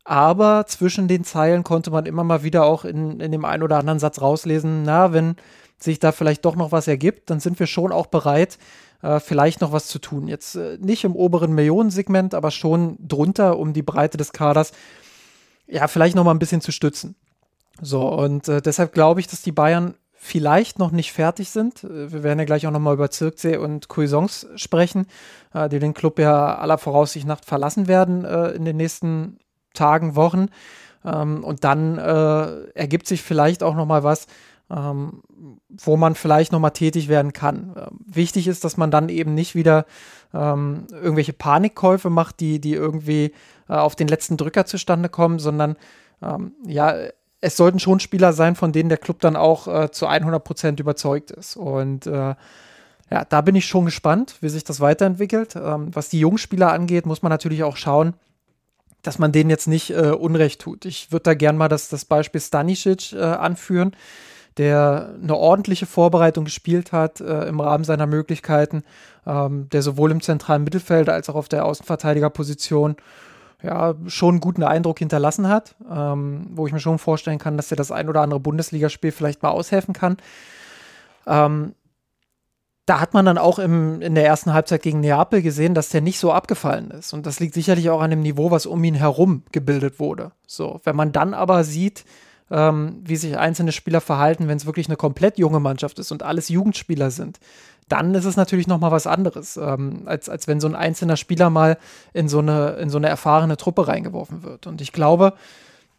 Aber 0.05 0.67
zwischen 0.67 1.07
den 1.07 1.25
Zeilen 1.25 1.62
konnte 1.62 1.91
man 1.91 2.07
immer 2.07 2.25
mal 2.25 2.43
wieder 2.43 2.65
auch 2.65 2.85
in, 2.85 3.21
in 3.21 3.31
dem 3.31 3.45
einen 3.45 3.62
oder 3.62 3.79
anderen 3.79 4.01
Satz 4.01 4.21
rauslesen, 4.21 4.83
na, 4.83 5.12
wenn 5.12 5.37
sich 5.79 5.99
da 5.99 6.12
vielleicht 6.12 6.45
doch 6.45 6.57
noch 6.57 6.73
was 6.73 6.88
ergibt, 6.88 7.31
dann 7.31 7.41
sind 7.41 7.59
wir 7.59 7.67
schon 7.67 7.93
auch 7.93 8.07
bereit, 8.07 8.59
äh, 9.03 9.21
vielleicht 9.21 9.61
noch 9.61 9.73
was 9.73 9.87
zu 9.87 9.99
tun. 9.99 10.29
Jetzt 10.29 10.57
äh, 10.57 10.79
nicht 10.81 11.05
im 11.05 11.15
oberen 11.15 11.53
Millionensegment, 11.53 12.35
aber 12.35 12.51
schon 12.51 12.97
drunter, 13.01 13.59
um 13.59 13.73
die 13.73 13.83
Breite 13.83 14.17
des 14.17 14.33
Kaders 14.33 14.73
ja 15.67 15.88
vielleicht 15.88 16.17
noch 16.17 16.25
mal 16.25 16.33
ein 16.33 16.38
bisschen 16.38 16.61
zu 16.61 16.73
stützen. 16.73 17.15
So, 17.81 18.07
und 18.09 18.49
äh, 18.49 18.61
deshalb 18.61 18.93
glaube 18.93 19.21
ich, 19.21 19.27
dass 19.27 19.43
die 19.43 19.53
Bayern 19.53 19.95
vielleicht 20.15 20.79
noch 20.79 20.93
nicht 20.93 21.12
fertig 21.12 21.51
sind. 21.51 21.83
Äh, 21.85 22.12
wir 22.12 22.23
werden 22.23 22.38
ja 22.38 22.45
gleich 22.45 22.67
auch 22.67 22.71
noch 22.71 22.81
mal 22.81 22.95
über 22.95 23.11
Zirkzee 23.11 23.57
und 23.57 23.88
Cuisance 23.88 24.49
sprechen, 24.57 25.07
äh, 25.53 25.69
die 25.69 25.79
den 25.79 25.95
Club 25.95 26.19
ja 26.19 26.57
aller 26.57 26.79
Voraussicht 26.79 27.27
nach 27.27 27.43
verlassen 27.45 27.88
werden 27.88 28.25
äh, 28.25 28.51
in 28.51 28.65
den 28.65 28.77
nächsten 28.77 29.38
Tagen, 29.75 30.17
Wochen. 30.17 30.49
Ähm, 31.05 31.45
und 31.45 31.65
dann 31.65 31.99
äh, 31.99 32.65
ergibt 32.75 33.07
sich 33.07 33.23
vielleicht 33.23 33.63
auch 33.63 33.75
noch 33.75 33.87
mal 33.87 34.05
was, 34.05 34.27
ähm, 34.71 35.23
wo 35.69 35.97
man 35.97 36.15
vielleicht 36.15 36.53
noch 36.53 36.61
mal 36.61 36.71
tätig 36.71 37.09
werden 37.09 37.33
kann. 37.33 37.75
Ähm, 37.77 37.99
wichtig 38.07 38.49
ist, 38.49 38.65
dass 38.65 38.77
man 38.77 38.91
dann 38.91 39.09
eben 39.09 39.35
nicht 39.35 39.55
wieder 39.55 39.85
ähm, 40.33 40.87
irgendwelche 40.91 41.33
Panikkäufe 41.33 42.11
macht, 42.11 42.41
die, 42.41 42.61
die 42.61 42.75
irgendwie 42.75 43.33
äh, 43.69 43.75
auf 43.75 43.97
den 43.97 44.09
letzten 44.09 44.37
Drücker 44.37 44.65
zustande 44.67 45.09
kommen, 45.09 45.39
sondern 45.39 45.77
ähm, 46.23 46.53
ja, 46.67 46.95
es 47.41 47.57
sollten 47.57 47.81
schon 47.81 48.01
Spieler 48.01 48.33
sein, 48.33 48.55
von 48.55 48.73
denen 48.73 48.89
der 48.89 48.99
Club 48.99 49.21
dann 49.21 49.37
auch 49.37 49.67
äh, 49.67 49.91
zu 49.91 50.07
100 50.07 50.43
Prozent 50.43 50.81
überzeugt 50.81 51.33
ist. 51.33 51.57
Und 51.57 52.07
äh, 52.07 52.35
ja, 53.11 53.25
da 53.29 53.41
bin 53.43 53.57
ich 53.57 53.67
schon 53.67 53.85
gespannt, 53.85 54.37
wie 54.41 54.49
sich 54.49 54.65
das 54.65 54.81
weiterentwickelt. 54.81 55.57
Ähm, 55.57 55.89
was 55.93 56.09
die 56.09 56.21
Jungspieler 56.21 56.73
angeht, 56.73 57.05
muss 57.05 57.23
man 57.23 57.31
natürlich 57.31 57.65
auch 57.65 57.77
schauen, 57.77 58.15
dass 59.03 59.19
man 59.19 59.33
denen 59.33 59.51
jetzt 59.51 59.67
nicht 59.67 59.91
äh, 59.91 60.11
Unrecht 60.11 60.61
tut. 60.61 60.85
Ich 60.85 61.12
würde 61.12 61.25
da 61.25 61.35
gern 61.35 61.57
mal 61.57 61.69
das, 61.69 61.88
das 61.88 62.05
Beispiel 62.05 62.41
Stanisic 62.41 63.12
äh, 63.12 63.21
anführen, 63.21 63.97
der 64.59 65.15
eine 65.23 65.37
ordentliche 65.37 65.87
Vorbereitung 65.87 66.45
gespielt 66.45 66.93
hat 66.93 67.21
äh, 67.21 67.47
im 67.47 67.61
Rahmen 67.61 67.85
seiner 67.85 68.07
Möglichkeiten, 68.07 68.85
ähm, 69.27 69.69
der 69.71 69.83
sowohl 69.83 70.11
im 70.11 70.21
zentralen 70.21 70.65
Mittelfeld 70.65 71.09
als 71.09 71.29
auch 71.29 71.35
auf 71.35 71.49
der 71.49 71.65
Außenverteidigerposition 71.65 72.97
ja, 73.62 73.95
schon 74.07 74.35
einen 74.35 74.41
guten 74.41 74.62
Eindruck 74.62 74.99
hinterlassen 74.99 75.49
hat, 75.49 75.75
ähm, 75.91 76.49
wo 76.51 76.67
ich 76.67 76.73
mir 76.73 76.81
schon 76.81 76.99
vorstellen 76.99 77.38
kann, 77.38 77.57
dass 77.57 77.71
er 77.71 77.77
das 77.77 77.93
ein 77.93 78.09
oder 78.09 78.21
andere 78.21 78.41
Bundesligaspiel 78.41 79.12
vielleicht 79.12 79.43
mal 79.43 79.51
aushelfen 79.51 79.95
kann. 79.95 80.17
Ähm, 81.27 81.75
da 82.87 83.01
hat 83.01 83.14
man 83.14 83.25
dann 83.25 83.38
auch 83.38 83.59
im, 83.59 84.03
in 84.03 84.14
der 84.14 84.27
ersten 84.27 84.53
Halbzeit 84.53 84.83
gegen 84.83 85.01
Neapel 85.01 85.40
gesehen, 85.40 85.75
dass 85.75 85.90
der 85.90 86.01
nicht 86.01 86.18
so 86.18 86.33
abgefallen 86.33 86.90
ist. 86.90 87.12
Und 87.12 87.27
das 87.27 87.38
liegt 87.38 87.55
sicherlich 87.55 87.90
auch 87.90 88.01
an 88.01 88.11
dem 88.11 88.23
Niveau, 88.23 88.51
was 88.51 88.66
um 88.66 88.83
ihn 88.83 88.95
herum 88.95 89.45
gebildet 89.53 90.01
wurde. 90.01 90.33
So, 90.47 90.81
wenn 90.83 90.97
man 90.97 91.12
dann 91.12 91.33
aber 91.33 91.62
sieht, 91.62 92.05
ähm, 92.51 93.01
wie 93.05 93.16
sich 93.16 93.38
einzelne 93.38 93.73
Spieler 93.73 94.01
verhalten, 94.01 94.49
wenn 94.49 94.57
es 94.57 94.66
wirklich 94.66 94.88
eine 94.88 94.97
komplett 94.97 95.38
junge 95.38 95.61
Mannschaft 95.61 95.99
ist 96.01 96.11
und 96.11 96.25
alles 96.25 96.49
Jugendspieler 96.49 97.12
sind, 97.12 97.38
dann 97.88 98.14
ist 98.14 98.25
es 98.25 98.37
natürlich 98.37 98.66
noch 98.66 98.81
mal 98.81 98.90
was 98.90 99.07
anderes, 99.07 99.57
ähm, 99.57 100.03
als, 100.07 100.29
als 100.29 100.49
wenn 100.49 100.61
so 100.61 100.66
ein 100.66 100.75
einzelner 100.75 101.16
Spieler 101.16 101.51
mal 101.51 101.79
in 102.12 102.29
so, 102.29 102.40
eine, 102.40 102.71
in 102.81 102.90
so 102.90 102.99
eine 102.99 103.09
erfahrene 103.09 103.57
Truppe 103.57 103.87
reingeworfen 103.87 104.42
wird. 104.42 104.66
Und 104.66 104.81
ich 104.81 104.92
glaube, 104.92 105.35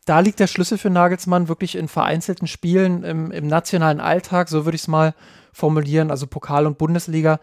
da 0.06 0.20
liegt 0.20 0.40
der 0.40 0.48
Schlüssel 0.48 0.78
für 0.78 0.90
Nagelsmann 0.90 1.48
wirklich 1.48 1.76
in 1.76 1.88
vereinzelten 1.88 2.48
Spielen 2.48 3.04
im, 3.04 3.32
im 3.32 3.48
nationalen 3.48 4.02
Alltag, 4.02 4.50
so 4.50 4.66
würde 4.66 4.76
ich 4.76 4.82
es 4.82 4.88
mal 4.88 5.14
formulieren, 5.54 6.12
also 6.12 6.28
Pokal 6.28 6.68
und 6.68 6.78
Bundesliga, 6.78 7.40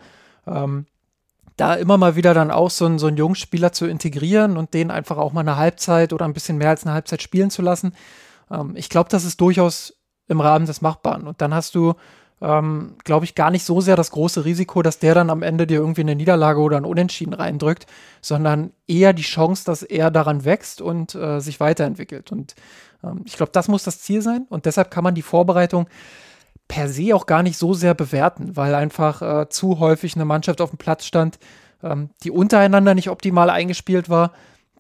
ähm, 0.46 0.86
da 1.56 1.74
immer 1.74 1.98
mal 1.98 2.16
wieder 2.16 2.34
dann 2.34 2.50
auch 2.50 2.70
so, 2.70 2.86
ein, 2.86 2.98
so 2.98 3.06
einen 3.06 3.16
jungen 3.16 3.34
Spieler 3.34 3.72
zu 3.72 3.86
integrieren 3.86 4.56
und 4.56 4.74
den 4.74 4.90
einfach 4.90 5.18
auch 5.18 5.32
mal 5.32 5.40
eine 5.40 5.56
Halbzeit 5.56 6.12
oder 6.12 6.24
ein 6.24 6.32
bisschen 6.32 6.58
mehr 6.58 6.70
als 6.70 6.84
eine 6.84 6.94
Halbzeit 6.94 7.22
spielen 7.22 7.50
zu 7.50 7.62
lassen. 7.62 7.94
Ähm, 8.50 8.72
ich 8.76 8.88
glaube, 8.88 9.10
das 9.10 9.24
ist 9.24 9.40
durchaus 9.40 9.94
im 10.28 10.40
Rahmen 10.40 10.66
des 10.66 10.80
Machbaren. 10.80 11.26
Und 11.26 11.40
dann 11.40 11.54
hast 11.54 11.74
du 11.74 11.94
ähm, 12.42 12.96
glaube 13.04 13.24
ich, 13.24 13.34
gar 13.34 13.50
nicht 13.50 13.64
so 13.64 13.80
sehr 13.80 13.96
das 13.96 14.10
große 14.12 14.44
Risiko, 14.44 14.82
dass 14.82 14.98
der 14.98 15.14
dann 15.14 15.30
am 15.30 15.42
Ende 15.42 15.66
dir 15.66 15.78
irgendwie 15.78 16.00
eine 16.00 16.16
Niederlage 16.16 16.60
oder 16.60 16.78
ein 16.78 16.84
Unentschieden 16.84 17.34
reindrückt, 17.34 17.86
sondern 18.22 18.72
eher 18.86 19.12
die 19.12 19.22
Chance, 19.22 19.64
dass 19.66 19.82
er 19.82 20.10
daran 20.10 20.44
wächst 20.44 20.80
und 20.80 21.14
äh, 21.14 21.40
sich 21.40 21.60
weiterentwickelt. 21.60 22.32
Und 22.32 22.54
ähm, 23.04 23.22
ich 23.26 23.36
glaube, 23.36 23.52
das 23.52 23.68
muss 23.68 23.84
das 23.84 24.00
Ziel 24.00 24.22
sein. 24.22 24.46
Und 24.48 24.64
deshalb 24.64 24.90
kann 24.90 25.04
man 25.04 25.14
die 25.14 25.22
Vorbereitung 25.22 25.86
per 26.70 26.88
se 26.88 27.16
auch 27.16 27.26
gar 27.26 27.42
nicht 27.42 27.58
so 27.58 27.74
sehr 27.74 27.94
bewerten, 27.94 28.56
weil 28.56 28.76
einfach 28.76 29.22
äh, 29.22 29.48
zu 29.48 29.80
häufig 29.80 30.14
eine 30.14 30.24
Mannschaft 30.24 30.60
auf 30.60 30.70
dem 30.70 30.78
Platz 30.78 31.04
stand, 31.04 31.40
ähm, 31.82 32.10
die 32.22 32.30
untereinander 32.30 32.94
nicht 32.94 33.10
optimal 33.10 33.50
eingespielt 33.50 34.08
war, 34.08 34.30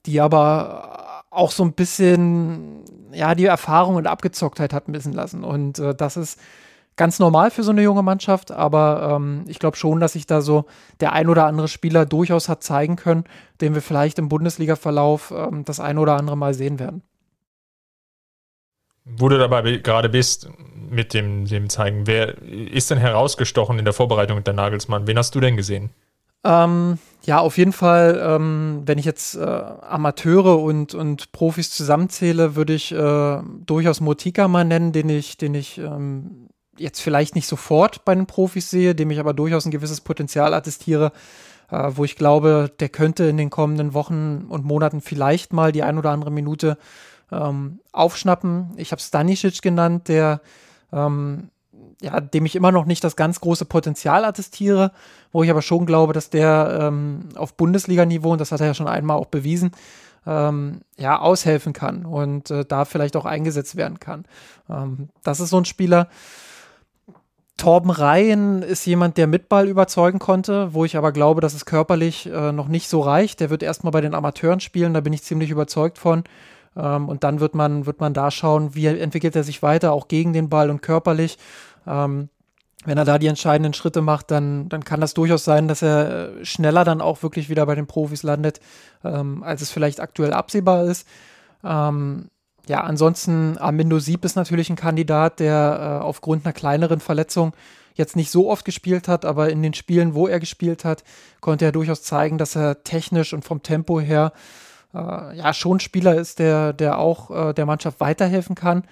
die 0.06 0.20
aber 0.20 1.24
auch 1.30 1.50
so 1.50 1.64
ein 1.64 1.72
bisschen, 1.72 2.84
ja, 3.10 3.34
die 3.34 3.46
Erfahrung 3.46 3.96
und 3.96 4.06
Abgezocktheit 4.06 4.72
hat 4.72 4.86
missen 4.86 5.12
lassen. 5.12 5.42
Und 5.42 5.80
äh, 5.80 5.92
das 5.92 6.16
ist 6.16 6.38
ganz 6.94 7.18
normal 7.18 7.50
für 7.50 7.64
so 7.64 7.72
eine 7.72 7.82
junge 7.82 8.04
Mannschaft, 8.04 8.52
aber 8.52 9.16
ähm, 9.16 9.42
ich 9.48 9.58
glaube 9.58 9.76
schon, 9.76 9.98
dass 9.98 10.12
sich 10.12 10.26
da 10.26 10.42
so 10.42 10.66
der 11.00 11.12
ein 11.12 11.28
oder 11.28 11.46
andere 11.46 11.66
Spieler 11.66 12.06
durchaus 12.06 12.48
hat 12.48 12.62
zeigen 12.62 12.94
können, 12.94 13.24
den 13.60 13.74
wir 13.74 13.82
vielleicht 13.82 14.20
im 14.20 14.28
Bundesliga-Verlauf 14.28 15.34
ähm, 15.36 15.64
das 15.64 15.80
ein 15.80 15.98
oder 15.98 16.16
andere 16.16 16.36
Mal 16.36 16.54
sehen 16.54 16.78
werden. 16.78 17.02
Wo 19.04 19.28
du 19.28 19.38
dabei 19.38 19.78
gerade 19.78 20.08
bist 20.08 20.48
mit 20.90 21.14
dem, 21.14 21.46
dem 21.46 21.68
Zeigen, 21.68 22.06
wer 22.06 22.38
ist 22.42 22.90
denn 22.90 22.98
herausgestochen 22.98 23.78
in 23.78 23.84
der 23.84 23.94
Vorbereitung 23.94 24.42
der 24.44 24.54
Nagelsmann? 24.54 25.06
Wen 25.06 25.18
hast 25.18 25.34
du 25.34 25.40
denn 25.40 25.56
gesehen? 25.56 25.90
Ähm, 26.42 26.98
ja, 27.22 27.38
auf 27.38 27.58
jeden 27.58 27.72
Fall, 27.72 28.20
ähm, 28.22 28.82
wenn 28.86 28.98
ich 28.98 29.04
jetzt 29.04 29.36
äh, 29.36 29.40
Amateure 29.40 30.58
und, 30.58 30.94
und 30.94 31.32
Profis 31.32 31.70
zusammenzähle, 31.70 32.56
würde 32.56 32.72
ich 32.72 32.92
äh, 32.92 33.42
durchaus 33.66 34.00
Motika 34.00 34.48
mal 34.48 34.64
nennen, 34.64 34.92
den 34.92 35.10
ich, 35.10 35.36
den 35.36 35.54
ich 35.54 35.78
ähm, 35.78 36.48
jetzt 36.78 37.00
vielleicht 37.00 37.34
nicht 37.34 37.46
sofort 37.46 38.04
bei 38.06 38.14
den 38.14 38.26
Profis 38.26 38.70
sehe, 38.70 38.94
dem 38.94 39.10
ich 39.10 39.20
aber 39.20 39.34
durchaus 39.34 39.66
ein 39.66 39.70
gewisses 39.70 40.00
Potenzial 40.00 40.54
attestiere, 40.54 41.12
äh, 41.70 41.90
wo 41.94 42.04
ich 42.04 42.16
glaube, 42.16 42.72
der 42.80 42.88
könnte 42.88 43.24
in 43.24 43.36
den 43.36 43.50
kommenden 43.50 43.92
Wochen 43.92 44.46
und 44.48 44.64
Monaten 44.64 45.02
vielleicht 45.02 45.52
mal 45.52 45.72
die 45.72 45.82
ein 45.82 45.98
oder 45.98 46.10
andere 46.10 46.30
Minute 46.30 46.78
ähm, 47.32 47.80
aufschnappen. 47.92 48.72
Ich 48.76 48.92
habe 48.92 49.00
Stanisic 49.00 49.62
genannt, 49.62 50.08
der 50.08 50.40
ähm, 50.92 51.50
ja, 52.02 52.20
dem 52.20 52.46
ich 52.46 52.56
immer 52.56 52.72
noch 52.72 52.86
nicht 52.86 53.04
das 53.04 53.16
ganz 53.16 53.40
große 53.40 53.66
Potenzial 53.66 54.24
attestiere, 54.24 54.92
wo 55.32 55.42
ich 55.42 55.50
aber 55.50 55.62
schon 55.62 55.86
glaube, 55.86 56.12
dass 56.12 56.30
der 56.30 56.78
ähm, 56.80 57.28
auf 57.34 57.54
Bundesliga-Niveau, 57.54 58.32
und 58.32 58.40
das 58.40 58.52
hat 58.52 58.60
er 58.60 58.68
ja 58.68 58.74
schon 58.74 58.88
einmal 58.88 59.18
auch 59.18 59.26
bewiesen, 59.26 59.72
ähm, 60.26 60.80
ja, 60.96 61.18
aushelfen 61.18 61.72
kann 61.72 62.04
und 62.04 62.50
äh, 62.50 62.64
da 62.64 62.84
vielleicht 62.84 63.16
auch 63.16 63.24
eingesetzt 63.24 63.76
werden 63.76 64.00
kann. 64.00 64.24
Ähm, 64.68 65.10
das 65.22 65.40
ist 65.40 65.50
so 65.50 65.58
ein 65.58 65.64
Spieler, 65.64 66.08
Torben 67.56 67.90
Rhein 67.90 68.62
ist 68.62 68.86
jemand, 68.86 69.18
der 69.18 69.26
mit 69.26 69.50
Ball 69.50 69.68
überzeugen 69.68 70.18
konnte, 70.18 70.72
wo 70.72 70.86
ich 70.86 70.96
aber 70.96 71.12
glaube, 71.12 71.42
dass 71.42 71.52
es 71.52 71.66
körperlich 71.66 72.24
äh, 72.24 72.52
noch 72.52 72.68
nicht 72.68 72.88
so 72.88 73.00
reicht. 73.00 73.40
Der 73.40 73.50
wird 73.50 73.62
erstmal 73.62 73.90
bei 73.90 74.00
den 74.00 74.14
Amateuren 74.14 74.60
spielen, 74.60 74.94
da 74.94 75.02
bin 75.02 75.12
ich 75.12 75.22
ziemlich 75.22 75.50
überzeugt 75.50 75.98
von. 75.98 76.24
Ähm, 76.76 77.08
und 77.08 77.24
dann 77.24 77.40
wird 77.40 77.54
man, 77.54 77.86
wird 77.86 78.00
man 78.00 78.14
da 78.14 78.30
schauen, 78.30 78.74
wie 78.74 78.86
entwickelt 78.86 79.36
er 79.36 79.44
sich 79.44 79.62
weiter, 79.62 79.92
auch 79.92 80.08
gegen 80.08 80.32
den 80.32 80.48
Ball 80.48 80.70
und 80.70 80.82
körperlich. 80.82 81.38
Ähm, 81.86 82.28
wenn 82.84 82.96
er 82.96 83.04
da 83.04 83.18
die 83.18 83.26
entscheidenden 83.26 83.74
Schritte 83.74 84.00
macht, 84.00 84.30
dann, 84.30 84.68
dann 84.70 84.84
kann 84.84 85.00
das 85.00 85.12
durchaus 85.12 85.44
sein, 85.44 85.68
dass 85.68 85.82
er 85.82 86.38
äh, 86.38 86.44
schneller 86.44 86.84
dann 86.84 87.02
auch 87.02 87.22
wirklich 87.22 87.50
wieder 87.50 87.66
bei 87.66 87.74
den 87.74 87.86
Profis 87.86 88.22
landet, 88.22 88.60
ähm, 89.04 89.42
als 89.42 89.60
es 89.60 89.70
vielleicht 89.70 90.00
aktuell 90.00 90.32
absehbar 90.32 90.84
ist. 90.84 91.06
Ähm, 91.62 92.30
ja, 92.66 92.80
ansonsten 92.80 93.58
Armindo 93.58 93.98
Sieb 93.98 94.24
ist 94.24 94.36
natürlich 94.36 94.70
ein 94.70 94.76
Kandidat, 94.76 95.40
der 95.40 96.00
äh, 96.00 96.04
aufgrund 96.04 96.46
einer 96.46 96.52
kleineren 96.52 97.00
Verletzung 97.00 97.52
jetzt 97.94 98.16
nicht 98.16 98.30
so 98.30 98.48
oft 98.48 98.64
gespielt 98.64 99.08
hat, 99.08 99.24
aber 99.24 99.50
in 99.50 99.62
den 99.62 99.74
Spielen, 99.74 100.14
wo 100.14 100.26
er 100.26 100.40
gespielt 100.40 100.84
hat, 100.84 101.04
konnte 101.40 101.66
er 101.66 101.72
durchaus 101.72 102.02
zeigen, 102.02 102.38
dass 102.38 102.56
er 102.56 102.82
technisch 102.82 103.34
und 103.34 103.44
vom 103.44 103.62
Tempo 103.62 104.00
her 104.00 104.32
äh, 104.94 105.36
ja 105.36 105.52
schon 105.54 105.80
Spieler 105.80 106.14
ist, 106.14 106.38
der, 106.38 106.72
der 106.72 106.98
auch 106.98 107.30
äh, 107.30 107.52
der 107.52 107.66
Mannschaft 107.66 108.00
weiterhelfen 108.00 108.54
kann. 108.54 108.84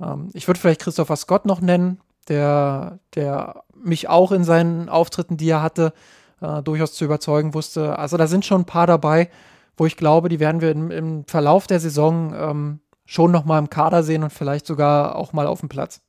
Ähm, 0.00 0.30
ich 0.32 0.46
würde 0.46 0.60
vielleicht 0.60 0.80
Christopher 0.80 1.16
Scott 1.16 1.46
noch 1.46 1.60
nennen, 1.60 2.00
der, 2.28 2.98
der 3.14 3.64
mich 3.74 4.08
auch 4.08 4.32
in 4.32 4.44
seinen 4.44 4.88
Auftritten, 4.88 5.36
die 5.36 5.50
er 5.50 5.62
hatte, 5.62 5.92
äh, 6.40 6.62
durchaus 6.62 6.94
zu 6.94 7.04
überzeugen 7.04 7.54
wusste. 7.54 7.98
Also 7.98 8.16
da 8.16 8.26
sind 8.26 8.44
schon 8.44 8.62
ein 8.62 8.66
paar 8.66 8.86
dabei, 8.86 9.30
wo 9.76 9.86
ich 9.86 9.96
glaube, 9.96 10.28
die 10.28 10.40
werden 10.40 10.60
wir 10.60 10.70
im, 10.70 10.90
im 10.90 11.24
Verlauf 11.26 11.66
der 11.66 11.80
Saison 11.80 12.34
ähm, 12.34 12.80
schon 13.06 13.30
noch 13.30 13.44
mal 13.44 13.58
im 13.58 13.70
Kader 13.70 14.02
sehen 14.02 14.22
und 14.22 14.32
vielleicht 14.32 14.66
sogar 14.66 15.16
auch 15.16 15.32
mal 15.32 15.46
auf 15.46 15.60
dem 15.60 15.68
Platz. 15.68 16.00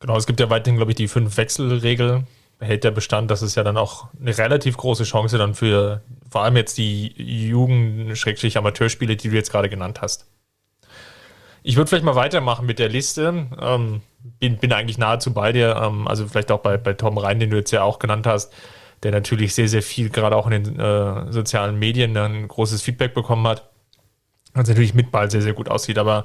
Genau, 0.00 0.16
es 0.16 0.26
gibt 0.26 0.40
ja 0.40 0.50
weiterhin, 0.50 0.76
glaube 0.76 0.90
ich, 0.90 0.96
die 0.96 1.08
fünf 1.08 1.36
Wechselregel 1.36 2.24
hält 2.62 2.84
der 2.84 2.90
Bestand, 2.90 3.30
das 3.30 3.42
ist 3.42 3.54
ja 3.56 3.62
dann 3.62 3.76
auch 3.76 4.06
eine 4.20 4.36
relativ 4.36 4.76
große 4.76 5.04
Chance 5.04 5.38
dann 5.38 5.54
für 5.54 6.02
vor 6.30 6.42
allem 6.44 6.56
jetzt 6.56 6.78
die 6.78 7.12
Jugend-Amateurspiele, 7.48 9.16
die 9.16 9.28
du 9.28 9.34
jetzt 9.34 9.50
gerade 9.50 9.68
genannt 9.68 10.00
hast. 10.00 10.26
Ich 11.62 11.76
würde 11.76 11.88
vielleicht 11.88 12.04
mal 12.04 12.14
weitermachen 12.14 12.66
mit 12.66 12.78
der 12.78 12.88
Liste. 12.88 13.46
Ähm, 13.60 14.00
bin, 14.40 14.56
bin 14.56 14.72
eigentlich 14.72 14.98
nahezu 14.98 15.32
bei 15.32 15.52
dir. 15.52 15.76
Ähm, 15.76 16.08
also 16.08 16.26
vielleicht 16.26 16.50
auch 16.50 16.60
bei, 16.60 16.76
bei 16.76 16.94
Tom 16.94 17.18
Rhein, 17.18 17.38
den 17.38 17.50
du 17.50 17.56
jetzt 17.56 17.70
ja 17.70 17.82
auch 17.82 17.98
genannt 17.98 18.26
hast, 18.26 18.52
der 19.02 19.12
natürlich 19.12 19.54
sehr, 19.54 19.68
sehr 19.68 19.82
viel 19.82 20.10
gerade 20.10 20.36
auch 20.36 20.48
in 20.48 20.64
den 20.64 20.80
äh, 20.80 21.30
sozialen 21.30 21.78
Medien 21.78 22.16
ein 22.16 22.48
großes 22.48 22.82
Feedback 22.82 23.14
bekommen 23.14 23.46
hat. 23.46 23.68
Was 24.54 24.68
natürlich 24.68 24.94
mit 24.94 25.10
Ball 25.10 25.30
sehr, 25.30 25.42
sehr 25.42 25.54
gut 25.54 25.68
aussieht. 25.68 25.98
Aber 25.98 26.24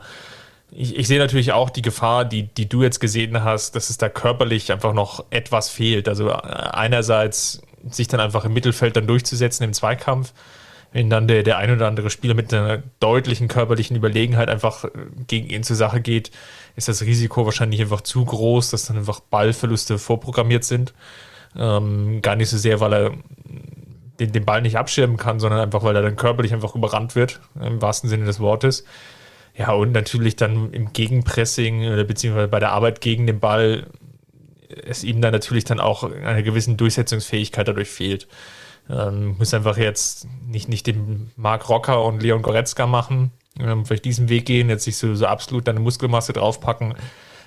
ich, 0.72 0.98
ich 0.98 1.08
sehe 1.08 1.20
natürlich 1.20 1.52
auch 1.54 1.70
die 1.70 1.82
Gefahr, 1.82 2.26
die, 2.26 2.44
die 2.44 2.68
du 2.68 2.84
jetzt 2.84 3.00
gesehen 3.00 3.44
hast, 3.44 3.76
dass 3.76 3.90
es 3.90 3.98
da 3.98 4.10
körperlich 4.10 4.72
einfach 4.72 4.94
noch 4.94 5.26
etwas 5.30 5.70
fehlt. 5.70 6.08
Also 6.08 6.30
äh, 6.30 6.34
einerseits 6.34 7.62
sich 7.90 8.08
dann 8.08 8.20
einfach 8.20 8.46
im 8.46 8.54
Mittelfeld 8.54 8.96
dann 8.96 9.08
durchzusetzen 9.08 9.64
im 9.64 9.74
Zweikampf, 9.74 10.34
wenn 10.92 11.10
dann 11.10 11.28
der, 11.28 11.44
der 11.44 11.58
ein 11.58 11.72
oder 11.72 11.88
andere 11.88 12.10
Spieler 12.10 12.34
mit 12.34 12.54
einer 12.54 12.82
deutlichen 13.00 13.48
körperlichen 13.48 13.96
Überlegenheit 13.96 14.50
einfach 14.50 14.84
äh, 14.84 14.90
gegen 15.28 15.50
ihn 15.50 15.64
zur 15.64 15.76
Sache 15.76 16.02
geht, 16.02 16.32
ist 16.76 16.88
das 16.88 17.02
Risiko 17.02 17.46
wahrscheinlich 17.46 17.82
einfach 17.82 18.02
zu 18.02 18.26
groß, 18.26 18.70
dass 18.70 18.86
dann 18.86 18.98
einfach 18.98 19.20
Ballverluste 19.20 19.98
vorprogrammiert 19.98 20.64
sind. 20.64 20.94
Ähm, 21.56 22.22
gar 22.22 22.36
nicht 22.36 22.50
so 22.50 22.58
sehr, 22.58 22.80
weil 22.80 22.94
er 22.94 23.12
den, 24.20 24.32
den 24.32 24.46
Ball 24.46 24.62
nicht 24.62 24.78
abschirmen 24.78 25.18
kann, 25.18 25.40
sondern 25.40 25.60
einfach, 25.60 25.84
weil 25.84 25.96
er 25.96 26.02
dann 26.02 26.16
körperlich 26.16 26.54
einfach 26.54 26.76
überrannt 26.76 27.16
wird, 27.16 27.40
im 27.60 27.82
wahrsten 27.82 28.10
Sinne 28.10 28.26
des 28.26 28.40
Wortes. 28.40 28.84
Ja, 29.58 29.72
und 29.72 29.92
natürlich 29.92 30.36
dann 30.36 30.72
im 30.72 30.94
Gegenpressing 30.94 31.92
oder 31.92 32.04
beziehungsweise 32.04 32.48
bei 32.48 32.60
der 32.60 32.72
Arbeit 32.72 33.02
gegen 33.02 33.26
den 33.26 33.40
Ball 33.40 33.88
es 34.70 35.04
ihm 35.04 35.22
dann 35.22 35.32
natürlich 35.32 35.64
dann 35.64 35.80
auch 35.80 36.04
eine 36.04 36.44
gewisse 36.44 36.74
Durchsetzungsfähigkeit 36.76 37.68
dadurch 37.68 37.90
fehlt. 37.90 38.28
Ähm, 38.90 39.36
muss 39.38 39.54
einfach 39.54 39.78
jetzt 39.78 40.28
nicht, 40.48 40.70
nicht 40.70 40.88
den 40.88 41.32
Marc 41.36 41.70
Rocker 41.70 42.04
und 42.04 42.22
Leon 42.22 42.42
Goretzka 42.42 42.86
machen, 42.86 43.32
ähm, 43.60 43.86
vielleicht 43.86 44.06
diesen 44.06 44.30
Weg 44.30 44.46
gehen, 44.46 44.70
jetzt 44.70 44.86
sich 44.86 44.98
so, 44.98 45.14
so 45.16 45.26
absolut 45.26 45.68
deine 45.68 45.80
Muskelmasse 45.80 46.34
draufpacken. 46.34 46.96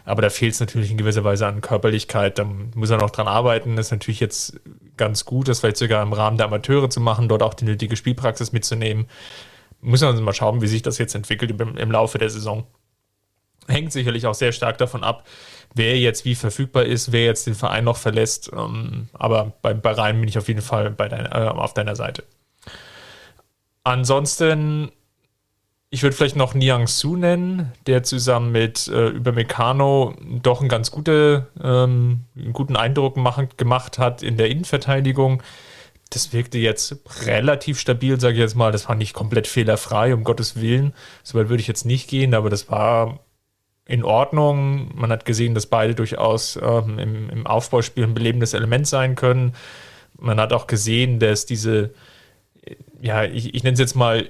Aber 0.04 0.22
da 0.22 0.30
fehlt 0.30 0.54
es 0.54 0.60
natürlich 0.60 0.90
in 0.90 0.96
gewisser 0.96 1.24
Weise 1.24 1.46
an 1.46 1.60
Körperlichkeit. 1.60 2.38
Da 2.38 2.44
muss 2.44 2.90
er 2.90 2.96
noch 2.96 3.10
dran 3.10 3.28
arbeiten. 3.28 3.76
Das 3.76 3.86
ist 3.86 3.92
natürlich 3.92 4.18
jetzt 4.18 4.58
ganz 4.96 5.24
gut, 5.24 5.46
das 5.46 5.60
vielleicht 5.60 5.76
sogar 5.76 6.02
im 6.02 6.12
Rahmen 6.12 6.36
der 6.36 6.46
Amateure 6.46 6.90
zu 6.90 7.00
machen, 7.00 7.28
dort 7.28 7.42
auch 7.42 7.54
die 7.54 7.66
nötige 7.66 7.96
Spielpraxis 7.96 8.52
mitzunehmen 8.52 9.06
muss 9.80 10.00
man 10.00 10.22
mal 10.22 10.34
schauen, 10.34 10.60
wie 10.62 10.66
sich 10.66 10.82
das 10.82 10.98
jetzt 10.98 11.14
entwickelt 11.14 11.50
im, 11.50 11.76
im 11.76 11.90
Laufe 11.90 12.18
der 12.18 12.30
Saison. 12.30 12.66
Hängt 13.66 13.92
sicherlich 13.92 14.26
auch 14.26 14.34
sehr 14.34 14.52
stark 14.52 14.78
davon 14.78 15.04
ab, 15.04 15.26
wer 15.74 15.98
jetzt 15.98 16.24
wie 16.24 16.34
verfügbar 16.34 16.84
ist, 16.84 17.12
wer 17.12 17.24
jetzt 17.24 17.46
den 17.46 17.54
Verein 17.54 17.84
noch 17.84 17.96
verlässt. 17.96 18.50
Ähm, 18.56 19.08
aber 19.12 19.52
bei, 19.62 19.74
bei 19.74 19.92
Rhein 19.92 20.18
bin 20.20 20.28
ich 20.28 20.38
auf 20.38 20.48
jeden 20.48 20.62
Fall 20.62 20.90
bei 20.90 21.08
dein, 21.08 21.26
äh, 21.26 21.48
auf 21.48 21.74
deiner 21.74 21.96
Seite. 21.96 22.24
Ansonsten, 23.84 24.90
ich 25.88 26.02
würde 26.02 26.16
vielleicht 26.16 26.36
noch 26.36 26.54
Niang 26.54 26.86
Su 26.86 27.16
nennen, 27.16 27.72
der 27.86 28.02
zusammen 28.02 28.52
mit 28.52 28.88
äh, 28.88 29.08
über 29.08 29.32
Meccano 29.32 30.14
doch 30.42 30.60
einen 30.60 30.68
ganz 30.68 30.90
gute, 30.90 31.48
ähm, 31.62 32.24
einen 32.36 32.52
guten 32.52 32.76
Eindruck 32.76 33.16
machen, 33.16 33.48
gemacht 33.56 33.98
hat 33.98 34.22
in 34.22 34.36
der 34.36 34.50
Innenverteidigung 34.50 35.42
das 36.10 36.32
wirkte 36.32 36.58
jetzt 36.58 36.96
relativ 37.24 37.78
stabil, 37.78 38.20
sage 38.20 38.34
ich 38.34 38.40
jetzt 38.40 38.56
mal. 38.56 38.72
Das 38.72 38.88
war 38.88 38.96
nicht 38.96 39.14
komplett 39.14 39.46
fehlerfrei, 39.46 40.12
um 40.12 40.24
Gottes 40.24 40.60
Willen. 40.60 40.92
Soweit 41.22 41.48
würde 41.48 41.60
ich 41.60 41.68
jetzt 41.68 41.86
nicht 41.86 42.08
gehen, 42.08 42.34
aber 42.34 42.50
das 42.50 42.68
war 42.68 43.20
in 43.86 44.04
Ordnung. 44.04 44.90
Man 44.94 45.10
hat 45.10 45.24
gesehen, 45.24 45.54
dass 45.54 45.66
beide 45.66 45.94
durchaus 45.94 46.58
ähm, 46.60 46.98
im, 46.98 47.30
im, 47.30 47.46
Aufbauspiel 47.46 48.04
ein 48.04 48.14
belebendes 48.14 48.54
Element 48.54 48.88
sein 48.88 49.14
können. 49.14 49.54
Man 50.18 50.40
hat 50.40 50.52
auch 50.52 50.66
gesehen, 50.66 51.20
dass 51.20 51.46
diese, 51.46 51.90
ja, 53.00 53.24
ich, 53.24 53.54
ich 53.54 53.62
nenne 53.62 53.74
es 53.74 53.80
jetzt 53.80 53.96
mal 53.96 54.28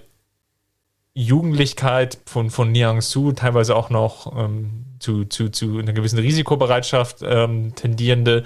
Jugendlichkeit 1.14 2.18
von, 2.26 2.50
von 2.50 2.72
Niang 2.72 3.00
Su, 3.00 3.32
teilweise 3.32 3.74
auch 3.74 3.90
noch 3.90 4.36
ähm, 4.38 4.84
zu, 4.98 5.24
zu, 5.24 5.48
zu 5.48 5.78
einer 5.78 5.92
gewissen 5.92 6.18
Risikobereitschaft 6.18 7.18
ähm, 7.22 7.74
tendierende, 7.74 8.44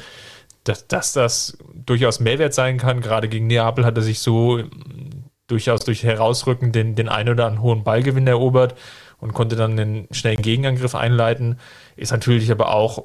dass, 0.65 0.89
dass 0.89 1.12
das 1.12 1.59
durchaus 1.75 2.21
Mehrwert 2.21 2.55
sein 2.55 2.79
kann. 2.79 3.01
Gerade 3.01 3.29
gegen 3.29 3.47
Neapel 3.47 3.85
hat 3.85 3.97
er 3.97 4.03
sich 4.03 4.19
so 4.19 4.62
durchaus 5.47 5.85
durch 5.85 6.03
Herausrücken 6.03 6.73
den, 6.73 6.95
den 6.95 7.09
einen 7.09 7.29
oder 7.29 7.47
anderen 7.47 7.62
hohen 7.62 7.85
Ballgewinn 7.85 8.27
erobert 8.27 8.75
und 9.19 9.35
konnte 9.35 9.57
dann 9.57 9.79
einen 9.79 10.09
schnellen 10.11 10.41
Gegenangriff 10.43 10.95
einleiten. 10.95 11.59
Ist 11.97 12.12
natürlich 12.12 12.51
aber 12.51 12.75
auch 12.75 13.05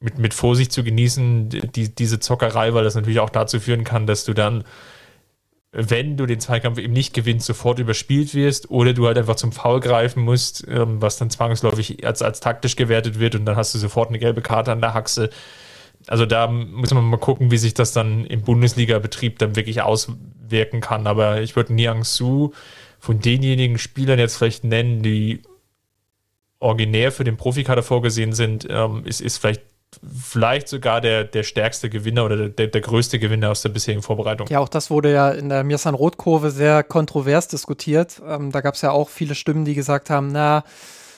mit, 0.00 0.18
mit 0.18 0.32
Vorsicht 0.32 0.72
zu 0.72 0.82
genießen, 0.82 1.48
die, 1.48 1.94
diese 1.94 2.20
Zockerei, 2.20 2.72
weil 2.72 2.84
das 2.84 2.94
natürlich 2.94 3.20
auch 3.20 3.30
dazu 3.30 3.60
führen 3.60 3.84
kann, 3.84 4.06
dass 4.06 4.24
du 4.24 4.32
dann, 4.32 4.64
wenn 5.72 6.16
du 6.16 6.24
den 6.24 6.40
Zweikampf 6.40 6.78
eben 6.78 6.94
nicht 6.94 7.12
gewinnst, 7.12 7.46
sofort 7.46 7.78
überspielt 7.78 8.34
wirst 8.34 8.70
oder 8.70 8.94
du 8.94 9.06
halt 9.06 9.18
einfach 9.18 9.36
zum 9.36 9.52
Foul 9.52 9.80
greifen 9.80 10.22
musst, 10.22 10.66
ähm, 10.68 11.02
was 11.02 11.18
dann 11.18 11.28
zwangsläufig 11.28 12.06
als, 12.06 12.22
als 12.22 12.40
taktisch 12.40 12.76
gewertet 12.76 13.18
wird 13.18 13.34
und 13.34 13.44
dann 13.44 13.56
hast 13.56 13.74
du 13.74 13.78
sofort 13.78 14.08
eine 14.08 14.18
gelbe 14.18 14.40
Karte 14.40 14.72
an 14.72 14.80
der 14.80 14.94
Haxe 14.94 15.28
also 16.06 16.26
da 16.26 16.46
muss 16.46 16.92
man 16.92 17.04
mal 17.04 17.18
gucken, 17.18 17.50
wie 17.50 17.58
sich 17.58 17.74
das 17.74 17.92
dann 17.92 18.24
im 18.24 18.42
Bundesliga-Betrieb 18.42 19.38
dann 19.38 19.56
wirklich 19.56 19.82
auswirken 19.82 20.80
kann. 20.80 21.06
Aber 21.06 21.40
ich 21.40 21.56
würde 21.56 21.74
Niang 21.74 22.04
Su 22.04 22.52
von 22.98 23.20
denjenigen 23.20 23.78
Spielern 23.78 24.18
jetzt 24.18 24.36
vielleicht 24.36 24.64
nennen, 24.64 25.02
die 25.02 25.42
originär 26.60 27.12
für 27.12 27.24
den 27.24 27.36
Profikader 27.36 27.82
vorgesehen 27.82 28.32
sind, 28.32 28.66
ähm, 28.68 29.04
ist, 29.04 29.20
ist 29.20 29.38
vielleicht 29.38 29.62
vielleicht 30.02 30.68
sogar 30.68 31.00
der, 31.00 31.24
der 31.24 31.42
stärkste 31.42 31.88
Gewinner 31.88 32.24
oder 32.24 32.48
der, 32.48 32.66
der 32.66 32.80
größte 32.80 33.18
Gewinner 33.18 33.50
aus 33.50 33.62
der 33.62 33.70
bisherigen 33.70 34.02
Vorbereitung. 34.02 34.46
Ja, 34.48 34.60
auch 34.60 34.68
das 34.68 34.90
wurde 34.90 35.12
ja 35.12 35.30
in 35.30 35.48
der 35.48 35.64
Mirsan-Rot-Kurve 35.64 36.50
sehr 36.50 36.82
kontrovers 36.82 37.48
diskutiert. 37.48 38.20
Ähm, 38.26 38.52
da 38.52 38.60
gab 38.60 38.74
es 38.74 38.82
ja 38.82 38.90
auch 38.90 39.08
viele 39.08 39.34
Stimmen, 39.34 39.64
die 39.64 39.74
gesagt 39.74 40.10
haben, 40.10 40.28
na, 40.30 40.62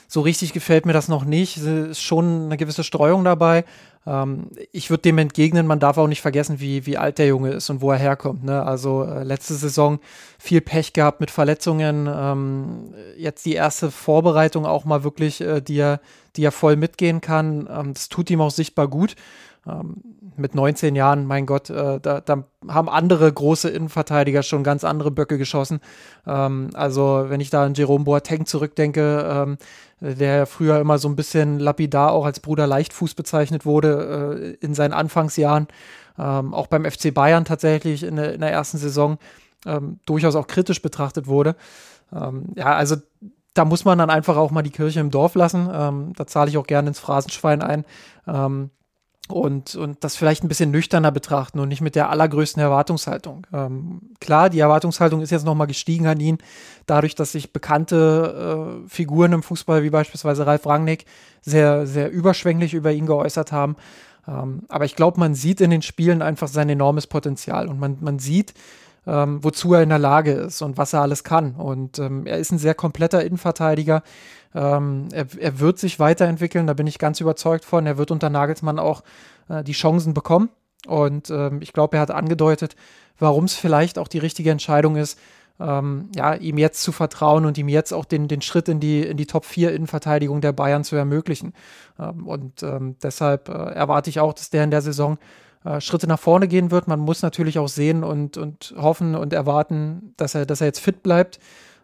so 0.07 0.21
richtig 0.21 0.53
gefällt 0.53 0.85
mir 0.85 0.93
das 0.93 1.07
noch 1.07 1.25
nicht. 1.25 1.57
Es 1.57 1.63
ist 1.63 2.01
schon 2.01 2.45
eine 2.45 2.57
gewisse 2.57 2.83
Streuung 2.83 3.23
dabei. 3.23 3.65
Ähm, 4.05 4.47
ich 4.71 4.89
würde 4.89 5.03
dem 5.03 5.17
entgegnen, 5.17 5.67
man 5.67 5.79
darf 5.79 5.97
auch 5.97 6.07
nicht 6.07 6.21
vergessen, 6.21 6.59
wie, 6.59 6.85
wie 6.85 6.97
alt 6.97 7.19
der 7.19 7.27
Junge 7.27 7.51
ist 7.51 7.69
und 7.69 7.81
wo 7.81 7.91
er 7.91 7.97
herkommt. 7.97 8.43
Ne? 8.43 8.63
Also 8.63 9.03
äh, 9.03 9.23
letzte 9.23 9.53
Saison 9.53 9.99
viel 10.39 10.61
Pech 10.61 10.93
gehabt 10.93 11.19
mit 11.19 11.31
Verletzungen. 11.31 12.09
Ähm, 12.11 12.93
jetzt 13.17 13.45
die 13.45 13.53
erste 13.53 13.91
Vorbereitung 13.91 14.65
auch 14.65 14.85
mal 14.85 15.03
wirklich, 15.03 15.41
äh, 15.41 15.61
die, 15.61 15.79
er, 15.79 16.01
die 16.35 16.43
er 16.43 16.51
voll 16.51 16.75
mitgehen 16.75 17.21
kann. 17.21 17.69
Ähm, 17.71 17.93
das 17.93 18.09
tut 18.09 18.29
ihm 18.29 18.41
auch 18.41 18.51
sichtbar 18.51 18.87
gut. 18.87 19.15
Ähm, 19.67 19.97
mit 20.37 20.55
19 20.55 20.95
Jahren, 20.95 21.27
mein 21.27 21.45
Gott, 21.45 21.69
äh, 21.69 21.99
da, 21.99 22.21
da, 22.21 22.43
haben 22.67 22.89
andere 22.89 23.31
große 23.31 23.69
Innenverteidiger 23.69 24.41
schon 24.41 24.63
ganz 24.63 24.83
andere 24.83 25.11
Böcke 25.11 25.37
geschossen. 25.37 25.81
Ähm, 26.25 26.71
also 26.73 27.25
wenn 27.27 27.41
ich 27.41 27.51
da 27.51 27.65
an 27.65 27.75
Jerome 27.75 28.05
Boateng 28.05 28.45
zurückdenke, 28.45 29.23
ähm, 29.29 29.57
der 29.99 30.47
früher 30.47 30.79
immer 30.79 30.97
so 30.97 31.07
ein 31.07 31.15
bisschen 31.15 31.59
lapidar 31.59 32.11
auch 32.11 32.25
als 32.25 32.39
Bruder 32.39 32.65
Leichtfuß 32.65 33.13
bezeichnet 33.13 33.65
wurde 33.65 34.57
äh, 34.59 34.65
in 34.65 34.73
seinen 34.73 34.93
Anfangsjahren, 34.93 35.67
ähm, 36.17 36.55
auch 36.55 36.65
beim 36.65 36.85
FC 36.85 37.13
Bayern 37.13 37.45
tatsächlich 37.45 38.01
in, 38.01 38.15
der, 38.15 38.33
in 38.33 38.41
der 38.41 38.51
ersten 38.51 38.79
Saison 38.79 39.19
ähm, 39.67 39.99
durchaus 40.07 40.35
auch 40.35 40.47
kritisch 40.47 40.81
betrachtet 40.81 41.27
wurde. 41.27 41.55
Ähm, 42.11 42.45
ja, 42.55 42.73
also 42.73 42.95
da 43.53 43.65
muss 43.65 43.85
man 43.85 43.99
dann 43.99 44.09
einfach 44.09 44.37
auch 44.37 44.49
mal 44.49 44.63
die 44.63 44.71
Kirche 44.71 45.01
im 45.01 45.11
Dorf 45.11 45.35
lassen. 45.35 46.13
Da 46.15 46.25
zahle 46.25 46.49
ich 46.49 46.57
auch 46.57 46.65
gerne 46.65 46.87
ins 46.87 46.99
Phrasenschwein 46.99 47.61
ein. 47.61 47.83
Und, 49.31 49.75
und 49.75 50.03
das 50.03 50.15
vielleicht 50.15 50.43
ein 50.43 50.47
bisschen 50.47 50.71
nüchterner 50.71 51.11
betrachten 51.11 51.59
und 51.59 51.69
nicht 51.69 51.81
mit 51.81 51.95
der 51.95 52.09
allergrößten 52.09 52.61
Erwartungshaltung. 52.61 53.47
Ähm, 53.53 54.01
klar, 54.19 54.49
die 54.49 54.59
Erwartungshaltung 54.59 55.21
ist 55.21 55.31
jetzt 55.31 55.45
nochmal 55.45 55.67
gestiegen 55.67 56.07
an 56.07 56.19
ihn, 56.19 56.37
dadurch, 56.85 57.15
dass 57.15 57.31
sich 57.31 57.53
bekannte 57.53 58.83
äh, 58.85 58.89
Figuren 58.89 59.33
im 59.33 59.43
Fußball, 59.43 59.83
wie 59.83 59.89
beispielsweise 59.89 60.45
Ralf 60.45 60.65
Rangnick, 60.65 61.05
sehr, 61.41 61.87
sehr 61.87 62.11
überschwänglich 62.11 62.73
über 62.73 62.91
ihn 62.91 63.05
geäußert 63.05 63.51
haben. 63.51 63.75
Ähm, 64.27 64.63
aber 64.67 64.85
ich 64.85 64.95
glaube, 64.95 65.19
man 65.19 65.33
sieht 65.33 65.61
in 65.61 65.71
den 65.71 65.81
Spielen 65.81 66.21
einfach 66.21 66.47
sein 66.47 66.69
enormes 66.69 67.07
Potenzial 67.07 67.67
und 67.67 67.79
man, 67.79 67.97
man 68.01 68.19
sieht, 68.19 68.53
ähm, 69.07 69.43
wozu 69.43 69.73
er 69.73 69.81
in 69.81 69.89
der 69.89 69.99
Lage 69.99 70.31
ist 70.31 70.61
und 70.61 70.77
was 70.77 70.93
er 70.93 71.01
alles 71.01 71.23
kann. 71.23 71.55
Und 71.55 71.99
ähm, 71.99 72.25
er 72.25 72.37
ist 72.37 72.51
ein 72.51 72.59
sehr 72.59 72.75
kompletter 72.75 73.23
Innenverteidiger. 73.23 74.03
Ähm, 74.53 75.07
er, 75.11 75.25
er, 75.39 75.59
wird 75.59 75.79
sich 75.79 75.99
weiterentwickeln, 75.99 76.67
da 76.67 76.73
bin 76.73 76.87
ich 76.87 76.99
ganz 76.99 77.19
überzeugt 77.19 77.65
von. 77.65 77.85
Er 77.85 77.97
wird 77.97 78.11
unter 78.11 78.29
Nagelsmann 78.29 78.79
auch 78.79 79.03
äh, 79.49 79.63
die 79.63 79.71
Chancen 79.71 80.13
bekommen. 80.13 80.49
Und 80.87 81.29
ähm, 81.29 81.61
ich 81.61 81.73
glaube, 81.73 81.97
er 81.97 82.01
hat 82.01 82.11
angedeutet, 82.11 82.75
warum 83.17 83.45
es 83.45 83.55
vielleicht 83.55 83.97
auch 83.97 84.07
die 84.07 84.17
richtige 84.17 84.51
Entscheidung 84.51 84.95
ist, 84.95 85.17
ähm, 85.59 86.09
ja, 86.15 86.33
ihm 86.33 86.57
jetzt 86.57 86.81
zu 86.81 86.91
vertrauen 86.91 87.45
und 87.45 87.57
ihm 87.57 87.69
jetzt 87.69 87.93
auch 87.93 88.05
den, 88.05 88.27
den 88.27 88.41
Schritt 88.41 88.67
in 88.67 88.79
die, 88.79 89.03
in 89.03 89.17
die 89.17 89.27
Top 89.27 89.45
4 89.45 89.73
Innenverteidigung 89.73 90.41
der 90.41 90.53
Bayern 90.53 90.83
zu 90.83 90.95
ermöglichen. 90.95 91.53
Ähm, 91.99 92.27
und 92.27 92.63
ähm, 92.63 92.95
deshalb 93.01 93.49
äh, 93.49 93.51
erwarte 93.51 94.09
ich 94.09 94.19
auch, 94.19 94.33
dass 94.33 94.49
der 94.49 94.63
in 94.63 94.71
der 94.71 94.81
Saison 94.81 95.17
Schritte 95.79 96.07
nach 96.07 96.19
vorne 96.19 96.47
gehen 96.47 96.71
wird. 96.71 96.87
Man 96.87 96.99
muss 96.99 97.21
natürlich 97.21 97.59
auch 97.59 97.67
sehen 97.67 98.03
und, 98.03 98.37
und 98.37 98.73
hoffen 98.77 99.15
und 99.15 99.33
erwarten, 99.33 100.13
dass 100.17 100.35
er, 100.35 100.45
dass 100.45 100.61
er 100.61 100.67
jetzt 100.67 100.79
fit 100.79 101.03
bleibt. 101.03 101.39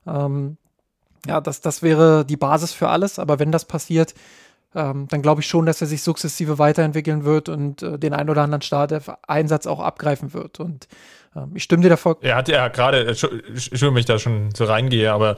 Ähm, 0.07 0.57
ja, 1.27 1.41
das, 1.41 1.61
das 1.61 1.83
wäre 1.83 2.25
die 2.25 2.37
Basis 2.37 2.73
für 2.73 2.89
alles. 2.89 3.19
Aber 3.19 3.39
wenn 3.39 3.51
das 3.51 3.65
passiert, 3.65 4.13
ähm, 4.75 5.07
dann 5.09 5.21
glaube 5.21 5.41
ich 5.41 5.47
schon, 5.47 5.65
dass 5.65 5.81
er 5.81 5.87
sich 5.87 6.01
sukzessive 6.01 6.59
weiterentwickeln 6.59 7.23
wird 7.23 7.49
und 7.49 7.83
äh, 7.83 7.97
den 7.97 8.13
ein 8.13 8.29
oder 8.29 8.43
anderen 8.43 8.61
Start-Einsatz 8.61 9.67
auch 9.67 9.79
abgreifen 9.79 10.33
wird. 10.33 10.59
Und 10.59 10.87
ähm, 11.35 11.51
ich 11.55 11.63
stimme 11.63 11.83
dir 11.83 11.89
davor. 11.89 12.17
Er 12.21 12.35
hat 12.35 12.49
ja 12.49 12.67
gerade, 12.67 13.07
Entschuldigung, 13.07 13.97
ich 13.97 14.05
da 14.05 14.19
schon 14.19 14.49
so 14.55 14.65
reingehe, 14.65 15.11
aber 15.11 15.37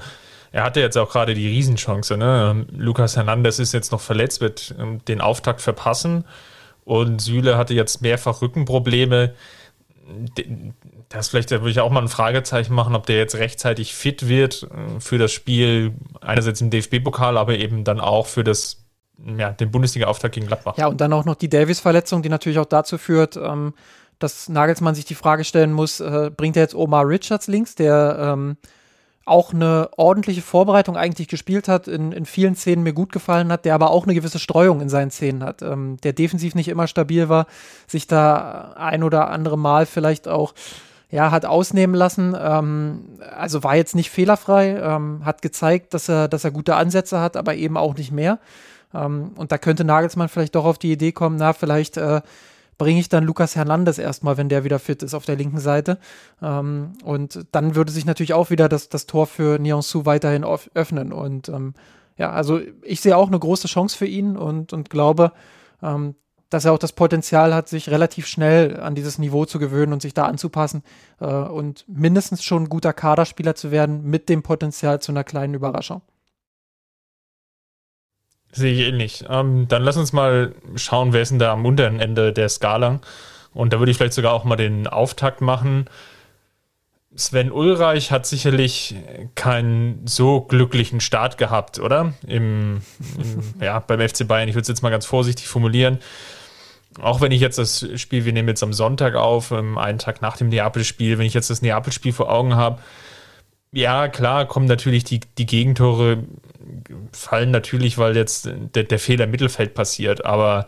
er 0.52 0.64
hatte 0.64 0.80
jetzt 0.80 0.98
auch 0.98 1.12
gerade 1.12 1.34
die 1.34 1.48
Riesenchance. 1.48 2.18
Ne? 2.18 2.66
Lukas 2.72 3.16
Hernandez 3.16 3.60
ist 3.60 3.74
jetzt 3.74 3.92
noch 3.92 4.02
verletzt, 4.02 4.42
wird 4.42 4.74
ähm, 4.80 5.04
den 5.06 5.22
Auftakt 5.22 5.62
verpassen. 5.62 6.26
Und 6.90 7.22
Süle 7.22 7.56
hatte 7.56 7.76
jetzt 7.76 8.02
mehrfach 8.02 8.42
Rückenprobleme. 8.42 9.36
Das 11.08 11.30
vielleicht, 11.30 11.52
da 11.52 11.58
würde 11.58 11.70
ich 11.70 11.80
auch 11.82 11.92
mal 11.92 12.02
ein 12.02 12.08
Fragezeichen 12.08 12.74
machen, 12.74 12.96
ob 12.96 13.06
der 13.06 13.18
jetzt 13.18 13.36
rechtzeitig 13.36 13.94
fit 13.94 14.28
wird 14.28 14.64
äh, 14.64 15.00
für 15.00 15.20
das 15.20 15.32
Spiel, 15.32 15.94
einerseits 16.20 16.62
im 16.62 16.72
DFB-Pokal, 16.72 17.38
aber 17.38 17.60
eben 17.60 17.84
dann 17.84 18.00
auch 18.00 18.26
für 18.26 18.44
das, 18.44 18.84
ja, 19.38 19.52
den 19.52 19.70
Bundesliga-Auftakt 19.70 20.34
gegen 20.34 20.48
Gladbach. 20.48 20.78
Ja, 20.78 20.88
und 20.88 21.00
dann 21.00 21.14
auch 21.14 21.26
noch 21.26 21.36
die 21.36 21.48
Davis-Verletzung, 21.48 22.24
die 22.24 22.30
natürlich 22.30 22.58
auch 22.58 22.66
dazu 22.66 22.98
führt, 22.98 23.38
ähm, 23.38 23.76
dass 24.18 24.50
Nagelsmann 24.50 24.96
sich 24.96 25.06
die 25.06 25.14
Frage 25.14 25.44
stellen 25.44 25.72
muss, 25.72 26.00
äh, 26.00 26.32
bringt 26.36 26.58
er 26.58 26.64
jetzt 26.64 26.74
Omar 26.74 27.08
Richards 27.08 27.46
links, 27.46 27.76
der 27.76 28.18
ähm, 28.20 28.58
auch 29.30 29.54
eine 29.54 29.90
ordentliche 29.98 30.42
Vorbereitung 30.42 30.98
eigentlich 30.98 31.28
gespielt 31.28 31.68
hat, 31.68 31.88
in, 31.88 32.12
in 32.12 32.26
vielen 32.26 32.56
Szenen 32.56 32.84
mir 32.84 32.94
gut 32.94 33.12
gefallen 33.12 33.52
hat, 33.52 33.66
der 33.66 33.76
aber 33.76 33.92
auch 33.92 34.06
eine 34.06 34.14
gewisse 34.14 34.40
Streuung 34.40 34.82
in 34.82 34.90
seinen 34.90 35.12
Szenen 35.12 35.44
hat, 35.44 35.62
ähm, 35.62 35.98
der 36.04 36.14
defensiv 36.14 36.56
nicht 36.56 36.68
immer 36.68 36.88
stabil 36.88 37.30
war, 37.30 37.48
sich 37.88 38.08
da 38.08 38.74
ein 38.78 39.04
oder 39.04 39.30
andere 39.30 39.58
Mal 39.58 39.86
vielleicht 39.86 40.28
auch 40.28 40.54
ja, 41.12 41.32
hat 41.32 41.46
ausnehmen 41.46 41.96
lassen. 41.96 42.36
Ähm, 42.40 43.18
also 43.36 43.64
war 43.64 43.76
jetzt 43.76 43.96
nicht 43.96 44.12
fehlerfrei, 44.12 44.78
ähm, 44.78 45.26
hat 45.26 45.42
gezeigt, 45.42 45.94
dass 45.94 46.10
er, 46.10 46.28
dass 46.28 46.44
er 46.44 46.52
gute 46.52 46.76
Ansätze 46.76 47.20
hat, 47.20 47.36
aber 47.36 47.56
eben 47.56 47.78
auch 47.78 47.96
nicht 47.96 48.12
mehr. 48.12 48.40
Ähm, 48.94 49.32
und 49.36 49.52
da 49.52 49.58
könnte 49.58 49.84
Nagelsmann 49.84 50.30
vielleicht 50.30 50.56
doch 50.56 50.66
auf 50.66 50.78
die 50.78 50.92
Idee 50.92 51.12
kommen, 51.12 51.38
na, 51.38 51.54
vielleicht 51.54 51.98
äh, 51.98 52.22
bringe 52.80 53.00
ich 53.00 53.10
dann 53.10 53.26
Lukas 53.26 53.56
Hernandez 53.56 54.00
erstmal, 54.00 54.38
wenn 54.38 54.50
der 54.50 54.64
wieder 54.64 54.80
fit 54.80 55.04
ist 55.04 55.14
auf 55.14 55.26
der 55.26 55.36
linken 55.36 55.60
Seite. 55.60 56.00
Ähm, 56.42 56.94
und 57.04 57.46
dann 57.52 57.76
würde 57.76 57.92
sich 57.92 58.06
natürlich 58.06 58.34
auch 58.34 58.50
wieder 58.50 58.68
das, 58.68 58.90
das 58.90 59.06
Tor 59.06 59.28
für 59.28 59.60
Nianzou 59.60 60.06
weiterhin 60.06 60.44
öffnen. 60.44 61.14
Und 61.14 61.50
ähm, 61.50 61.76
ja, 62.18 62.32
also 62.32 62.60
ich 62.82 63.02
sehe 63.02 63.16
auch 63.16 63.28
eine 63.28 63.38
große 63.38 63.68
Chance 63.68 63.96
für 63.96 64.08
ihn 64.08 64.36
und, 64.36 64.74
und 64.74 64.90
glaube, 64.90 65.34
ähm, 65.84 66.16
dass 66.50 66.66
er 66.66 66.74
auch 66.74 66.80
das 66.80 66.94
Potenzial 66.94 67.54
hat, 67.54 67.68
sich 67.70 67.90
relativ 67.90 68.26
schnell 68.26 68.80
an 68.80 68.96
dieses 68.96 69.20
Niveau 69.20 69.46
zu 69.46 69.60
gewöhnen 69.60 69.94
und 69.94 70.02
sich 70.02 70.16
da 70.16 70.26
anzupassen 70.26 70.82
äh, 71.20 71.26
und 71.26 71.86
mindestens 71.88 72.44
schon 72.44 72.64
ein 72.64 72.70
guter 72.70 72.94
Kaderspieler 72.94 73.56
zu 73.56 73.72
werden 73.72 74.04
mit 74.04 74.30
dem 74.30 74.42
Potenzial 74.42 75.00
zu 75.00 75.12
einer 75.12 75.24
kleinen 75.24 75.54
Überraschung. 75.54 76.02
Sehe 78.52 78.74
ich 78.74 78.88
ähnlich. 78.88 79.26
Ähm, 79.30 79.68
dann 79.68 79.84
lass 79.84 79.98
uns 79.98 80.14
mal 80.14 80.56
schauen, 80.76 81.14
wer 81.14 81.22
ist 81.22 81.30
denn 81.30 81.40
da 81.40 81.54
am 81.54 81.66
unteren 81.66 82.00
Ende 82.00 82.34
der 82.34 82.50
Skala. 82.50 83.00
Und 83.54 83.74
da 83.74 83.80
würde 83.80 83.92
ich 83.92 83.98
vielleicht 83.98 84.14
sogar 84.14 84.34
auch 84.34 84.44
mal 84.44 84.56
den 84.56 84.88
Auftakt 84.88 85.42
machen. 85.42 85.86
Sven 87.16 87.52
Ulreich 87.52 88.12
hat 88.12 88.26
sicherlich 88.26 88.96
keinen 89.36 90.06
so 90.06 90.42
glücklichen 90.42 91.00
Start 91.00 91.38
gehabt, 91.38 91.80
oder? 91.80 92.14
Im, 92.26 92.82
im 93.18 93.44
ja, 93.62 93.80
beim 93.80 94.08
FC 94.08 94.28
Bayern. 94.28 94.48
Ich 94.48 94.56
würde 94.56 94.64
es 94.64 94.68
jetzt 94.68 94.84
mal 94.84 94.92
ganz 94.92 95.06
vorsichtig 95.06 95.48
formulieren. 95.48 96.00
Auch 97.02 97.22
wenn 97.22 97.32
ich 97.32 97.42
jetzt 97.42 97.58
das 97.58 97.86
Spiel, 97.96 98.26
wir 98.26 98.34
nehmen 98.34 98.48
jetzt 98.48 98.64
am 98.64 98.74
Sonntag 98.74 99.16
auf, 99.16 99.52
einen 99.52 100.00
Tag 100.00 100.22
nach 100.22 100.38
dem 100.38 100.50
Neapel-Spiel, 100.50 101.18
wenn 101.18 101.26
ich 101.26 101.34
jetzt 101.34 101.50
das 101.50 101.62
Neapel-Spiel 101.62 102.14
vor 102.14 102.32
Augen 102.32 102.56
habe, 102.56 102.80
ja, 103.72 104.08
klar, 104.08 104.48
kommen 104.48 104.66
natürlich 104.66 105.04
die, 105.04 105.20
die 105.38 105.46
Gegentore, 105.46 106.24
fallen 107.12 107.52
natürlich, 107.52 107.98
weil 107.98 108.16
jetzt 108.16 108.50
der, 108.76 108.84
der 108.84 109.00
Fehler 109.00 109.26
im 109.26 109.32
Mittelfeld 109.32 109.74
passiert, 109.74 110.26
aber 110.26 110.68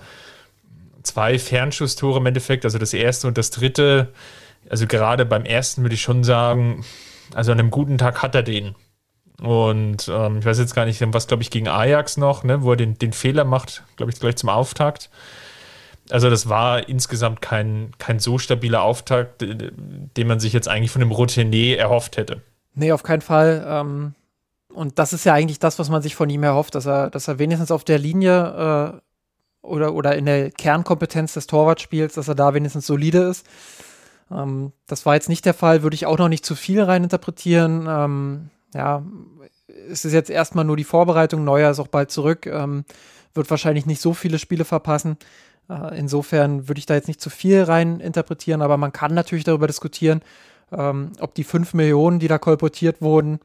zwei 1.03 1.39
Fernschusstore 1.39 2.19
im 2.19 2.25
Endeffekt, 2.25 2.65
also 2.65 2.77
das 2.77 2.93
erste 2.93 3.27
und 3.27 3.37
das 3.37 3.51
dritte, 3.51 4.09
also 4.69 4.87
gerade 4.87 5.25
beim 5.25 5.45
ersten 5.45 5.81
würde 5.81 5.95
ich 5.95 6.01
schon 6.01 6.23
sagen, 6.23 6.85
also 7.33 7.51
an 7.51 7.59
einem 7.59 7.71
guten 7.71 7.97
Tag 7.97 8.21
hat 8.21 8.35
er 8.35 8.43
den. 8.43 8.75
Und 9.41 10.07
ähm, 10.07 10.37
ich 10.39 10.45
weiß 10.45 10.59
jetzt 10.59 10.75
gar 10.75 10.85
nicht, 10.85 11.01
was 11.13 11.27
glaube 11.27 11.41
ich 11.41 11.49
gegen 11.49 11.67
Ajax 11.67 12.17
noch, 12.17 12.43
ne, 12.43 12.61
wo 12.61 12.71
er 12.71 12.77
den, 12.77 12.97
den 12.99 13.11
Fehler 13.11 13.43
macht, 13.43 13.83
glaube 13.95 14.11
ich, 14.11 14.19
gleich 14.19 14.35
zum 14.35 14.49
Auftakt. 14.49 15.09
Also 16.11 16.29
das 16.29 16.49
war 16.49 16.87
insgesamt 16.89 17.41
kein, 17.41 17.91
kein 17.97 18.19
so 18.19 18.37
stabiler 18.37 18.83
Auftakt, 18.83 19.41
den 19.41 20.27
man 20.27 20.39
sich 20.39 20.53
jetzt 20.53 20.67
eigentlich 20.67 20.91
von 20.91 20.99
dem 20.99 21.11
Routinier 21.11 21.79
erhofft 21.79 22.17
hätte. 22.17 22.41
Nee, 22.75 22.91
auf 22.91 23.03
keinen 23.03 23.21
Fall. 23.21 23.65
Ähm, 23.67 24.13
und 24.73 24.99
das 24.99 25.13
ist 25.13 25.25
ja 25.25 25.33
eigentlich 25.33 25.59
das, 25.59 25.79
was 25.79 25.89
man 25.89 26.01
sich 26.01 26.15
von 26.15 26.29
ihm 26.29 26.43
erhofft, 26.43 26.75
dass 26.75 26.85
er, 26.85 27.09
dass 27.09 27.27
er 27.27 27.39
wenigstens 27.39 27.71
auf 27.71 27.83
der 27.83 27.99
Linie 27.99 28.93
äh, 28.93 29.65
oder, 29.65 29.93
oder 29.93 30.15
in 30.15 30.25
der 30.25 30.51
Kernkompetenz 30.51 31.33
des 31.33 31.47
Torwartspiels, 31.47 32.13
dass 32.15 32.27
er 32.27 32.35
da 32.35 32.53
wenigstens 32.53 32.87
solide 32.87 33.19
ist. 33.19 33.45
Ähm, 34.31 34.71
das 34.87 35.05
war 35.05 35.15
jetzt 35.15 35.29
nicht 35.29 35.45
der 35.45 35.53
Fall, 35.53 35.83
würde 35.83 35.95
ich 35.95 36.05
auch 36.05 36.17
noch 36.17 36.29
nicht 36.29 36.45
zu 36.45 36.55
viel 36.55 36.81
reininterpretieren. 36.81 37.85
Ähm, 37.87 38.49
ja, 38.73 39.03
es 39.89 40.05
ist 40.05 40.13
jetzt 40.13 40.29
erstmal 40.29 40.65
nur 40.65 40.77
die 40.77 40.83
Vorbereitung. 40.83 41.43
Neuer 41.43 41.71
ist 41.71 41.79
auch 41.79 41.87
bald 41.87 42.11
zurück, 42.11 42.45
ähm, 42.45 42.85
wird 43.33 43.49
wahrscheinlich 43.49 43.85
nicht 43.85 44.01
so 44.01 44.13
viele 44.13 44.39
Spiele 44.39 44.65
verpassen. 44.65 45.17
Äh, 45.69 45.97
insofern 45.97 46.67
würde 46.67 46.79
ich 46.79 46.85
da 46.85 46.95
jetzt 46.95 47.07
nicht 47.07 47.21
zu 47.21 47.29
viel 47.29 47.63
reininterpretieren, 47.63 48.61
aber 48.61 48.77
man 48.77 48.91
kann 48.91 49.13
natürlich 49.13 49.43
darüber 49.43 49.67
diskutieren, 49.67 50.21
ähm, 50.71 51.11
ob 51.19 51.35
die 51.35 51.43
5 51.43 51.73
Millionen, 51.73 52.19
die 52.19 52.27
da 52.27 52.37
kolportiert 52.37 53.01
wurden, 53.01 53.39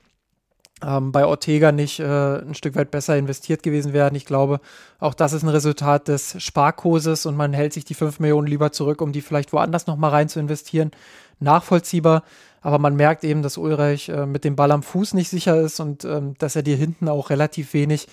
ähm, 0.84 1.10
bei 1.10 1.24
Ortega 1.24 1.72
nicht 1.72 2.00
äh, 2.00 2.38
ein 2.38 2.54
Stück 2.54 2.74
weit 2.76 2.90
besser 2.90 3.16
investiert 3.16 3.62
gewesen 3.62 3.92
wären. 3.92 4.14
Ich 4.14 4.26
glaube, 4.26 4.60
auch 4.98 5.14
das 5.14 5.32
ist 5.32 5.42
ein 5.42 5.48
Resultat 5.48 6.08
des 6.08 6.42
Sparkurses 6.42 7.24
und 7.24 7.34
man 7.36 7.54
hält 7.54 7.72
sich 7.72 7.84
die 7.84 7.94
5 7.94 8.20
Millionen 8.20 8.46
lieber 8.46 8.72
zurück, 8.72 9.00
um 9.00 9.12
die 9.12 9.22
vielleicht 9.22 9.52
woanders 9.52 9.86
nochmal 9.86 10.10
rein 10.10 10.28
zu 10.28 10.38
investieren. 10.38 10.90
Nachvollziehbar, 11.38 12.24
aber 12.60 12.78
man 12.78 12.94
merkt 12.96 13.24
eben, 13.24 13.42
dass 13.42 13.58
Ulreich 13.58 14.08
äh, 14.08 14.26
mit 14.26 14.44
dem 14.44 14.56
Ball 14.56 14.70
am 14.70 14.82
Fuß 14.82 15.14
nicht 15.14 15.28
sicher 15.30 15.58
ist 15.60 15.80
und 15.80 16.04
ähm, 16.04 16.34
dass 16.38 16.56
er 16.56 16.62
dir 16.62 16.76
hinten 16.76 17.08
auch 17.08 17.30
relativ 17.30 17.72
wenig, 17.72 18.08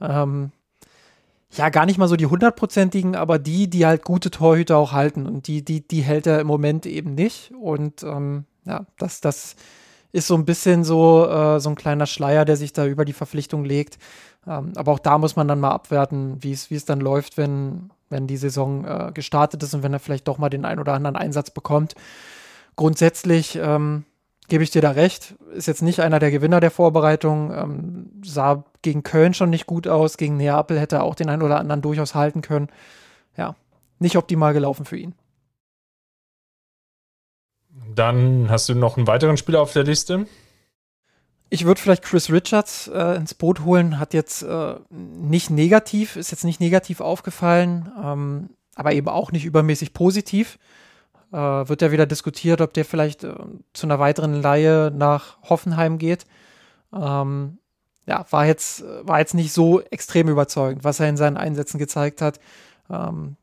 ähm, 0.00 0.52
ja, 1.52 1.68
gar 1.70 1.86
nicht 1.86 1.98
mal 1.98 2.08
so 2.08 2.16
die 2.16 2.26
hundertprozentigen, 2.26 3.16
aber 3.16 3.38
die, 3.38 3.68
die 3.70 3.86
halt 3.86 4.04
gute 4.04 4.30
Torhüter 4.30 4.76
auch 4.76 4.92
halten 4.92 5.26
und 5.26 5.46
die, 5.46 5.64
die, 5.64 5.86
die 5.86 6.02
hält 6.02 6.26
er 6.26 6.40
im 6.40 6.46
Moment 6.46 6.86
eben 6.86 7.14
nicht 7.14 7.52
und 7.60 8.02
ähm, 8.02 8.44
ja, 8.66 8.86
das, 8.98 9.20
das 9.20 9.56
ist 10.12 10.26
so 10.26 10.34
ein 10.34 10.44
bisschen 10.44 10.84
so, 10.84 11.26
äh, 11.28 11.60
so 11.60 11.68
ein 11.70 11.74
kleiner 11.74 12.06
Schleier, 12.06 12.44
der 12.44 12.56
sich 12.56 12.72
da 12.72 12.86
über 12.86 13.04
die 13.04 13.12
Verpflichtung 13.12 13.64
legt. 13.64 13.98
Ähm, 14.46 14.72
aber 14.76 14.92
auch 14.92 14.98
da 14.98 15.18
muss 15.18 15.36
man 15.36 15.48
dann 15.48 15.60
mal 15.60 15.70
abwerten, 15.70 16.42
wie 16.42 16.52
es 16.52 16.84
dann 16.84 17.00
läuft, 17.00 17.36
wenn, 17.36 17.90
wenn 18.08 18.26
die 18.26 18.36
Saison 18.36 18.84
äh, 18.84 19.12
gestartet 19.12 19.62
ist 19.62 19.74
und 19.74 19.82
wenn 19.82 19.92
er 19.92 20.00
vielleicht 20.00 20.28
doch 20.28 20.38
mal 20.38 20.48
den 20.48 20.64
einen 20.64 20.80
oder 20.80 20.94
anderen 20.94 21.16
Einsatz 21.16 21.50
bekommt. 21.50 21.94
Grundsätzlich 22.76 23.58
ähm, 23.60 24.04
gebe 24.48 24.64
ich 24.64 24.70
dir 24.70 24.82
da 24.82 24.92
recht, 24.92 25.34
ist 25.52 25.66
jetzt 25.66 25.82
nicht 25.82 26.00
einer 26.00 26.18
der 26.18 26.30
Gewinner 26.30 26.60
der 26.60 26.70
Vorbereitung, 26.70 27.52
ähm, 27.52 28.10
sah 28.24 28.64
gegen 28.82 29.02
Köln 29.02 29.34
schon 29.34 29.50
nicht 29.50 29.66
gut 29.66 29.86
aus, 29.86 30.16
gegen 30.16 30.36
Neapel 30.36 30.80
hätte 30.80 30.96
er 30.96 31.04
auch 31.04 31.14
den 31.14 31.28
einen 31.28 31.42
oder 31.42 31.58
anderen 31.58 31.82
durchaus 31.82 32.14
halten 32.14 32.40
können. 32.40 32.68
Ja, 33.36 33.56
nicht 33.98 34.16
optimal 34.16 34.54
gelaufen 34.54 34.86
für 34.86 34.96
ihn. 34.96 35.14
Dann 37.94 38.48
hast 38.48 38.68
du 38.68 38.74
noch 38.74 38.96
einen 38.96 39.06
weiteren 39.06 39.36
Spieler 39.36 39.60
auf 39.60 39.72
der 39.72 39.84
Liste. 39.84 40.26
Ich 41.50 41.64
würde 41.64 41.80
vielleicht 41.80 42.02
Chris 42.02 42.30
Richards 42.30 42.88
äh, 42.88 43.16
ins 43.16 43.34
Boot 43.34 43.64
holen, 43.64 43.98
hat 43.98 44.12
jetzt 44.12 44.42
äh, 44.42 44.74
nicht 44.90 45.50
negativ, 45.50 46.16
ist 46.16 46.30
jetzt 46.30 46.44
nicht 46.44 46.60
negativ 46.60 47.00
aufgefallen, 47.00 47.90
ähm, 48.02 48.50
aber 48.74 48.92
eben 48.92 49.08
auch 49.08 49.32
nicht 49.32 49.46
übermäßig 49.46 49.94
positiv. 49.94 50.58
Äh, 51.32 51.36
wird 51.36 51.82
ja 51.82 51.90
wieder 51.90 52.06
diskutiert, 52.06 52.60
ob 52.60 52.74
der 52.74 52.84
vielleicht 52.84 53.24
äh, 53.24 53.34
zu 53.72 53.86
einer 53.86 53.98
weiteren 53.98 54.40
Laie 54.42 54.92
nach 54.94 55.38
Hoffenheim 55.42 55.98
geht. 55.98 56.26
Ähm, 56.92 57.58
ja, 58.06 58.24
war 58.30 58.46
jetzt, 58.46 58.84
war 59.02 59.18
jetzt 59.18 59.34
nicht 59.34 59.52
so 59.52 59.82
extrem 59.82 60.28
überzeugend, 60.28 60.84
was 60.84 61.00
er 61.00 61.08
in 61.08 61.18
seinen 61.18 61.36
Einsätzen 61.36 61.78
gezeigt 61.78 62.22
hat. 62.22 62.40
Ähm, 62.90 63.36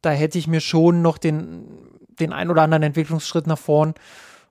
da 0.00 0.10
hätte 0.10 0.38
ich 0.38 0.48
mir 0.48 0.60
schon 0.60 1.02
noch 1.02 1.18
den 1.18 1.97
den 2.20 2.32
ein 2.32 2.50
oder 2.50 2.62
anderen 2.62 2.82
Entwicklungsschritt 2.82 3.46
nach 3.46 3.58
vorn 3.58 3.94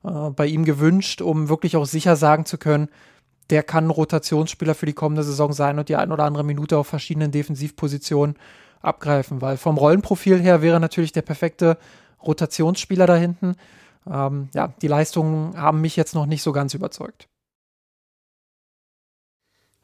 äh, 0.03 0.30
bei 0.30 0.45
ihm 0.45 0.65
gewünscht, 0.65 1.22
um 1.22 1.49
wirklich 1.49 1.76
auch 1.76 1.86
sicher 1.86 2.15
sagen 2.15 2.45
zu 2.45 2.57
können, 2.57 2.89
der 3.49 3.63
kann 3.63 3.88
ein 3.88 3.91
Rotationsspieler 3.91 4.76
für 4.76 4.86
die 4.86 4.93
kommende 4.93 5.24
Saison 5.24 5.53
sein 5.53 5.80
und 5.80 5.89
die 5.89 5.95
ein 5.95 6.11
oder 6.11 6.26
andere 6.26 6.43
Minute 6.43 6.78
auf 6.78 6.88
verschiedenen 6.88 7.32
Defensivpositionen 7.32 8.36
abgreifen, 8.82 9.41
weil 9.41 9.57
vom 9.57 9.78
Rollenprofil 9.78 10.39
her 10.39 10.61
wäre 10.61 10.80
natürlich 10.80 11.11
der 11.11 11.22
perfekte 11.22 11.78
Rotationsspieler 12.24 13.07
da 13.07 13.15
hinten. 13.15 13.55
Ähm, 14.09 14.49
ja, 14.53 14.74
die 14.82 14.88
Leistungen 14.88 15.59
haben 15.59 15.82
mich 15.82 15.95
jetzt 15.95 16.13
noch 16.13 16.26
nicht 16.26 16.43
so 16.43 16.51
ganz 16.51 16.74
überzeugt. 16.74 17.28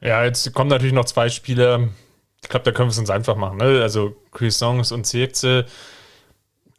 Ja, 0.01 0.23
jetzt 0.23 0.53
kommen 0.53 0.69
natürlich 0.69 0.93
noch 0.93 1.05
zwei 1.05 1.29
Spiele. 1.29 1.89
Ich 2.41 2.49
glaube, 2.49 2.65
da 2.65 2.71
können 2.71 2.89
wir 2.89 2.91
es 2.91 2.99
uns 2.99 3.09
einfach 3.09 3.37
machen. 3.37 3.57
Ne? 3.57 3.81
Also 3.81 4.15
Cuisance 4.31 4.93
und 4.93 5.05
Zirkze 5.05 5.65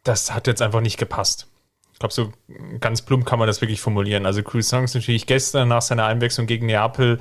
das 0.05 0.33
hat 0.33 0.47
jetzt 0.47 0.61
einfach 0.61 0.81
nicht 0.81 0.97
gepasst. 0.97 1.47
Ich 1.93 1.99
glaube, 1.99 2.13
so 2.13 2.31
ganz 2.79 3.01
plump 3.01 3.25
kann 3.25 3.39
man 3.39 3.47
das 3.47 3.61
wirklich 3.61 3.81
formulieren. 3.81 4.25
Also 4.25 4.43
Croissant 4.43 4.85
ist 4.85 4.95
natürlich 4.95 5.27
gestern 5.27 5.69
nach 5.69 5.81
seiner 5.81 6.05
Einwechslung 6.05 6.45
gegen 6.45 6.65
Neapel 6.65 7.19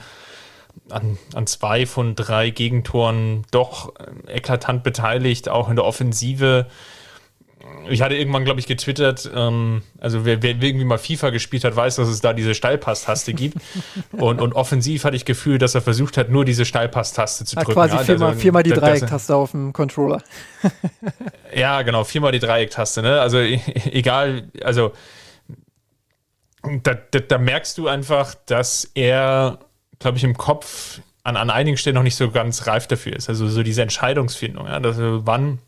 an, 0.90 1.18
an 1.34 1.46
zwei 1.46 1.86
von 1.86 2.14
drei 2.16 2.50
Gegentoren 2.50 3.44
doch 3.50 3.92
eklatant 4.26 4.82
beteiligt, 4.82 5.48
auch 5.48 5.68
in 5.68 5.76
der 5.76 5.84
Offensive. 5.84 6.66
Ich 7.88 8.02
hatte 8.02 8.14
irgendwann, 8.14 8.44
glaube 8.44 8.60
ich, 8.60 8.66
getwittert, 8.66 9.30
ähm, 9.34 9.82
also 9.98 10.24
wer, 10.24 10.42
wer, 10.42 10.50
irgendwie 10.50 10.84
mal 10.84 10.98
FIFA 10.98 11.30
gespielt 11.30 11.64
hat, 11.64 11.76
weiß, 11.76 11.96
dass 11.96 12.08
es 12.08 12.20
da 12.20 12.32
diese 12.32 12.54
Steilpass-Taste 12.54 13.34
gibt. 13.34 13.58
und, 14.12 14.40
und 14.40 14.54
offensiv 14.54 15.04
hatte 15.04 15.16
ich 15.16 15.24
Gefühl, 15.24 15.58
dass 15.58 15.74
er 15.74 15.82
versucht 15.82 16.16
hat, 16.16 16.30
nur 16.30 16.44
diese 16.44 16.64
Steilpass-Taste 16.64 17.44
zu 17.44 17.56
drücken. 17.56 17.72
Quasi 17.72 17.98
viermal, 17.98 18.28
also, 18.28 18.40
viermal 18.40 18.62
die 18.62 18.70
Dreiecktaste 18.70 19.34
auf 19.34 19.50
dem 19.52 19.72
Controller. 19.72 20.22
ja, 21.54 21.82
genau, 21.82 22.04
viermal 22.04 22.32
die 22.32 22.38
Dreiecktaste. 22.38 23.02
Ne? 23.02 23.20
Also 23.20 23.38
e, 23.38 23.60
egal, 23.90 24.44
also 24.62 24.92
da, 26.82 26.94
da, 26.94 27.20
da 27.20 27.38
merkst 27.38 27.76
du 27.78 27.88
einfach, 27.88 28.34
dass 28.46 28.90
er, 28.94 29.58
glaube 29.98 30.16
ich, 30.16 30.24
im 30.24 30.36
Kopf 30.36 31.00
an, 31.22 31.36
an 31.36 31.50
einigen 31.50 31.76
Stellen 31.76 31.94
noch 31.94 32.02
nicht 32.02 32.16
so 32.16 32.30
ganz 32.30 32.66
reif 32.66 32.86
dafür 32.86 33.14
ist. 33.16 33.28
Also 33.28 33.48
so 33.48 33.62
diese 33.62 33.82
Entscheidungsfindung, 33.82 34.66
ja, 34.66 34.80
dass, 34.80 34.96
wann 34.98 35.58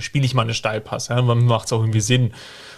spiele 0.00 0.24
ich 0.24 0.34
mal 0.34 0.42
eine 0.42 0.54
Steilpass, 0.54 1.08
ja, 1.08 1.26
wann 1.26 1.44
macht 1.44 1.66
es 1.66 1.72
auch 1.72 1.80
irgendwie 1.80 2.00
Sinn 2.00 2.32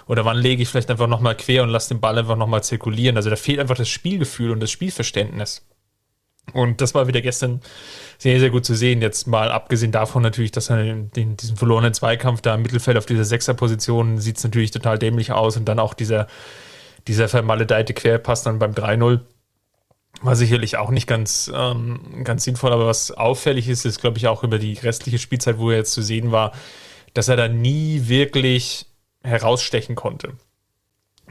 oder 0.07 0.25
wann 0.25 0.37
lege 0.37 0.63
ich 0.63 0.69
vielleicht 0.69 0.91
einfach 0.91 1.07
nochmal 1.07 1.37
quer 1.37 1.63
und 1.63 1.71
lasse 1.71 1.95
den 1.95 2.01
Ball 2.01 2.19
einfach 2.19 2.37
nochmal 2.37 2.63
zirkulieren. 2.63 3.17
Also 3.17 3.31
da 3.31 3.37
fehlt 3.37 3.59
einfach 3.59 3.77
das 3.77 3.89
Spielgefühl 3.89 4.51
und 4.51 4.61
das 4.61 4.71
Spielverständnis. 4.71 5.67
Und 6.53 6.83
das 6.83 6.95
war 6.95 7.09
wieder 7.09 7.23
gestern 7.23 7.63
sehr, 8.19 8.39
sehr 8.39 8.51
gut 8.51 8.67
zu 8.67 8.75
sehen. 8.75 9.01
Jetzt 9.01 9.27
mal 9.27 9.51
abgesehen 9.51 9.93
davon 9.93 10.23
natürlich, 10.23 10.53
dass 10.53 10.69
er 10.69 10.83
den, 10.83 11.37
diesen 11.37 11.57
verlorenen 11.57 11.95
Zweikampf 11.95 12.43
da 12.43 12.55
im 12.55 12.63
Mittelfeld 12.63 12.99
auf 12.99 13.07
dieser 13.07 13.25
Sechserposition 13.25 14.19
sieht 14.19 14.37
es 14.37 14.45
natürlich 14.45 14.71
total 14.71 14.99
dämlich 14.99 15.33
aus 15.33 15.57
und 15.57 15.65
dann 15.65 15.79
auch 15.79 15.95
dieser, 15.95 16.27
dieser 17.09 17.29
vermaledeite 17.29 17.95
Querpass 17.95 18.43
dann 18.43 18.59
beim 18.59 18.73
3-0 18.73 19.21
war 20.23 20.37
sicherlich 20.37 20.77
auch 20.77 20.91
nicht 20.91 21.07
ganz, 21.07 21.51
ähm, 21.55 22.23
ganz 22.25 22.45
sinnvoll, 22.45 22.73
aber 22.73 22.87
was 22.87 23.11
auffällig 23.11 23.69
ist, 23.69 23.85
ist, 23.85 24.01
glaube 24.01 24.19
ich, 24.19 24.29
auch 24.29 24.45
über 24.45 24.59
die 24.59 24.75
restliche 24.75 25.19
Spielzeit, 25.19 25.59
wo 25.59 25.71
er 25.71 25.79
jetzt 25.79 25.93
zu 25.93 26.03
sehen 26.03 26.31
war, 26.31 26.53
dass 27.15 27.29
er 27.29 27.37
da 27.37 27.49
nie 27.49 28.09
wirklich 28.09 28.87
herausstechen 29.23 29.95
konnte. 29.95 30.35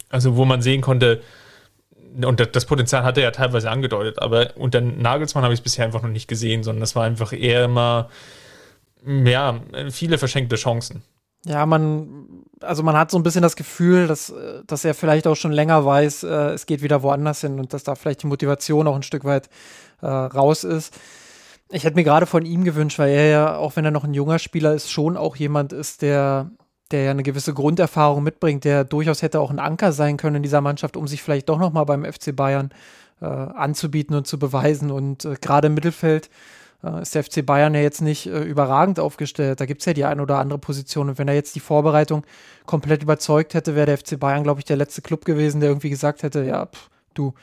Also, 0.09 0.36
wo 0.36 0.45
man 0.45 0.61
sehen 0.61 0.81
konnte, 0.81 1.21
und 2.23 2.55
das 2.55 2.65
Potenzial 2.65 3.03
hat 3.03 3.17
er 3.17 3.23
ja 3.23 3.31
teilweise 3.31 3.69
angedeutet, 3.69 4.19
aber 4.19 4.55
unter 4.55 4.81
Nagelsmann 4.81 5.43
habe 5.43 5.53
ich 5.53 5.59
es 5.59 5.63
bisher 5.63 5.86
einfach 5.86 6.01
noch 6.01 6.09
nicht 6.09 6.27
gesehen, 6.27 6.63
sondern 6.63 6.81
das 6.81 6.95
war 6.95 7.03
einfach 7.03 7.34
eher 7.34 7.65
immer, 7.65 8.09
ja, 9.05 9.61
viele 9.89 10.17
verschenkte 10.17 10.55
Chancen. 10.55 11.03
Ja, 11.45 11.65
man, 11.65 12.43
also 12.61 12.84
man 12.84 12.95
hat 12.95 13.11
so 13.11 13.17
ein 13.17 13.23
bisschen 13.23 13.41
das 13.41 13.55
Gefühl, 13.55 14.07
dass, 14.07 14.34
dass 14.65 14.86
er 14.86 14.93
vielleicht 14.93 15.27
auch 15.27 15.36
schon 15.36 15.51
länger 15.51 15.86
weiß, 15.86 16.23
äh, 16.23 16.27
es 16.51 16.65
geht 16.65 16.81
wieder 16.81 17.03
woanders 17.03 17.41
hin 17.41 17.59
und 17.59 17.73
dass 17.73 17.84
da 17.84 17.95
vielleicht 17.95 18.23
die 18.23 18.27
Motivation 18.27 18.88
auch 18.88 18.95
ein 18.95 19.03
Stück 19.03 19.25
weit 19.25 19.49
äh, 20.01 20.07
raus 20.07 20.63
ist. 20.63 20.97
Ich 21.76 21.86
hätte 21.86 21.95
mir 21.95 22.03
gerade 22.03 22.28
von 22.28 22.45
ihm 22.45 22.63
gewünscht, 22.63 22.99
weil 22.99 23.09
er 23.09 23.28
ja, 23.30 23.57
auch 23.57 23.76
wenn 23.76 23.84
er 23.84 23.89
noch 23.89 24.03
ein 24.03 24.13
junger 24.13 24.38
Spieler 24.38 24.76
ist, 24.76 24.91
schon 24.91 25.17
auch 25.17 25.36
jemand 25.36 25.74
ist, 25.74 26.03
der, 26.03 26.51
der 26.91 27.01
ja 27.01 27.11
eine 27.11 27.24
gewisse 27.24 27.55
Grunderfahrung 27.55 28.21
mitbringt, 28.21 28.63
der 28.63 28.84
durchaus 28.84 29.24
hätte 29.24 29.39
auch 29.39 29.49
ein 29.49 29.57
Anker 29.57 29.91
sein 29.91 30.17
können 30.17 30.36
in 30.36 30.43
dieser 30.43 30.61
Mannschaft, 30.61 30.95
um 30.95 31.07
sich 31.07 31.24
vielleicht 31.24 31.49
doch 31.49 31.57
nochmal 31.57 31.86
beim 31.86 32.05
FC 32.05 32.36
Bayern 32.36 32.69
äh, 33.21 33.26
anzubieten 33.26 34.15
und 34.15 34.28
zu 34.28 34.38
beweisen. 34.38 34.91
Und 34.91 35.26
äh, 35.26 35.36
gerade 35.41 35.65
im 35.65 35.74
Mittelfeld 35.74 36.30
äh, 36.84 37.01
ist 37.01 37.15
der 37.15 37.24
FC 37.24 37.43
Bayern 37.43 37.74
ja 37.74 37.82
jetzt 37.82 38.01
nicht 38.01 38.28
äh, 38.28 38.43
überragend 38.43 38.99
aufgestellt. 38.99 39.59
Da 39.59 39.65
gibt 39.65 39.82
es 39.82 39.88
ja 39.88 39.93
die 39.93 40.05
ein 40.05 40.19
oder 40.19 40.38
andere 40.38 40.59
Position. 40.59 41.09
Und 41.09 41.17
wenn 41.17 41.28
er 41.28 41.34
jetzt 41.34 41.55
die 41.55 41.59
Vorbereitung 41.59 42.24
komplett 42.67 43.01
überzeugt 43.01 43.55
hätte, 43.55 43.74
wäre 43.74 43.88
der 43.88 43.97
FC 43.97 44.19
Bayern, 44.19 44.43
glaube 44.43 44.59
ich, 44.59 44.65
der 44.65 44.78
letzte 44.78 45.01
Club 45.01 45.26
gewesen, 45.26 45.59
der 45.59 45.69
irgendwie 45.69 45.89
gesagt 45.89 46.21
hätte, 46.21 46.43
ja, 46.43 46.67
pff, 46.67 46.91
du 47.15 47.34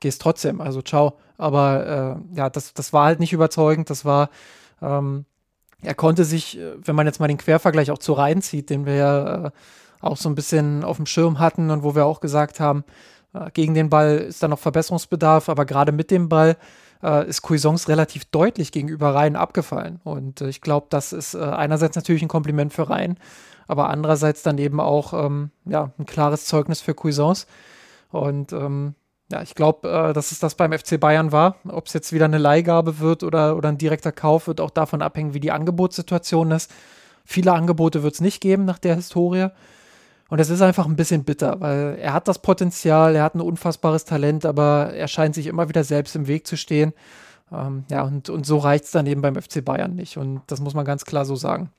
gehst 0.00 0.22
trotzdem, 0.22 0.60
also 0.60 0.82
ciao. 0.82 1.18
Aber 1.38 2.18
äh, 2.32 2.36
ja, 2.36 2.50
das, 2.50 2.74
das 2.74 2.92
war 2.92 3.04
halt 3.04 3.20
nicht 3.20 3.32
überzeugend. 3.32 3.90
Das 3.90 4.04
war, 4.04 4.30
ähm, 4.80 5.24
er 5.82 5.94
konnte 5.94 6.24
sich, 6.24 6.58
äh, 6.58 6.74
wenn 6.82 6.96
man 6.96 7.06
jetzt 7.06 7.20
mal 7.20 7.28
den 7.28 7.38
Quervergleich 7.38 7.90
auch 7.90 7.98
zu 7.98 8.12
Rhein 8.12 8.42
zieht, 8.42 8.70
den 8.70 8.86
wir 8.86 8.94
ja 8.94 9.46
äh, 9.46 9.50
auch 10.00 10.16
so 10.16 10.28
ein 10.28 10.34
bisschen 10.34 10.84
auf 10.84 10.96
dem 10.96 11.06
Schirm 11.06 11.38
hatten 11.38 11.70
und 11.70 11.82
wo 11.82 11.94
wir 11.94 12.06
auch 12.06 12.20
gesagt 12.20 12.60
haben, 12.60 12.84
äh, 13.34 13.50
gegen 13.52 13.74
den 13.74 13.90
Ball 13.90 14.18
ist 14.18 14.42
da 14.42 14.48
noch 14.48 14.58
Verbesserungsbedarf, 14.58 15.48
aber 15.48 15.64
gerade 15.64 15.92
mit 15.92 16.10
dem 16.10 16.28
Ball 16.28 16.56
äh, 17.02 17.28
ist 17.28 17.42
Cuisance 17.42 17.88
relativ 17.88 18.24
deutlich 18.26 18.72
gegenüber 18.72 19.14
Rhein 19.14 19.36
abgefallen. 19.36 20.00
Und 20.04 20.40
äh, 20.40 20.48
ich 20.48 20.60
glaube, 20.60 20.86
das 20.90 21.12
ist 21.12 21.34
einerseits 21.34 21.96
natürlich 21.96 22.22
ein 22.22 22.28
Kompliment 22.28 22.72
für 22.72 22.88
Rhein, 22.88 23.18
aber 23.68 23.90
andererseits 23.90 24.42
dann 24.42 24.58
eben 24.58 24.80
auch 24.80 25.12
ähm, 25.12 25.50
ja, 25.64 25.92
ein 25.98 26.06
klares 26.06 26.46
Zeugnis 26.46 26.80
für 26.80 26.94
Cuisance. 26.94 27.46
Und 28.10 28.52
ähm, 28.52 28.94
ja, 29.30 29.42
ich 29.42 29.54
glaube, 29.54 29.88
äh, 29.88 30.12
dass 30.12 30.32
es 30.32 30.38
das 30.38 30.54
beim 30.54 30.72
FC 30.72 31.00
Bayern 31.00 31.32
war. 31.32 31.56
Ob 31.68 31.86
es 31.86 31.92
jetzt 31.92 32.12
wieder 32.12 32.26
eine 32.26 32.38
Leihgabe 32.38 33.00
wird 33.00 33.22
oder, 33.22 33.56
oder 33.56 33.68
ein 33.68 33.78
direkter 33.78 34.12
Kauf, 34.12 34.46
wird 34.46 34.60
auch 34.60 34.70
davon 34.70 35.02
abhängen, 35.02 35.34
wie 35.34 35.40
die 35.40 35.52
Angebotssituation 35.52 36.52
ist. 36.52 36.70
Viele 37.24 37.52
Angebote 37.52 38.02
wird 38.02 38.14
es 38.14 38.20
nicht 38.20 38.40
geben 38.40 38.64
nach 38.64 38.78
der 38.78 38.94
Historie. 38.94 39.48
Und 40.28 40.40
es 40.40 40.50
ist 40.50 40.60
einfach 40.60 40.86
ein 40.86 40.96
bisschen 40.96 41.24
bitter, 41.24 41.60
weil 41.60 41.98
er 42.00 42.12
hat 42.12 42.26
das 42.28 42.40
Potenzial, 42.40 43.14
er 43.14 43.22
hat 43.22 43.34
ein 43.34 43.40
unfassbares 43.40 44.04
Talent, 44.04 44.44
aber 44.44 44.92
er 44.92 45.06
scheint 45.06 45.34
sich 45.36 45.46
immer 45.46 45.68
wieder 45.68 45.84
selbst 45.84 46.16
im 46.16 46.26
Weg 46.26 46.46
zu 46.46 46.56
stehen. 46.56 46.92
Ähm, 47.52 47.84
ja, 47.90 48.02
und, 48.02 48.28
und 48.28 48.44
so 48.44 48.58
reicht 48.58 48.84
es 48.84 48.90
dann 48.90 49.06
eben 49.06 49.22
beim 49.22 49.40
FC 49.40 49.64
Bayern 49.64 49.94
nicht. 49.94 50.16
Und 50.18 50.42
das 50.48 50.60
muss 50.60 50.74
man 50.74 50.84
ganz 50.84 51.04
klar 51.04 51.24
so 51.24 51.36
sagen. 51.36 51.70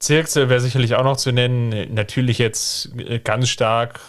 Zirkse 0.00 0.48
wäre 0.48 0.60
sicherlich 0.60 0.94
auch 0.94 1.04
noch 1.04 1.16
zu 1.16 1.30
nennen. 1.30 1.92
Natürlich 1.94 2.38
jetzt 2.38 2.96
äh, 2.98 3.18
ganz 3.18 3.48
stark 3.48 4.00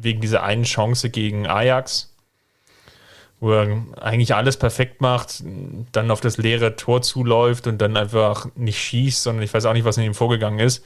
wegen 0.00 0.20
dieser 0.20 0.42
einen 0.42 0.64
Chance 0.64 1.10
gegen 1.10 1.46
Ajax 1.46 2.12
wo 3.38 3.52
er 3.52 3.84
eigentlich 4.00 4.34
alles 4.34 4.56
perfekt 4.56 5.00
macht, 5.00 5.42
dann 5.92 6.10
auf 6.10 6.20
das 6.20 6.38
leere 6.38 6.76
Tor 6.76 7.02
zuläuft 7.02 7.66
und 7.66 7.78
dann 7.78 7.96
einfach 7.96 8.48
nicht 8.54 8.78
schießt, 8.78 9.22
sondern 9.22 9.42
ich 9.42 9.52
weiß 9.52 9.66
auch 9.66 9.74
nicht, 9.74 9.84
was 9.84 9.98
in 9.98 10.04
ihm 10.04 10.14
vorgegangen 10.14 10.58
ist. 10.58 10.84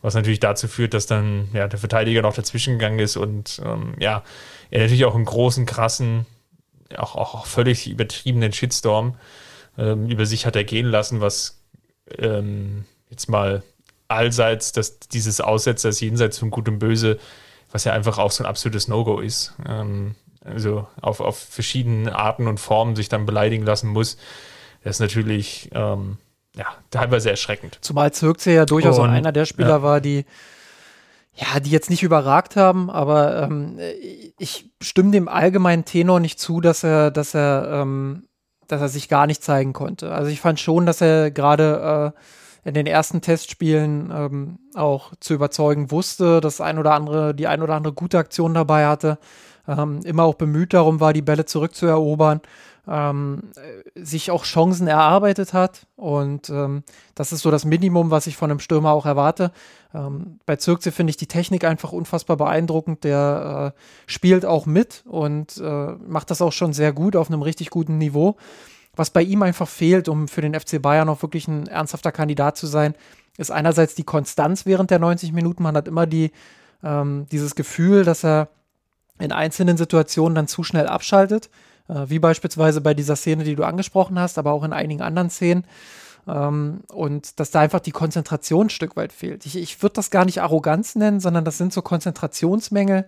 Was 0.00 0.14
natürlich 0.14 0.40
dazu 0.40 0.66
führt, 0.66 0.94
dass 0.94 1.06
dann 1.06 1.48
ja, 1.52 1.68
der 1.68 1.78
Verteidiger 1.78 2.22
noch 2.22 2.34
dazwischen 2.34 2.74
gegangen 2.78 2.98
ist 2.98 3.16
und 3.16 3.62
ähm, 3.64 3.94
ja, 4.00 4.24
er 4.70 4.80
natürlich 4.80 5.04
auch 5.04 5.14
einen 5.14 5.26
großen, 5.26 5.64
krassen, 5.64 6.26
auch, 6.96 7.14
auch 7.14 7.46
völlig 7.46 7.88
übertriebenen 7.88 8.52
Shitstorm 8.52 9.16
ähm, 9.78 10.08
über 10.08 10.26
sich 10.26 10.44
hat 10.44 10.56
ergehen 10.56 10.86
lassen, 10.86 11.20
was 11.20 11.62
ähm, 12.18 12.84
jetzt 13.10 13.28
mal 13.28 13.62
allseits 14.08 14.72
dass 14.72 14.98
dieses 14.98 15.40
Aussetzers 15.40 16.00
jenseits 16.00 16.38
von 16.38 16.50
Gut 16.50 16.68
und 16.68 16.80
Böse, 16.80 17.18
was 17.72 17.84
ja 17.84 17.92
einfach 17.92 18.18
auch 18.18 18.30
so 18.30 18.44
ein 18.44 18.48
absolutes 18.48 18.86
No-Go 18.86 19.20
ist. 19.20 19.54
Ähm, 19.66 20.14
also 20.44 20.86
auf, 21.00 21.20
auf 21.20 21.38
verschiedene 21.38 22.14
Arten 22.14 22.46
und 22.46 22.58
Formen 22.58 22.96
sich 22.96 23.08
dann 23.08 23.26
beleidigen 23.26 23.64
lassen 23.64 23.88
muss, 23.88 24.16
das 24.84 24.96
ist 24.96 25.00
natürlich 25.00 25.70
ähm, 25.72 26.18
ja, 26.56 26.66
teilweise 26.90 27.30
erschreckend. 27.30 27.78
Zumal 27.80 28.12
Zirkze 28.12 28.52
ja 28.52 28.66
durchaus 28.66 28.98
und, 28.98 29.08
auch 29.08 29.12
einer 29.12 29.32
der 29.32 29.46
Spieler 29.46 29.68
ja. 29.68 29.82
war, 29.82 30.00
die 30.00 30.24
ja, 31.34 31.60
die 31.60 31.70
jetzt 31.70 31.88
nicht 31.88 32.02
überragt 32.02 32.56
haben, 32.56 32.90
aber 32.90 33.42
ähm, 33.42 33.78
ich 34.38 34.70
stimme 34.82 35.12
dem 35.12 35.28
allgemeinen 35.28 35.86
Tenor 35.86 36.20
nicht 36.20 36.38
zu, 36.38 36.60
dass 36.60 36.84
er, 36.84 37.10
dass 37.10 37.34
er, 37.34 37.68
ähm, 37.72 38.28
dass 38.68 38.82
er 38.82 38.88
sich 38.90 39.08
gar 39.08 39.26
nicht 39.26 39.42
zeigen 39.42 39.72
konnte. 39.72 40.12
Also 40.12 40.30
ich 40.30 40.42
fand 40.42 40.60
schon, 40.60 40.84
dass 40.84 41.00
er 41.00 41.30
gerade 41.30 42.12
äh, 42.14 42.20
in 42.64 42.74
den 42.74 42.86
ersten 42.86 43.20
Testspielen 43.20 44.12
ähm, 44.14 44.58
auch 44.74 45.12
zu 45.20 45.34
überzeugen 45.34 45.90
wusste, 45.90 46.40
dass 46.40 46.60
ein 46.60 46.78
oder 46.78 46.94
andere, 46.94 47.34
die 47.34 47.46
ein 47.46 47.62
oder 47.62 47.74
andere 47.74 47.92
gute 47.92 48.18
Aktion 48.18 48.54
dabei 48.54 48.86
hatte 48.86 49.18
ähm, 49.68 50.00
immer 50.04 50.24
auch 50.24 50.34
bemüht 50.34 50.74
darum 50.74 51.00
war, 51.00 51.12
die 51.12 51.22
Bälle 51.22 51.44
zurückzuerobern, 51.44 52.40
ähm, 52.88 53.50
sich 53.94 54.30
auch 54.30 54.44
Chancen 54.44 54.88
erarbeitet 54.88 55.52
hat. 55.52 55.86
Und 55.96 56.50
ähm, 56.50 56.82
das 57.14 57.32
ist 57.32 57.42
so 57.42 57.50
das 57.50 57.64
Minimum, 57.64 58.10
was 58.10 58.26
ich 58.26 58.36
von 58.36 58.50
einem 58.50 58.60
Stürmer 58.60 58.92
auch 58.92 59.06
erwarte. 59.06 59.52
Ähm, 59.94 60.40
bei 60.46 60.56
Zirkze 60.56 60.90
finde 60.90 61.10
ich 61.10 61.16
die 61.16 61.28
Technik 61.28 61.64
einfach 61.64 61.92
unfassbar 61.92 62.36
beeindruckend. 62.36 63.04
Der 63.04 63.74
äh, 63.76 63.80
spielt 64.10 64.44
auch 64.44 64.66
mit 64.66 65.04
und 65.06 65.58
äh, 65.58 65.92
macht 66.06 66.30
das 66.30 66.42
auch 66.42 66.52
schon 66.52 66.72
sehr 66.72 66.92
gut 66.92 67.14
auf 67.14 67.28
einem 67.28 67.42
richtig 67.42 67.70
guten 67.70 67.98
Niveau. 67.98 68.36
Was 68.94 69.10
bei 69.10 69.22
ihm 69.22 69.42
einfach 69.42 69.68
fehlt, 69.68 70.08
um 70.08 70.28
für 70.28 70.42
den 70.42 70.58
FC 70.58 70.80
Bayern 70.80 71.08
auch 71.08 71.22
wirklich 71.22 71.48
ein 71.48 71.66
ernsthafter 71.66 72.12
Kandidat 72.12 72.56
zu 72.56 72.66
sein, 72.66 72.94
ist 73.38 73.50
einerseits 73.50 73.94
die 73.94 74.04
Konstanz 74.04 74.66
während 74.66 74.90
der 74.90 74.98
90 74.98 75.32
Minuten. 75.32 75.62
Man 75.62 75.76
hat 75.76 75.88
immer 75.88 76.06
die, 76.06 76.30
ähm, 76.82 77.26
dieses 77.32 77.54
Gefühl, 77.54 78.04
dass 78.04 78.24
er 78.24 78.48
in 79.18 79.32
einzelnen 79.32 79.76
Situationen 79.76 80.34
dann 80.34 80.48
zu 80.48 80.62
schnell 80.62 80.86
abschaltet, 80.86 81.48
äh, 81.88 82.04
wie 82.08 82.18
beispielsweise 82.18 82.80
bei 82.80 82.92
dieser 82.92 83.16
Szene, 83.16 83.44
die 83.44 83.54
du 83.54 83.64
angesprochen 83.64 84.18
hast, 84.18 84.36
aber 84.36 84.52
auch 84.52 84.64
in 84.64 84.72
einigen 84.72 85.00
anderen 85.00 85.30
Szenen. 85.30 85.64
Ähm, 86.26 86.82
und 86.88 87.40
dass 87.40 87.50
da 87.50 87.60
einfach 87.60 87.80
die 87.80 87.90
Konzentration 87.92 88.66
ein 88.66 88.70
Stück 88.70 88.96
weit 88.96 89.12
fehlt. 89.12 89.46
Ich, 89.46 89.56
ich 89.56 89.82
würde 89.82 89.94
das 89.94 90.10
gar 90.10 90.24
nicht 90.24 90.40
Arroganz 90.40 90.94
nennen, 90.94 91.18
sondern 91.18 91.44
das 91.44 91.58
sind 91.58 91.72
so 91.72 91.82
Konzentrationsmängel, 91.82 93.06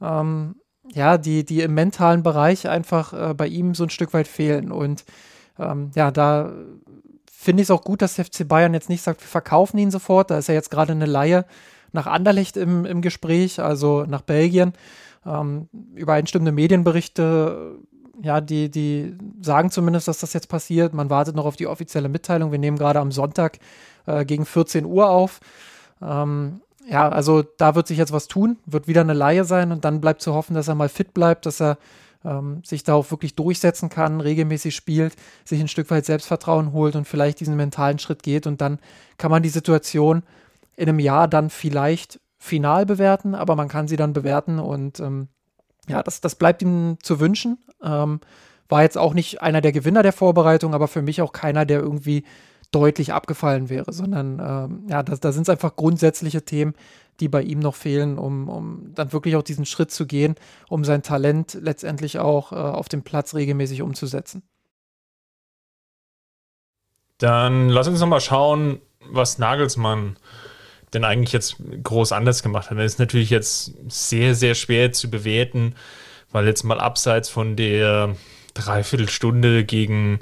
ähm, 0.00 0.56
ja, 0.92 1.18
die, 1.18 1.44
die 1.44 1.60
im 1.60 1.74
mentalen 1.74 2.22
Bereich 2.22 2.68
einfach 2.68 3.12
äh, 3.12 3.34
bei 3.34 3.46
ihm 3.46 3.74
so 3.74 3.84
ein 3.84 3.90
Stück 3.90 4.12
weit 4.14 4.28
fehlen. 4.28 4.72
Und 4.72 5.04
ähm, 5.58 5.90
ja, 5.94 6.10
da 6.10 6.52
finde 7.30 7.62
ich 7.62 7.66
es 7.66 7.70
auch 7.70 7.82
gut, 7.82 8.02
dass 8.02 8.14
der 8.14 8.24
FC 8.24 8.46
Bayern 8.46 8.74
jetzt 8.74 8.88
nicht 8.88 9.02
sagt, 9.02 9.20
wir 9.20 9.28
verkaufen 9.28 9.78
ihn 9.78 9.90
sofort. 9.90 10.30
Da 10.30 10.38
ist 10.38 10.48
ja 10.48 10.54
jetzt 10.54 10.70
gerade 10.70 10.92
eine 10.92 11.06
Laie 11.06 11.44
nach 11.92 12.06
Anderlecht 12.06 12.56
im, 12.56 12.84
im 12.84 13.00
Gespräch, 13.00 13.60
also 13.60 14.04
nach 14.06 14.22
Belgien. 14.22 14.72
Ähm, 15.26 15.68
übereinstimmende 15.94 16.52
Medienberichte 16.52 17.78
ja, 18.22 18.40
die, 18.40 18.70
die 18.70 19.16
sagen 19.40 19.70
zumindest, 19.70 20.08
dass 20.08 20.20
das 20.20 20.32
jetzt 20.32 20.48
passiert. 20.48 20.94
Man 20.94 21.10
wartet 21.10 21.36
noch 21.36 21.46
auf 21.46 21.56
die 21.56 21.66
offizielle 21.66 22.08
Mitteilung. 22.08 22.52
Wir 22.52 22.58
nehmen 22.58 22.78
gerade 22.78 22.98
am 23.00 23.12
Sonntag 23.12 23.58
äh, 24.06 24.24
gegen 24.24 24.44
14 24.44 24.84
Uhr 24.84 25.08
auf. 25.08 25.40
Ähm, 26.02 26.60
ja, 26.88 27.08
also 27.08 27.42
da 27.42 27.74
wird 27.74 27.86
sich 27.86 27.98
jetzt 27.98 28.12
was 28.12 28.28
tun, 28.28 28.58
wird 28.64 28.88
wieder 28.88 29.02
eine 29.02 29.12
Laie 29.12 29.44
sein 29.44 29.72
und 29.72 29.84
dann 29.84 30.00
bleibt 30.00 30.22
zu 30.22 30.34
hoffen, 30.34 30.54
dass 30.54 30.68
er 30.68 30.74
mal 30.74 30.88
fit 30.88 31.12
bleibt, 31.12 31.44
dass 31.44 31.60
er 31.60 31.78
ähm, 32.24 32.62
sich 32.64 32.82
da 32.82 32.94
auch 32.94 33.10
wirklich 33.10 33.34
durchsetzen 33.34 33.90
kann, 33.90 34.20
regelmäßig 34.20 34.74
spielt, 34.74 35.14
sich 35.44 35.60
ein 35.60 35.68
Stück 35.68 35.90
weit 35.90 36.06
Selbstvertrauen 36.06 36.72
holt 36.72 36.96
und 36.96 37.06
vielleicht 37.06 37.40
diesen 37.40 37.56
mentalen 37.56 37.98
Schritt 37.98 38.22
geht 38.22 38.46
und 38.46 38.60
dann 38.60 38.78
kann 39.18 39.30
man 39.30 39.42
die 39.42 39.48
Situation 39.50 40.22
in 40.76 40.88
einem 40.88 40.98
Jahr 40.98 41.28
dann 41.28 41.50
vielleicht 41.50 42.20
final 42.38 42.86
bewerten, 42.86 43.34
aber 43.34 43.54
man 43.54 43.68
kann 43.68 43.88
sie 43.88 43.96
dann 43.96 44.12
bewerten 44.12 44.58
und 44.58 45.00
ähm, 45.00 45.28
ja, 45.88 46.02
das, 46.02 46.20
das 46.20 46.36
bleibt 46.36 46.62
ihm 46.62 46.96
zu 47.02 47.20
wünschen. 47.20 47.58
Ähm, 47.82 48.20
war 48.68 48.82
jetzt 48.82 48.98
auch 48.98 49.14
nicht 49.14 49.40
einer 49.42 49.60
der 49.60 49.72
Gewinner 49.72 50.02
der 50.02 50.12
Vorbereitung, 50.12 50.74
aber 50.74 50.88
für 50.88 51.02
mich 51.02 51.22
auch 51.22 51.32
keiner, 51.32 51.64
der 51.64 51.80
irgendwie 51.80 52.24
deutlich 52.70 53.12
abgefallen 53.12 53.70
wäre, 53.70 53.92
sondern 53.92 54.40
ähm, 54.40 54.86
ja, 54.88 55.02
da, 55.02 55.16
da 55.16 55.32
sind 55.32 55.42
es 55.42 55.48
einfach 55.48 55.76
grundsätzliche 55.76 56.42
Themen, 56.42 56.74
die 57.20 57.28
bei 57.28 57.42
ihm 57.42 57.58
noch 57.58 57.74
fehlen, 57.74 58.18
um, 58.18 58.48
um 58.48 58.94
dann 58.94 59.12
wirklich 59.12 59.36
auch 59.36 59.42
diesen 59.42 59.66
Schritt 59.66 59.90
zu 59.90 60.06
gehen, 60.06 60.36
um 60.68 60.84
sein 60.84 61.02
Talent 61.02 61.58
letztendlich 61.60 62.18
auch 62.18 62.52
äh, 62.52 62.56
auf 62.56 62.88
dem 62.88 63.02
Platz 63.02 63.34
regelmäßig 63.34 63.82
umzusetzen. 63.82 64.42
Dann 67.18 67.68
lass 67.68 67.88
uns 67.88 68.00
nochmal 68.00 68.20
schauen, 68.20 68.80
was 69.10 69.38
Nagelsmann 69.38 70.16
denn 70.94 71.04
eigentlich 71.04 71.32
jetzt 71.32 71.56
groß 71.82 72.12
anders 72.12 72.42
gemacht 72.42 72.70
hat. 72.70 72.78
Das 72.78 72.92
ist 72.92 72.98
natürlich 72.98 73.30
jetzt 73.30 73.74
sehr, 73.88 74.34
sehr 74.34 74.54
schwer 74.54 74.92
zu 74.92 75.10
bewerten, 75.10 75.74
weil 76.30 76.46
jetzt 76.46 76.62
mal 76.62 76.80
abseits 76.80 77.28
von 77.28 77.56
der 77.56 78.14
Dreiviertelstunde 78.54 79.64
gegen, 79.64 80.20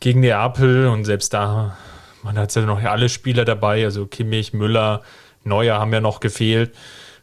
gegen 0.00 0.20
Neapel 0.20 0.88
und 0.88 1.04
selbst 1.04 1.32
da, 1.32 1.76
man 2.22 2.38
hat 2.38 2.54
ja 2.54 2.62
noch 2.62 2.82
alle 2.82 3.08
Spieler 3.08 3.44
dabei, 3.44 3.84
also 3.84 4.06
Kimmich, 4.06 4.52
Müller, 4.52 5.02
Neuer 5.44 5.78
haben 5.78 5.92
ja 5.92 6.00
noch 6.00 6.20
gefehlt, 6.20 6.74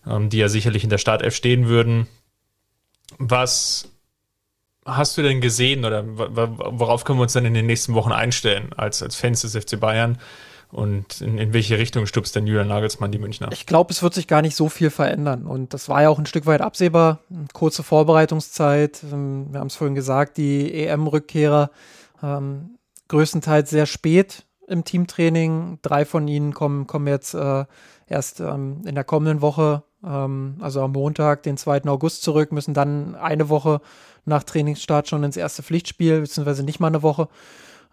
ähm, 0.07 0.29
die 0.29 0.37
ja 0.37 0.49
sicherlich 0.49 0.83
in 0.83 0.89
der 0.89 0.97
Startelf 0.97 1.35
stehen 1.35 1.67
würden. 1.67 2.07
Was 3.17 3.89
hast 4.85 5.17
du 5.17 5.21
denn 5.21 5.41
gesehen 5.41 5.85
oder 5.85 6.03
worauf 6.05 7.03
können 7.03 7.19
wir 7.19 7.23
uns 7.23 7.33
dann 7.33 7.45
in 7.45 7.53
den 7.53 7.65
nächsten 7.65 7.93
Wochen 7.93 8.11
einstellen 8.11 8.73
als, 8.75 9.01
als 9.01 9.15
Fans 9.15 9.41
des 9.41 9.55
FC 9.55 9.79
Bayern? 9.79 10.17
Und 10.71 11.21
in, 11.21 11.37
in 11.37 11.53
welche 11.53 11.77
Richtung 11.77 12.07
stupst 12.07 12.35
denn 12.35 12.47
Julian 12.47 12.67
Nagelsmann 12.67 13.11
die 13.11 13.19
Münchner? 13.19 13.49
Ich 13.51 13.67
glaube, 13.67 13.91
es 13.93 14.01
wird 14.01 14.15
sich 14.15 14.27
gar 14.27 14.41
nicht 14.41 14.55
so 14.55 14.69
viel 14.69 14.89
verändern. 14.89 15.45
Und 15.45 15.75
das 15.75 15.87
war 15.87 16.01
ja 16.01 16.09
auch 16.09 16.17
ein 16.17 16.25
Stück 16.25 16.47
weit 16.47 16.61
absehbar. 16.61 17.19
Kurze 17.53 17.83
Vorbereitungszeit. 17.83 19.03
Ähm, 19.03 19.49
wir 19.51 19.59
haben 19.59 19.67
es 19.67 19.75
vorhin 19.75 19.93
gesagt, 19.93 20.37
die 20.37 20.73
EM-Rückkehrer 20.73 21.69
ähm, 22.23 22.79
größtenteils 23.09 23.69
sehr 23.69 23.85
spät 23.85 24.45
im 24.67 24.83
Teamtraining. 24.83 25.79
Drei 25.81 26.05
von 26.05 26.27
ihnen 26.27 26.53
kommen, 26.53 26.87
kommen 26.87 27.07
jetzt 27.07 27.33
äh, 27.33 27.65
erst 28.07 28.39
ähm, 28.39 28.81
in 28.85 28.95
der 28.95 29.03
kommenden 29.03 29.41
Woche, 29.41 29.83
ähm, 30.03 30.55
also 30.61 30.81
am 30.81 30.93
Montag, 30.93 31.43
den 31.43 31.57
2. 31.57 31.83
August 31.85 32.23
zurück, 32.23 32.51
müssen 32.51 32.73
dann 32.73 33.15
eine 33.15 33.49
Woche 33.49 33.81
nach 34.25 34.43
Trainingsstart 34.43 35.09
schon 35.09 35.23
ins 35.23 35.37
erste 35.37 35.63
Pflichtspiel, 35.63 36.21
beziehungsweise 36.21 36.63
nicht 36.63 36.79
mal 36.79 36.87
eine 36.87 37.03
Woche. 37.03 37.27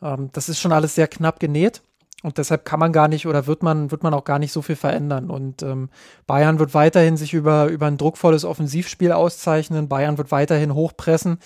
Ähm, 0.01 0.31
das 0.33 0.49
ist 0.49 0.61
schon 0.61 0.73
alles 0.73 0.95
sehr 0.95 1.09
knapp 1.09 1.41
genäht. 1.41 1.83
Und 2.23 2.37
deshalb 2.37 2.67
kann 2.67 2.79
man 2.79 2.93
gar 2.93 3.09
nicht 3.09 3.27
oder 3.27 3.47
wird 3.47 3.63
man, 3.63 3.91
wird 3.91 4.03
man 4.03 4.13
auch 4.13 4.25
gar 4.25 4.39
nicht 4.39 4.53
so 4.53 4.61
viel 4.61 4.77
verändern. 4.77 5.31
Und 5.31 5.63
ähm, 5.63 5.89
Bayern 6.27 6.59
wird 6.59 6.75
weiterhin 6.75 7.17
sich 7.17 7.33
über, 7.33 7.69
über 7.69 7.87
ein 7.87 7.97
druckvolles 7.97 8.45
Offensivspiel 8.45 9.13
auszeichnen. 9.13 9.89
Bayern 9.89 10.19
wird 10.19 10.31
weiterhin 10.31 10.75
hochpressen. 10.75 11.39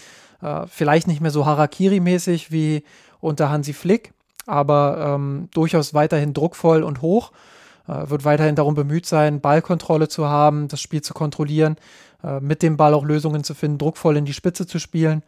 Äh, 0.44 0.66
vielleicht 0.68 1.06
nicht 1.06 1.22
mehr 1.22 1.30
so 1.30 1.46
Harakiri-mäßig 1.46 2.50
wie 2.50 2.84
unter 3.20 3.48
Hansi 3.48 3.72
Flick, 3.72 4.12
aber 4.46 5.14
ähm, 5.14 5.48
durchaus 5.54 5.94
weiterhin 5.94 6.34
druckvoll 6.34 6.82
und 6.82 7.00
hoch. 7.00 7.32
Äh, 7.88 8.10
wird 8.10 8.24
weiterhin 8.24 8.54
darum 8.54 8.74
bemüht 8.74 9.06
sein, 9.06 9.40
Ballkontrolle 9.40 10.08
zu 10.08 10.28
haben, 10.28 10.68
das 10.68 10.82
Spiel 10.82 11.00
zu 11.00 11.14
kontrollieren, 11.14 11.76
äh, 12.22 12.40
mit 12.40 12.62
dem 12.62 12.76
Ball 12.76 12.92
auch 12.92 13.04
Lösungen 13.04 13.42
zu 13.42 13.54
finden, 13.54 13.78
druckvoll 13.78 14.18
in 14.18 14.26
die 14.26 14.34
Spitze 14.34 14.66
zu 14.66 14.78
spielen. 14.78 15.22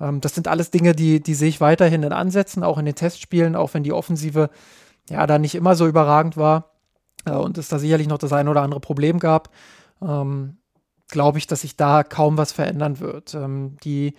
Ähm, 0.00 0.20
das 0.20 0.34
sind 0.34 0.48
alles 0.48 0.70
Dinge, 0.70 0.94
die, 0.94 1.20
die 1.22 1.34
sehe 1.34 1.48
ich 1.48 1.62
weiterhin 1.62 2.02
in 2.02 2.12
Ansätzen, 2.12 2.62
auch 2.62 2.76
in 2.76 2.84
den 2.84 2.94
Testspielen, 2.94 3.56
auch 3.56 3.72
wenn 3.72 3.84
die 3.84 3.92
Offensive 3.92 4.50
ja 5.08 5.26
da 5.26 5.38
nicht 5.38 5.54
immer 5.54 5.76
so 5.76 5.86
überragend 5.86 6.36
war 6.36 6.72
äh, 7.24 7.30
und 7.30 7.56
es 7.56 7.68
da 7.68 7.78
sicherlich 7.78 8.08
noch 8.08 8.18
das 8.18 8.34
ein 8.34 8.48
oder 8.48 8.60
andere 8.60 8.80
Problem 8.80 9.18
gab. 9.18 9.48
Ähm, 10.02 10.58
glaube 11.10 11.38
ich, 11.38 11.46
dass 11.46 11.62
sich 11.62 11.76
da 11.76 12.02
kaum 12.02 12.36
was 12.36 12.52
verändern 12.52 13.00
wird. 13.00 13.34
Ähm, 13.34 13.78
die 13.82 14.14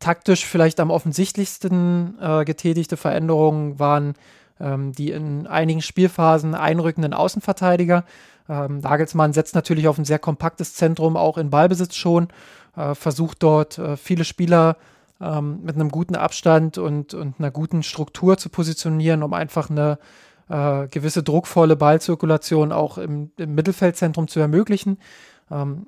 taktisch 0.00 0.46
vielleicht 0.46 0.80
am 0.80 0.90
offensichtlichsten 0.90 2.18
äh, 2.20 2.44
getätigte 2.44 2.96
Veränderungen 2.96 3.78
waren 3.78 4.14
ähm, 4.60 4.92
die 4.92 5.10
in 5.10 5.46
einigen 5.46 5.82
Spielphasen 5.82 6.54
einrückenden 6.54 7.14
Außenverteidiger. 7.14 8.04
Ähm, 8.48 8.78
Nagelsmann 8.78 9.32
setzt 9.32 9.54
natürlich 9.54 9.88
auf 9.88 9.98
ein 9.98 10.04
sehr 10.04 10.18
kompaktes 10.18 10.74
Zentrum, 10.74 11.16
auch 11.16 11.38
in 11.38 11.50
Ballbesitz 11.50 11.94
schon, 11.94 12.28
äh, 12.76 12.94
versucht 12.94 13.42
dort 13.42 13.78
äh, 13.78 13.96
viele 13.96 14.24
Spieler 14.24 14.76
ähm, 15.20 15.60
mit 15.62 15.74
einem 15.74 15.90
guten 15.90 16.16
Abstand 16.16 16.78
und, 16.78 17.14
und 17.14 17.36
einer 17.38 17.50
guten 17.50 17.82
Struktur 17.82 18.38
zu 18.38 18.48
positionieren, 18.48 19.22
um 19.22 19.34
einfach 19.34 19.70
eine 19.70 19.98
äh, 20.48 20.88
gewisse 20.88 21.22
druckvolle 21.22 21.76
Ballzirkulation 21.76 22.72
auch 22.72 22.98
im, 22.98 23.30
im 23.36 23.54
Mittelfeldzentrum 23.54 24.28
zu 24.28 24.40
ermöglichen. 24.40 24.98
Ähm, 25.50 25.86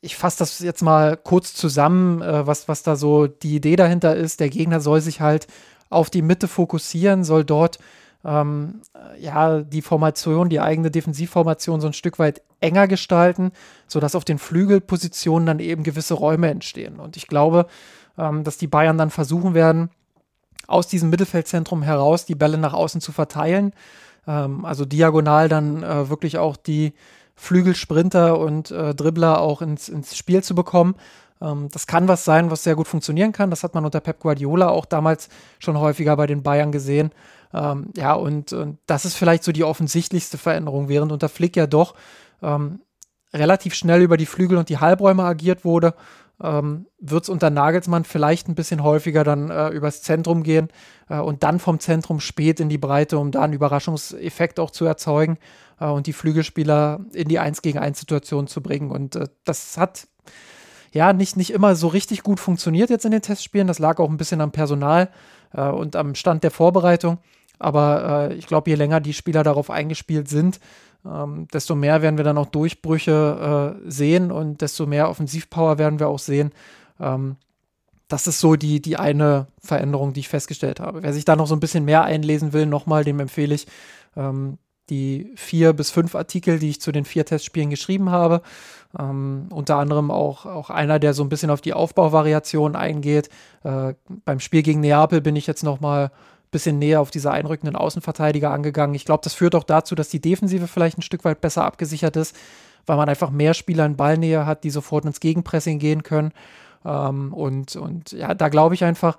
ich 0.00 0.16
fasse 0.16 0.38
das 0.38 0.60
jetzt 0.60 0.82
mal 0.82 1.16
kurz 1.16 1.54
zusammen, 1.54 2.22
äh, 2.22 2.46
was, 2.46 2.68
was 2.68 2.82
da 2.82 2.96
so 2.96 3.26
die 3.26 3.56
Idee 3.56 3.76
dahinter 3.76 4.14
ist. 4.16 4.40
Der 4.40 4.48
Gegner 4.48 4.80
soll 4.80 5.00
sich 5.00 5.20
halt 5.20 5.46
auf 5.90 6.10
die 6.10 6.22
Mitte 6.22 6.48
fokussieren, 6.48 7.24
soll 7.24 7.44
dort 7.44 7.78
ähm, 8.24 8.80
ja 9.18 9.60
die 9.60 9.82
Formation, 9.82 10.48
die 10.48 10.60
eigene 10.60 10.90
Defensivformation 10.90 11.80
so 11.80 11.86
ein 11.86 11.92
Stück 11.92 12.18
weit 12.18 12.42
enger 12.60 12.88
gestalten, 12.88 13.52
sodass 13.86 14.14
auf 14.14 14.24
den 14.24 14.38
Flügelpositionen 14.38 15.46
dann 15.46 15.58
eben 15.60 15.82
gewisse 15.82 16.14
Räume 16.14 16.48
entstehen. 16.48 16.98
Und 16.98 17.16
ich 17.16 17.26
glaube, 17.28 17.66
ähm, 18.18 18.44
dass 18.44 18.58
die 18.58 18.66
Bayern 18.66 18.98
dann 18.98 19.10
versuchen 19.10 19.54
werden, 19.54 19.90
aus 20.66 20.88
diesem 20.88 21.10
Mittelfeldzentrum 21.10 21.82
heraus 21.82 22.24
die 22.24 22.34
Bälle 22.34 22.58
nach 22.58 22.72
außen 22.72 23.00
zu 23.00 23.12
verteilen. 23.12 23.72
Ähm, 24.26 24.64
also 24.64 24.84
diagonal 24.84 25.48
dann 25.48 25.82
äh, 25.82 26.08
wirklich 26.08 26.38
auch 26.38 26.56
die 26.56 26.94
Flügelsprinter 27.36 28.38
und 28.38 28.70
äh, 28.70 28.94
Dribbler 28.94 29.40
auch 29.40 29.62
ins, 29.62 29.88
ins 29.88 30.16
Spiel 30.16 30.42
zu 30.42 30.54
bekommen. 30.54 30.96
Ähm, 31.40 31.68
das 31.70 31.86
kann 31.86 32.08
was 32.08 32.24
sein, 32.24 32.50
was 32.50 32.64
sehr 32.64 32.74
gut 32.74 32.88
funktionieren 32.88 33.32
kann. 33.32 33.50
Das 33.50 33.62
hat 33.62 33.74
man 33.74 33.84
unter 33.84 34.00
Pep 34.00 34.20
Guardiola 34.20 34.68
auch 34.68 34.86
damals 34.86 35.28
schon 35.58 35.78
häufiger 35.78 36.16
bei 36.16 36.26
den 36.26 36.42
Bayern 36.42 36.72
gesehen. 36.72 37.12
Ähm, 37.52 37.90
ja, 37.96 38.14
und, 38.14 38.52
und, 38.52 38.78
das 38.86 39.04
ist 39.04 39.16
vielleicht 39.16 39.44
so 39.44 39.52
die 39.52 39.64
offensichtlichste 39.64 40.38
Veränderung, 40.38 40.88
während 40.88 41.12
unter 41.12 41.28
Flick 41.28 41.56
ja 41.56 41.66
doch 41.66 41.94
ähm, 42.42 42.80
relativ 43.32 43.74
schnell 43.74 44.02
über 44.02 44.16
die 44.16 44.26
Flügel 44.26 44.58
und 44.58 44.68
die 44.68 44.78
Halbräume 44.78 45.24
agiert 45.24 45.64
wurde. 45.64 45.94
Ähm, 46.42 46.86
wird 46.98 47.22
es 47.22 47.28
unter 47.30 47.48
Nagelsmann 47.48 48.04
vielleicht 48.04 48.46
ein 48.48 48.54
bisschen 48.54 48.82
häufiger 48.82 49.24
dann 49.24 49.50
äh, 49.50 49.68
übers 49.68 50.02
Zentrum 50.02 50.42
gehen 50.42 50.68
äh, 51.08 51.18
und 51.18 51.42
dann 51.42 51.58
vom 51.58 51.80
Zentrum 51.80 52.20
spät 52.20 52.60
in 52.60 52.68
die 52.68 52.76
Breite, 52.76 53.18
um 53.18 53.30
da 53.30 53.42
einen 53.42 53.54
Überraschungseffekt 53.54 54.60
auch 54.60 54.70
zu 54.70 54.84
erzeugen 54.84 55.38
äh, 55.80 55.86
und 55.86 56.06
die 56.06 56.12
Flügelspieler 56.12 57.00
in 57.12 57.28
die 57.28 57.38
1 57.38 57.62
gegen 57.62 57.78
1 57.78 57.98
Situation 57.98 58.46
zu 58.46 58.62
bringen. 58.62 58.90
Und 58.90 59.16
äh, 59.16 59.28
das 59.44 59.78
hat 59.78 60.08
ja 60.92 61.12
nicht, 61.12 61.36
nicht 61.36 61.50
immer 61.50 61.76
so 61.76 61.88
richtig 61.88 62.22
gut 62.22 62.40
funktioniert 62.40 62.90
jetzt 62.90 63.04
in 63.04 63.10
den 63.10 63.22
Testspielen. 63.22 63.66
Das 63.66 63.78
lag 63.78 63.98
auch 63.98 64.08
ein 64.08 64.16
bisschen 64.16 64.40
am 64.40 64.52
Personal 64.52 65.10
äh, 65.52 65.68
und 65.68 65.96
am 65.96 66.14
Stand 66.14 66.44
der 66.44 66.50
Vorbereitung. 66.50 67.18
Aber 67.58 68.28
äh, 68.30 68.34
ich 68.34 68.46
glaube, 68.46 68.70
je 68.70 68.76
länger 68.76 69.00
die 69.00 69.14
Spieler 69.14 69.42
darauf 69.42 69.70
eingespielt 69.70 70.28
sind, 70.28 70.60
ähm, 71.04 71.46
desto 71.52 71.74
mehr 71.74 72.02
werden 72.02 72.16
wir 72.16 72.24
dann 72.24 72.38
auch 72.38 72.46
Durchbrüche 72.46 73.76
äh, 73.86 73.90
sehen 73.90 74.30
und 74.30 74.60
desto 74.60 74.86
mehr 74.86 75.08
Offensivpower 75.08 75.78
werden 75.78 75.98
wir 75.98 76.08
auch 76.08 76.18
sehen. 76.18 76.52
Ähm, 77.00 77.36
das 78.08 78.26
ist 78.26 78.40
so 78.40 78.56
die, 78.56 78.80
die 78.80 78.96
eine 78.96 79.48
Veränderung, 79.58 80.12
die 80.12 80.20
ich 80.20 80.28
festgestellt 80.28 80.80
habe. 80.80 81.02
Wer 81.02 81.12
sich 81.12 81.24
da 81.24 81.34
noch 81.34 81.46
so 81.46 81.56
ein 81.56 81.60
bisschen 81.60 81.84
mehr 81.84 82.04
einlesen 82.04 82.52
will, 82.52 82.66
nochmal, 82.66 83.04
dem 83.04 83.18
empfehle 83.20 83.54
ich 83.54 83.66
ähm, 84.16 84.58
die 84.90 85.32
vier 85.36 85.72
bis 85.72 85.90
fünf 85.90 86.14
Artikel, 86.14 86.58
die 86.58 86.70
ich 86.70 86.80
zu 86.80 86.92
den 86.92 87.04
vier 87.04 87.24
Testspielen 87.24 87.70
geschrieben 87.70 88.10
habe. 88.10 88.42
Ähm, 88.98 89.48
unter 89.50 89.76
anderem 89.76 90.10
auch, 90.10 90.46
auch 90.46 90.70
einer, 90.70 90.98
der 90.98 91.12
so 91.12 91.22
ein 91.22 91.28
bisschen 91.28 91.50
auf 91.50 91.60
die 91.60 91.74
Aufbauvariation 91.74 92.76
eingeht. 92.76 93.28
Äh, 93.64 93.94
beim 94.24 94.40
Spiel 94.40 94.62
gegen 94.62 94.80
Neapel 94.80 95.20
bin 95.20 95.36
ich 95.36 95.46
jetzt 95.46 95.64
noch 95.64 95.80
mal 95.80 96.04
ein 96.04 96.10
bisschen 96.50 96.78
näher 96.78 97.00
auf 97.00 97.10
diese 97.10 97.30
einrückenden 97.30 97.76
Außenverteidiger 97.76 98.50
angegangen. 98.50 98.94
Ich 98.94 99.04
glaube, 99.04 99.22
das 99.24 99.34
führt 99.34 99.54
auch 99.54 99.64
dazu, 99.64 99.94
dass 99.94 100.08
die 100.08 100.20
Defensive 100.20 100.68
vielleicht 100.68 100.98
ein 100.98 101.02
Stück 101.02 101.24
weit 101.24 101.40
besser 101.40 101.64
abgesichert 101.64 102.16
ist, 102.16 102.36
weil 102.86 102.96
man 102.96 103.08
einfach 103.08 103.30
mehr 103.30 103.54
Spieler 103.54 103.84
in 103.84 103.96
Ballnähe 103.96 104.46
hat, 104.46 104.64
die 104.64 104.70
sofort 104.70 105.04
ins 105.04 105.20
Gegenpressing 105.20 105.78
gehen 105.78 106.04
können. 106.04 106.32
Ähm, 106.84 107.34
und, 107.34 107.74
und 107.74 108.12
ja, 108.12 108.34
da 108.34 108.48
glaube 108.48 108.74
ich 108.74 108.84
einfach, 108.84 109.18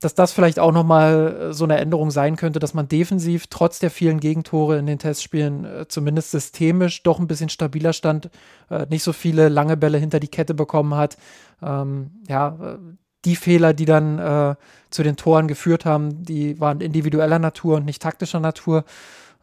dass 0.00 0.14
das 0.14 0.32
vielleicht 0.32 0.58
auch 0.58 0.72
nochmal 0.72 1.50
äh, 1.50 1.52
so 1.52 1.64
eine 1.64 1.78
Änderung 1.78 2.10
sein 2.10 2.36
könnte, 2.36 2.58
dass 2.58 2.74
man 2.74 2.88
defensiv 2.88 3.46
trotz 3.48 3.78
der 3.78 3.90
vielen 3.90 4.20
Gegentore 4.20 4.78
in 4.78 4.86
den 4.86 4.98
Testspielen 4.98 5.64
äh, 5.64 5.88
zumindest 5.88 6.30
systemisch 6.30 7.02
doch 7.02 7.18
ein 7.18 7.26
bisschen 7.26 7.48
stabiler 7.48 7.92
stand, 7.92 8.30
äh, 8.70 8.86
nicht 8.88 9.02
so 9.02 9.12
viele 9.12 9.48
lange 9.48 9.76
Bälle 9.76 9.98
hinter 9.98 10.20
die 10.20 10.28
Kette 10.28 10.54
bekommen 10.54 10.94
hat. 10.94 11.16
Ähm, 11.62 12.10
ja, 12.28 12.78
die 13.24 13.36
Fehler, 13.36 13.74
die 13.74 13.84
dann 13.84 14.18
äh, 14.18 14.54
zu 14.88 15.02
den 15.02 15.16
Toren 15.16 15.46
geführt 15.46 15.84
haben, 15.84 16.24
die 16.24 16.58
waren 16.58 16.80
individueller 16.80 17.38
Natur 17.38 17.76
und 17.76 17.84
nicht 17.84 18.00
taktischer 18.00 18.40
Natur. 18.40 18.84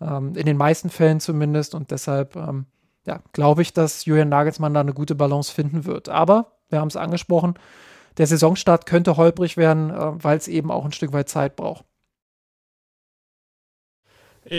Ähm, 0.01 0.35
in 0.35 0.45
den 0.45 0.57
meisten 0.57 0.89
Fällen 0.89 1.19
zumindest. 1.19 1.75
Und 1.75 1.91
deshalb 1.91 2.35
ähm, 2.35 2.65
ja, 3.05 3.21
glaube 3.33 3.61
ich, 3.61 3.73
dass 3.73 4.05
Julian 4.05 4.29
Nagelsmann 4.29 4.73
da 4.73 4.81
eine 4.81 4.93
gute 4.93 5.15
Balance 5.15 5.51
finden 5.51 5.85
wird. 5.85 6.09
Aber 6.09 6.57
wir 6.69 6.79
haben 6.79 6.89
es 6.89 6.97
angesprochen, 6.97 7.55
der 8.17 8.27
Saisonstart 8.27 8.85
könnte 8.85 9.17
holprig 9.17 9.57
werden, 9.57 9.89
äh, 9.89 10.23
weil 10.23 10.37
es 10.37 10.47
eben 10.47 10.71
auch 10.71 10.85
ein 10.85 10.91
Stück 10.91 11.13
weit 11.13 11.29
Zeit 11.29 11.55
braucht. 11.55 11.85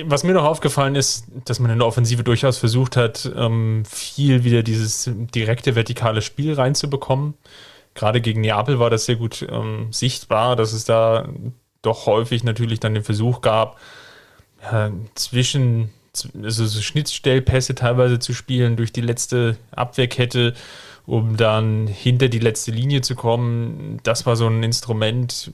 Was 0.05 0.23
mir 0.23 0.35
noch 0.35 0.45
aufgefallen 0.45 0.97
ist, 0.97 1.27
dass 1.47 1.61
man 1.61 1.71
in 1.71 1.79
der 1.79 1.87
Offensive 1.87 2.23
durchaus 2.23 2.59
versucht 2.59 2.95
hat, 2.97 3.31
ähm, 3.35 3.85
viel 3.87 4.45
wieder 4.45 4.63
dieses 4.63 5.11
direkte 5.35 5.77
vertikale 5.77 6.21
Spiel 6.21 6.53
reinzubekommen. 6.53 7.35
Gerade 7.95 8.21
gegen 8.21 8.43
Neapel 8.43 8.79
war 8.79 8.91
das 8.91 9.07
sehr 9.07 9.17
gut 9.17 9.47
ähm, 9.51 9.91
sichtbar, 9.91 10.57
dass 10.57 10.75
es 10.75 10.85
da 10.85 11.27
doch 11.81 12.05
häufig 12.05 12.45
natürlich 12.45 12.81
dann 12.81 12.95
den 12.95 13.05
Versuch 13.05 13.41
gab, 13.41 13.79
zwischen 15.15 15.91
also 16.43 16.67
so 16.67 16.81
Schnittstellpässe 16.81 17.75
teilweise 17.75 18.19
zu 18.19 18.33
spielen 18.33 18.77
durch 18.77 18.93
die 18.93 19.01
letzte 19.01 19.57
Abwehrkette, 19.71 20.55
um 21.09 21.39
dann 21.39 21.87
hinter 21.87 22.29
die 22.29 22.39
letzte 22.39 22.71
Linie 22.71 23.01
zu 23.01 23.15
kommen. 23.15 23.99
Das 24.03 24.27
war 24.27 24.37
so 24.37 24.47
ein 24.47 24.63
Instrument, 24.63 25.51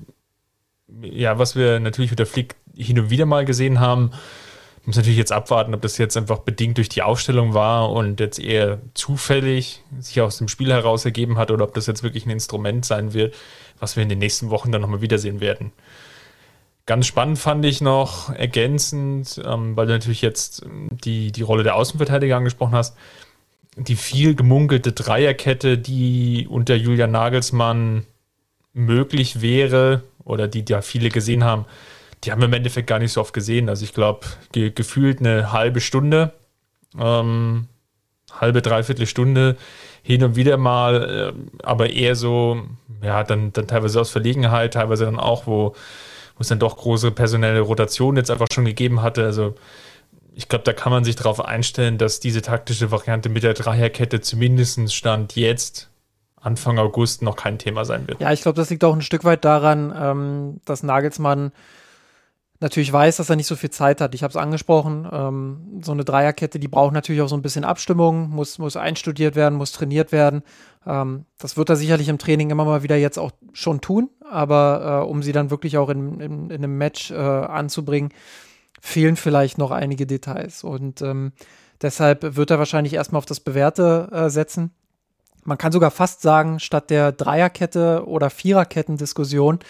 ja, 1.00 1.38
was 1.38 1.54
wir 1.54 1.78
natürlich 1.78 2.10
mit 2.10 2.18
der 2.18 2.26
Flick 2.26 2.56
hin 2.76 2.98
und 2.98 3.10
wieder 3.10 3.24
mal 3.24 3.44
gesehen 3.44 3.78
haben. 3.78 4.10
Ich 4.80 4.88
muss 4.88 4.96
natürlich 4.96 5.16
jetzt 5.16 5.30
abwarten, 5.30 5.72
ob 5.72 5.80
das 5.80 5.96
jetzt 5.96 6.16
einfach 6.16 6.40
bedingt 6.40 6.76
durch 6.78 6.88
die 6.88 7.02
Aufstellung 7.02 7.54
war 7.54 7.92
und 7.92 8.18
jetzt 8.18 8.40
eher 8.40 8.80
zufällig 8.94 9.84
sich 10.00 10.20
aus 10.20 10.38
dem 10.38 10.48
Spiel 10.48 10.72
heraus 10.72 11.04
ergeben 11.04 11.38
hat 11.38 11.52
oder 11.52 11.62
ob 11.62 11.74
das 11.74 11.86
jetzt 11.86 12.02
wirklich 12.02 12.26
ein 12.26 12.30
Instrument 12.30 12.84
sein 12.84 13.14
wird, 13.14 13.32
was 13.78 13.94
wir 13.94 14.02
in 14.02 14.08
den 14.08 14.18
nächsten 14.18 14.50
Wochen 14.50 14.72
dann 14.72 14.82
nochmal 14.82 15.02
wiedersehen 15.02 15.38
werden. 15.40 15.70
Ganz 16.84 17.06
spannend 17.06 17.38
fand 17.38 17.64
ich 17.64 17.80
noch 17.80 18.28
ergänzend, 18.28 19.40
ähm, 19.42 19.76
weil 19.76 19.86
du 19.86 19.92
natürlich 19.92 20.20
jetzt 20.20 20.66
die, 21.04 21.30
die 21.30 21.42
Rolle 21.42 21.62
der 21.62 21.76
Außenverteidiger 21.76 22.36
angesprochen 22.36 22.74
hast, 22.74 22.96
die 23.76 23.96
viel 23.96 24.34
gemunkelte 24.34 24.92
Dreierkette, 24.92 25.78
die 25.78 26.46
unter 26.48 26.74
Julian 26.74 27.10
Nagelsmann 27.10 28.06
möglich 28.72 29.40
wäre 29.40 30.02
oder 30.24 30.48
die 30.48 30.64
ja 30.68 30.82
viele 30.82 31.08
gesehen 31.08 31.44
haben, 31.44 31.66
die 32.22 32.32
haben 32.32 32.40
wir 32.40 32.48
im 32.48 32.54
Endeffekt 32.54 32.86
gar 32.86 32.98
nicht 32.98 33.12
so 33.12 33.20
oft 33.20 33.34
gesehen. 33.34 33.68
Also 33.68 33.84
ich 33.84 33.92
glaube, 33.92 34.26
ge 34.52 34.70
gefühlt 34.70 35.20
eine 35.20 35.52
halbe 35.52 35.80
Stunde, 35.80 36.32
ähm, 36.98 37.68
halbe, 38.32 38.62
dreiviertel 38.62 39.06
Stunde 39.06 39.56
hin 40.02 40.22
und 40.22 40.36
wieder 40.36 40.56
mal, 40.56 41.34
äh, 41.34 41.62
aber 41.62 41.90
eher 41.90 42.16
so, 42.16 42.62
ja, 43.02 43.24
dann, 43.24 43.52
dann 43.52 43.66
teilweise 43.66 44.00
aus 44.00 44.10
Verlegenheit, 44.10 44.74
teilweise 44.74 45.04
dann 45.04 45.18
auch, 45.18 45.46
wo 45.46 45.74
es 46.38 46.48
dann 46.48 46.58
doch 46.58 46.76
große 46.76 47.10
personelle 47.10 47.60
Rotation 47.60 48.16
jetzt 48.16 48.30
einfach 48.30 48.48
schon 48.52 48.64
gegeben 48.64 49.02
hatte. 49.02 49.24
Also 49.24 49.54
ich 50.36 50.48
glaube, 50.48 50.64
da 50.64 50.72
kann 50.72 50.90
man 50.90 51.04
sich 51.04 51.16
darauf 51.16 51.44
einstellen, 51.44 51.98
dass 51.98 52.20
diese 52.20 52.42
taktische 52.42 52.90
Variante 52.90 53.28
mit 53.28 53.42
der 53.42 53.54
Dreierkette 53.54 54.20
zumindest 54.20 54.92
Stand 54.92 55.36
jetzt 55.36 55.90
Anfang 56.40 56.78
August 56.78 57.22
noch 57.22 57.36
kein 57.36 57.58
Thema 57.58 57.84
sein 57.84 58.06
wird. 58.06 58.20
Ja, 58.20 58.32
ich 58.32 58.42
glaube, 58.42 58.56
das 58.56 58.68
liegt 58.70 58.84
auch 58.84 58.94
ein 58.94 59.00
Stück 59.00 59.24
weit 59.24 59.44
daran, 59.44 59.94
ähm, 59.96 60.60
dass 60.64 60.82
Nagelsmann 60.82 61.52
natürlich 62.60 62.92
weiß, 62.92 63.16
dass 63.16 63.30
er 63.30 63.36
nicht 63.36 63.46
so 63.46 63.56
viel 63.56 63.70
Zeit 63.70 64.00
hat. 64.00 64.14
Ich 64.14 64.22
habe 64.22 64.30
es 64.30 64.36
angesprochen, 64.36 65.08
ähm, 65.10 65.80
so 65.82 65.92
eine 65.92 66.04
Dreierkette, 66.04 66.58
die 66.58 66.68
braucht 66.68 66.92
natürlich 66.92 67.22
auch 67.22 67.28
so 67.28 67.36
ein 67.36 67.42
bisschen 67.42 67.64
Abstimmung, 67.64 68.30
muss, 68.30 68.58
muss 68.58 68.76
einstudiert 68.76 69.36
werden, 69.36 69.56
muss 69.56 69.72
trainiert 69.72 70.12
werden. 70.12 70.42
Ähm, 70.86 71.26
das 71.38 71.56
wird 71.56 71.68
er 71.70 71.76
sicherlich 71.76 72.08
im 72.08 72.18
Training 72.18 72.50
immer 72.50 72.64
mal 72.64 72.82
wieder 72.82 72.96
jetzt 72.96 73.18
auch 73.18 73.32
schon 73.52 73.80
tun, 73.80 74.10
aber 74.30 75.02
äh, 75.02 75.08
um 75.08 75.22
sie 75.22 75.32
dann 75.32 75.50
wirklich 75.50 75.78
auch 75.78 75.88
in, 75.88 76.20
in, 76.20 76.50
in 76.50 76.64
einem 76.64 76.76
Match 76.76 77.10
äh, 77.10 77.14
anzubringen, 77.14 78.10
fehlen 78.84 79.16
vielleicht 79.16 79.56
noch 79.56 79.70
einige 79.70 80.06
Details. 80.06 80.62
Und 80.62 81.00
ähm, 81.00 81.32
deshalb 81.80 82.36
wird 82.36 82.50
er 82.50 82.58
wahrscheinlich 82.58 82.92
erstmal 82.92 83.18
auf 83.18 83.24
das 83.24 83.40
Bewährte 83.40 84.10
äh, 84.12 84.28
setzen. 84.28 84.72
Man 85.42 85.56
kann 85.56 85.72
sogar 85.72 85.90
fast 85.90 86.20
sagen, 86.20 86.60
statt 86.60 86.90
der 86.90 87.10
Dreierkette 87.10 88.04
oder 88.06 88.28
Viererketten-Diskussion 88.28 89.60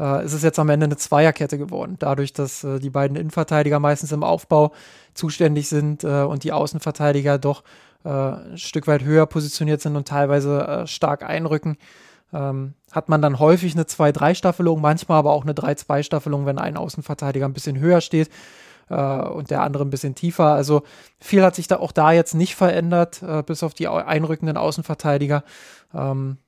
äh, 0.00 0.24
ist 0.24 0.32
es 0.32 0.42
jetzt 0.42 0.58
am 0.58 0.70
Ende 0.70 0.86
eine 0.86 0.96
Zweierkette 0.96 1.56
geworden. 1.56 1.96
Dadurch, 2.00 2.32
dass 2.32 2.64
äh, 2.64 2.80
die 2.80 2.90
beiden 2.90 3.16
Innenverteidiger 3.16 3.78
meistens 3.78 4.10
im 4.10 4.24
Aufbau 4.24 4.72
zuständig 5.14 5.68
sind 5.68 6.02
äh, 6.02 6.22
und 6.22 6.42
die 6.42 6.52
Außenverteidiger 6.52 7.38
doch 7.38 7.62
äh, 8.04 8.08
ein 8.08 8.58
Stück 8.58 8.88
weit 8.88 9.04
höher 9.04 9.26
positioniert 9.26 9.80
sind 9.80 9.94
und 9.94 10.08
teilweise 10.08 10.66
äh, 10.66 10.86
stark 10.88 11.22
einrücken, 11.22 11.76
ähm, 12.32 12.74
hat 12.90 13.08
man 13.08 13.22
dann 13.22 13.38
häufig 13.38 13.74
eine 13.74 13.84
2-3-Staffelung, 13.84 14.80
manchmal 14.80 15.18
aber 15.18 15.32
auch 15.32 15.44
eine 15.44 15.52
3-2-Staffelung, 15.52 16.44
wenn 16.44 16.58
ein 16.58 16.76
Außenverteidiger 16.76 17.46
ein 17.46 17.52
bisschen 17.52 17.78
höher 17.78 18.00
steht 18.00 18.30
äh, 18.88 18.94
und 18.94 19.50
der 19.50 19.62
andere 19.62 19.84
ein 19.84 19.90
bisschen 19.90 20.14
tiefer. 20.14 20.46
Also 20.46 20.82
viel 21.20 21.42
hat 21.42 21.54
sich 21.54 21.66
da 21.66 21.78
auch 21.78 21.92
da 21.92 22.12
jetzt 22.12 22.34
nicht 22.34 22.54
verändert, 22.54 23.22
äh, 23.22 23.42
bis 23.42 23.62
auf 23.62 23.74
die 23.74 23.88
einrückenden 23.88 24.56
Außenverteidiger. 24.56 25.44
Ähm, 25.94 26.38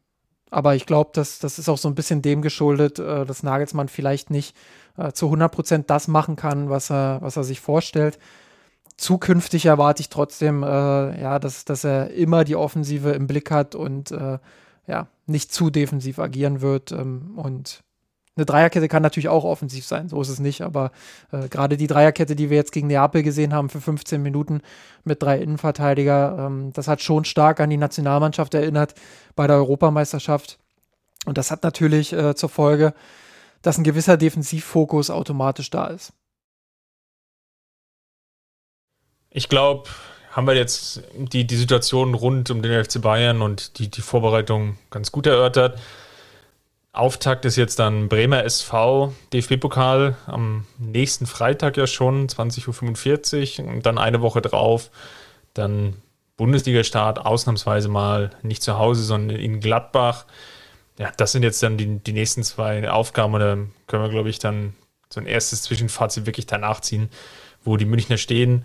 aber 0.50 0.74
ich 0.74 0.86
glaube, 0.86 1.10
dass 1.12 1.38
das 1.38 1.58
ist 1.58 1.68
auch 1.68 1.78
so 1.78 1.88
ein 1.88 1.94
bisschen 1.94 2.22
dem 2.22 2.42
geschuldet, 2.42 2.98
äh, 2.98 3.24
dass 3.24 3.42
Nagelsmann 3.42 3.88
vielleicht 3.88 4.30
nicht 4.30 4.56
äh, 4.96 5.12
zu 5.12 5.26
100 5.26 5.52
Prozent 5.52 5.90
das 5.90 6.08
machen 6.08 6.36
kann, 6.36 6.70
was 6.70 6.90
er, 6.90 7.18
was 7.20 7.36
er 7.36 7.44
sich 7.44 7.60
vorstellt. 7.60 8.18
Zukünftig 8.96 9.66
erwarte 9.66 10.00
ich 10.00 10.08
trotzdem, 10.08 10.62
äh, 10.62 11.20
ja, 11.20 11.38
dass, 11.38 11.64
dass 11.64 11.84
er 11.84 12.10
immer 12.12 12.44
die 12.44 12.56
Offensive 12.56 13.10
im 13.10 13.26
Blick 13.26 13.50
hat 13.50 13.74
und 13.74 14.10
äh, 14.10 14.38
ja, 14.86 15.08
nicht 15.26 15.52
zu 15.52 15.70
defensiv 15.70 16.18
agieren 16.18 16.60
wird. 16.60 16.92
Ähm, 16.92 17.32
und 17.36 17.82
eine 18.36 18.44
Dreierkette 18.44 18.88
kann 18.88 19.02
natürlich 19.02 19.28
auch 19.28 19.44
offensiv 19.44 19.86
sein, 19.86 20.08
so 20.08 20.20
ist 20.20 20.28
es 20.28 20.40
nicht, 20.40 20.60
aber 20.60 20.92
äh, 21.32 21.48
gerade 21.48 21.76
die 21.76 21.86
Dreierkette, 21.86 22.36
die 22.36 22.50
wir 22.50 22.56
jetzt 22.56 22.72
gegen 22.72 22.86
Neapel 22.86 23.22
gesehen 23.22 23.54
haben 23.54 23.70
für 23.70 23.80
15 23.80 24.22
Minuten 24.22 24.60
mit 25.04 25.22
drei 25.22 25.38
Innenverteidiger, 25.38 26.46
ähm, 26.46 26.72
das 26.74 26.86
hat 26.86 27.00
schon 27.00 27.24
stark 27.24 27.60
an 27.60 27.70
die 27.70 27.78
Nationalmannschaft 27.78 28.52
erinnert 28.52 28.94
bei 29.34 29.46
der 29.46 29.56
Europameisterschaft. 29.56 30.58
Und 31.24 31.38
das 31.38 31.50
hat 31.50 31.62
natürlich 31.62 32.12
äh, 32.12 32.34
zur 32.34 32.50
Folge, 32.50 32.92
dass 33.62 33.78
ein 33.78 33.84
gewisser 33.84 34.16
Defensivfokus 34.16 35.10
automatisch 35.10 35.70
da 35.70 35.86
ist. 35.86 36.12
Ich 39.30 39.48
glaube, 39.48 39.88
haben 40.30 40.46
wir 40.46 40.54
jetzt 40.54 41.02
die, 41.16 41.46
die 41.46 41.56
Situation 41.56 42.14
rund 42.14 42.50
um 42.50 42.60
den 42.60 42.84
FC 42.84 43.00
Bayern 43.00 43.40
und 43.40 43.78
die, 43.78 43.90
die 43.90 44.02
Vorbereitung 44.02 44.76
ganz 44.90 45.10
gut 45.10 45.26
erörtert. 45.26 45.80
Auftakt 46.96 47.44
ist 47.44 47.56
jetzt 47.56 47.78
dann 47.78 48.08
Bremer 48.08 48.44
SV, 48.44 49.12
DFB-Pokal 49.32 50.16
am 50.26 50.66
nächsten 50.78 51.26
Freitag 51.26 51.76
ja 51.76 51.86
schon, 51.86 52.26
20.45 52.26 53.60
Uhr 53.62 53.68
und 53.68 53.84
dann 53.84 53.98
eine 53.98 54.22
Woche 54.22 54.40
drauf, 54.40 54.90
dann 55.52 55.96
Bundesliga-Start, 56.38 57.18
ausnahmsweise 57.18 57.88
mal 57.88 58.30
nicht 58.42 58.62
zu 58.62 58.78
Hause, 58.78 59.02
sondern 59.02 59.36
in 59.36 59.60
Gladbach. 59.60 60.24
Ja, 60.98 61.12
das 61.16 61.32
sind 61.32 61.42
jetzt 61.42 61.62
dann 61.62 61.76
die, 61.76 61.98
die 61.98 62.12
nächsten 62.12 62.42
zwei 62.42 62.90
Aufgaben 62.90 63.34
und 63.34 63.40
da 63.40 63.56
können 63.86 64.02
wir, 64.02 64.10
glaube 64.10 64.30
ich, 64.30 64.38
dann 64.38 64.74
so 65.10 65.20
ein 65.20 65.26
erstes 65.26 65.62
Zwischenfazit 65.62 66.24
wirklich 66.24 66.46
danach 66.46 66.80
ziehen, 66.80 67.10
wo 67.62 67.76
die 67.76 67.84
Münchner 67.84 68.16
stehen. 68.16 68.64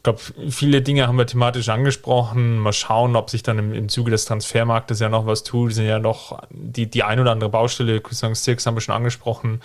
Ich 0.00 0.04
glaube, 0.04 0.20
viele 0.48 0.80
Dinge 0.80 1.06
haben 1.06 1.18
wir 1.18 1.26
thematisch 1.26 1.68
angesprochen. 1.68 2.56
Mal 2.56 2.72
schauen, 2.72 3.16
ob 3.16 3.28
sich 3.28 3.42
dann 3.42 3.58
im, 3.58 3.74
im 3.74 3.90
Zuge 3.90 4.10
des 4.10 4.24
Transfermarktes 4.24 4.98
ja 4.98 5.10
noch 5.10 5.26
was 5.26 5.42
tut. 5.42 5.72
Die 5.72 5.74
sind 5.74 5.84
ja 5.84 5.98
noch 5.98 6.40
die, 6.48 6.86
die 6.86 7.02
ein 7.02 7.20
oder 7.20 7.32
andere 7.32 7.50
Baustelle, 7.50 8.00
Sirks 8.10 8.64
haben 8.64 8.76
wir 8.76 8.80
schon 8.80 8.94
angesprochen. 8.94 9.60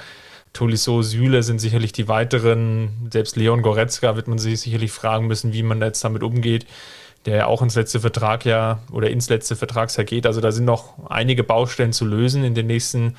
Tolisso, 0.51 1.01
Süle 1.03 1.41
sind 1.41 1.59
sicherlich 1.59 1.93
die 1.93 2.09
weiteren. 2.09 3.09
Selbst 3.13 3.37
Leon 3.37 3.61
Goretzka 3.61 4.17
wird 4.17 4.27
man 4.27 4.37
sich 4.37 4.59
sicherlich 4.59 4.91
fragen 4.91 5.27
müssen, 5.27 5.53
wie 5.53 5.63
man 5.63 5.79
jetzt 5.81 6.03
damit 6.03 6.21
umgeht, 6.21 6.65
der 7.25 7.37
ja 7.37 7.45
auch 7.45 7.61
ins 7.61 7.75
letzte 7.75 8.01
Vertrag 8.01 8.43
ja 8.43 8.79
oder 8.91 9.09
ins 9.09 9.29
letzte 9.29 9.55
Vertragsjahr 9.55 10.03
geht. 10.03 10.25
Also 10.25 10.41
da 10.41 10.51
sind 10.51 10.65
noch 10.65 11.09
einige 11.09 11.45
Baustellen 11.45 11.93
zu 11.93 12.03
lösen. 12.03 12.43
In 12.43 12.55
den 12.55 12.67
nächsten 12.67 13.15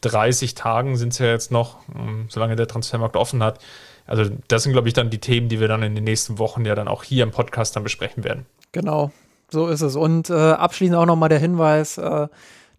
30 0.00 0.54
Tagen 0.54 0.96
sind 0.96 1.12
es 1.12 1.18
ja 1.18 1.26
jetzt 1.26 1.52
noch, 1.52 1.76
ähm, 1.94 2.26
solange 2.30 2.56
der 2.56 2.66
Transfermarkt 2.66 3.16
offen 3.16 3.42
hat. 3.42 3.60
Also 4.06 4.24
das 4.48 4.62
sind, 4.62 4.72
glaube 4.72 4.88
ich, 4.88 4.94
dann 4.94 5.10
die 5.10 5.18
Themen, 5.18 5.48
die 5.48 5.60
wir 5.60 5.68
dann 5.68 5.82
in 5.82 5.94
den 5.94 6.04
nächsten 6.04 6.38
Wochen 6.38 6.64
ja 6.64 6.74
dann 6.74 6.88
auch 6.88 7.02
hier 7.02 7.22
im 7.22 7.30
Podcast 7.30 7.76
dann 7.76 7.82
besprechen 7.82 8.24
werden. 8.24 8.46
Genau, 8.72 9.10
so 9.50 9.68
ist 9.68 9.82
es. 9.82 9.96
Und 9.96 10.30
äh, 10.30 10.34
abschließend 10.34 10.96
auch 10.96 11.06
nochmal 11.06 11.28
der 11.28 11.38
Hinweis, 11.38 11.98
äh, 11.98 12.28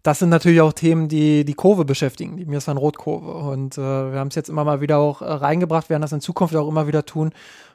das 0.02 0.20
sind 0.20 0.28
natürlich 0.30 0.60
auch 0.60 0.72
Themen, 0.72 1.08
die 1.08 1.44
die 1.44 1.54
Kurve 1.54 1.84
beschäftigen, 1.84 2.36
die 2.36 2.46
Mirsan-Rot-Kurve. 2.46 3.30
Und 3.30 3.76
äh, 3.76 3.80
wir 3.80 4.18
haben 4.18 4.28
es 4.28 4.36
jetzt 4.36 4.48
immer 4.48 4.64
mal 4.64 4.80
wieder 4.80 4.98
auch 4.98 5.22
äh, 5.22 5.26
reingebracht, 5.26 5.90
werden 5.90 6.02
das 6.02 6.12
in 6.12 6.20
Zukunft 6.20 6.54
auch 6.56 6.68
immer 6.68 6.86
wieder 6.86 7.04
tun, 7.04 7.32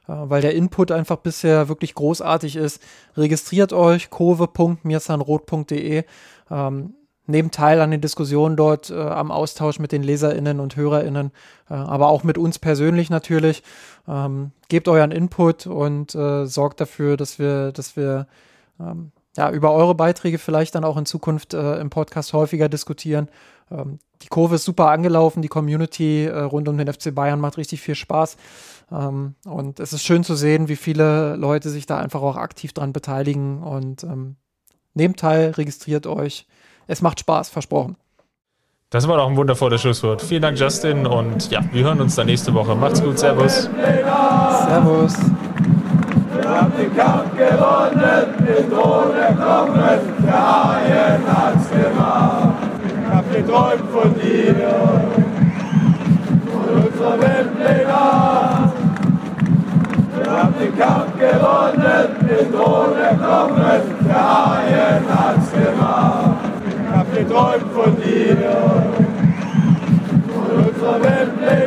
äh, 0.08 0.14
weil 0.14 0.41
der 0.41 0.56
Input 0.56 0.91
einfach 0.91 1.18
bisher 1.18 1.68
wirklich 1.70 1.93
großartig 1.95 2.56
ist. 2.56 2.82
Registriert 3.18 3.74
euch 3.74 4.10
kurve.mirsanrot.de. 4.10 6.06
Ähm, 6.49 6.93
nehmt 7.26 7.53
teil 7.53 7.82
an 7.82 7.91
den 7.91 8.01
Diskussionen 8.01 8.55
dort, 8.55 8.89
äh, 8.89 8.95
am 8.95 9.32
Austausch 9.32 9.80
mit 9.80 9.91
den 9.91 10.03
LeserInnen 10.03 10.59
und 10.59 10.76
HörerInnen, 10.76 11.32
äh, 11.69 11.74
aber 11.74 12.09
auch 12.09 12.24
mit 12.24 12.38
uns 12.38 12.59
persönlich 12.59 13.09
natürlich. 13.09 13.63
Ähm, 14.07 14.51
gebt 14.67 14.88
euren 14.88 15.11
Input 15.11 15.67
und 15.67 16.13
äh, 16.15 16.45
sorgt 16.45 16.82
dafür, 16.82 17.17
dass 17.17 17.39
wir, 17.39 17.71
dass 17.71 17.95
wir 17.95 18.28
ähm, 18.80 19.11
ja, 19.38 19.51
über 19.51 19.74
eure 19.74 19.95
Beiträge 19.95 20.38
vielleicht 20.38 20.76
dann 20.76 20.84
auch 20.84 20.97
in 20.97 21.05
Zukunft 21.05 21.53
äh, 21.53 21.80
im 21.80 21.89
Podcast 21.89 22.34
häufiger 22.34 22.69
diskutieren. 22.69 23.30
ähm, 23.71 23.99
die 24.21 24.30
Kurve 24.30 24.55
ist 24.55 24.63
super 24.63 24.89
angelaufen, 24.89 25.41
die 25.41 25.49
Community 25.49 26.26
äh, 26.26 26.39
rund 26.39 26.69
um 26.69 26.78
den 26.78 26.91
FC 26.91 27.13
Bayern 27.13 27.41
macht 27.41 27.57
richtig 27.57 27.82
viel 27.82 27.95
Spaß. 27.95 28.38
Ähm, 28.91 29.36
und 29.45 29.80
es 29.80 29.91
ist 29.91 30.03
schön 30.03 30.24
zu 30.24 30.36
sehen, 30.36 30.69
wie 30.69 30.76
viele 30.76 31.36
Leute 31.36 31.69
sich 31.69 31.86
da 31.86 31.97
einfach 31.97 32.21
auch 32.21 32.38
aktiv 32.38 32.71
dran 32.74 32.93
beteiligen 32.93 33.61
und 33.61 34.03
ähm, 34.03 34.38
nehmt 34.93 35.19
teil, 35.19 35.51
registriert 35.51 36.07
euch. 36.07 36.47
Es 36.88 37.02
macht 37.02 37.20
Spaß, 37.20 37.50
versprochen. 37.50 37.98
Das 38.90 39.08
war 39.08 39.18
doch 39.18 39.28
ein 39.28 39.36
wundervolles 39.36 39.82
Schlusswort. 39.82 40.22
Vielen 40.22 40.44
Dank, 40.44 40.60
Justin. 40.60 41.08
Und 41.08 41.50
ja, 41.50 41.62
wir 41.72 41.84
hören 41.84 42.00
uns 42.00 42.16
dann 42.16 42.28
nächste 42.28 42.54
Woche. 42.54 42.76
Macht's 42.76 43.02
gut. 43.02 43.18
Servus. 43.18 43.70
Servus. 44.68 45.16
Wir 46.36 46.50
haben 46.50 46.74
den 46.78 46.96
Kampf 46.96 47.32
gewonnen, 47.36 48.26
den 48.40 48.70
Drohne 48.70 49.36
kommen, 49.36 50.00
der 50.24 50.34
Haien 50.34 51.24
hat's 51.26 51.70
gemacht. 51.70 52.54
Ich 52.86 53.12
hab 53.12 53.32
geträumt 53.32 53.90
von 53.92 54.14
dir, 54.16 54.56
von 56.52 56.84
unserer 56.84 57.22
Weltpläne. 57.22 58.74
Wir 60.16 60.32
haben 60.32 60.54
den 60.60 60.78
Kampf 60.78 61.14
gewonnen, 61.18 62.08
den 62.22 62.52
Drohne 62.52 63.10
kommen, 63.18 63.82
der 64.06 64.24
Haien 64.46 65.04
hat's 65.10 65.52
gemacht. 65.52 66.53
Ich 66.94 67.00
hab 67.00 67.12
geträumt 67.12 67.74
von 67.74 67.96
dir, 68.04 68.36
von 70.28 70.66
unserer 70.68 71.02
Weltpläne. 71.02 71.66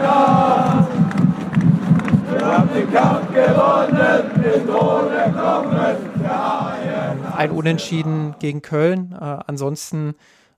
Wir 2.31 2.47
haben 2.47 2.69
den 2.73 2.93
Kampf 2.93 3.35
gewonnen, 3.35 4.31
den 4.45 4.67
Drohne 4.69 5.35
kommen, 5.37 6.23
der 6.23 6.71
Haien 6.71 7.25
Ein 7.37 7.51
Unentschieden 7.51 8.37
gegen 8.39 8.63
Köln. 8.63 9.17
Äh, 9.21 9.39
ansonsten, 9.49 10.15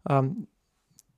ähm, 0.06 0.48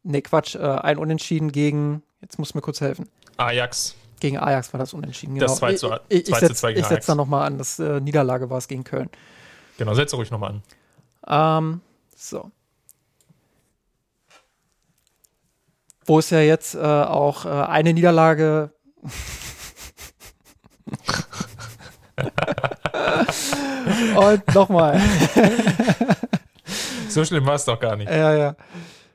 ne 0.04 0.22
Quatsch, 0.22 0.54
äh, 0.54 0.60
ein 0.60 0.98
Unentschieden 0.98 1.50
gegen, 1.50 2.04
jetzt 2.22 2.38
muss 2.38 2.54
mir 2.54 2.60
kurz 2.60 2.80
helfen. 2.80 3.08
Ajax. 3.36 3.96
Gegen 4.20 4.38
Ajax 4.38 4.72
war 4.72 4.78
das 4.78 4.94
Unentschieden. 4.94 5.36
Das 5.40 5.56
2 5.56 5.74
zu- 5.74 5.90
ich 6.08 6.20
ich, 6.20 6.24
2 6.26 6.36
ich 6.36 6.40
zu 6.40 6.46
setze 6.46 6.54
2 6.54 6.82
setz 6.82 7.06
da 7.06 7.16
nochmal 7.16 7.48
an. 7.48 7.58
Das 7.58 7.80
äh, 7.80 7.98
Niederlage 8.00 8.48
war 8.48 8.58
es 8.58 8.68
gegen 8.68 8.84
Köln. 8.84 9.10
Genau, 9.76 9.92
setze 9.94 10.14
ruhig 10.14 10.30
nochmal 10.30 10.60
an. 11.26 11.62
Ähm, 11.72 11.80
so. 12.14 12.52
Wo 16.10 16.18
es 16.18 16.28
ja 16.30 16.40
jetzt 16.40 16.74
äh, 16.74 16.80
auch 16.80 17.46
äh, 17.46 17.50
eine 17.50 17.92
Niederlage. 17.92 18.72
Und 24.16 24.52
nochmal. 24.52 25.00
So 27.08 27.24
schlimm 27.24 27.46
war 27.46 27.54
es 27.54 27.64
doch 27.64 27.78
gar 27.78 27.94
nicht. 27.94 28.10
Ja, 28.10 28.34
ja. 28.34 28.56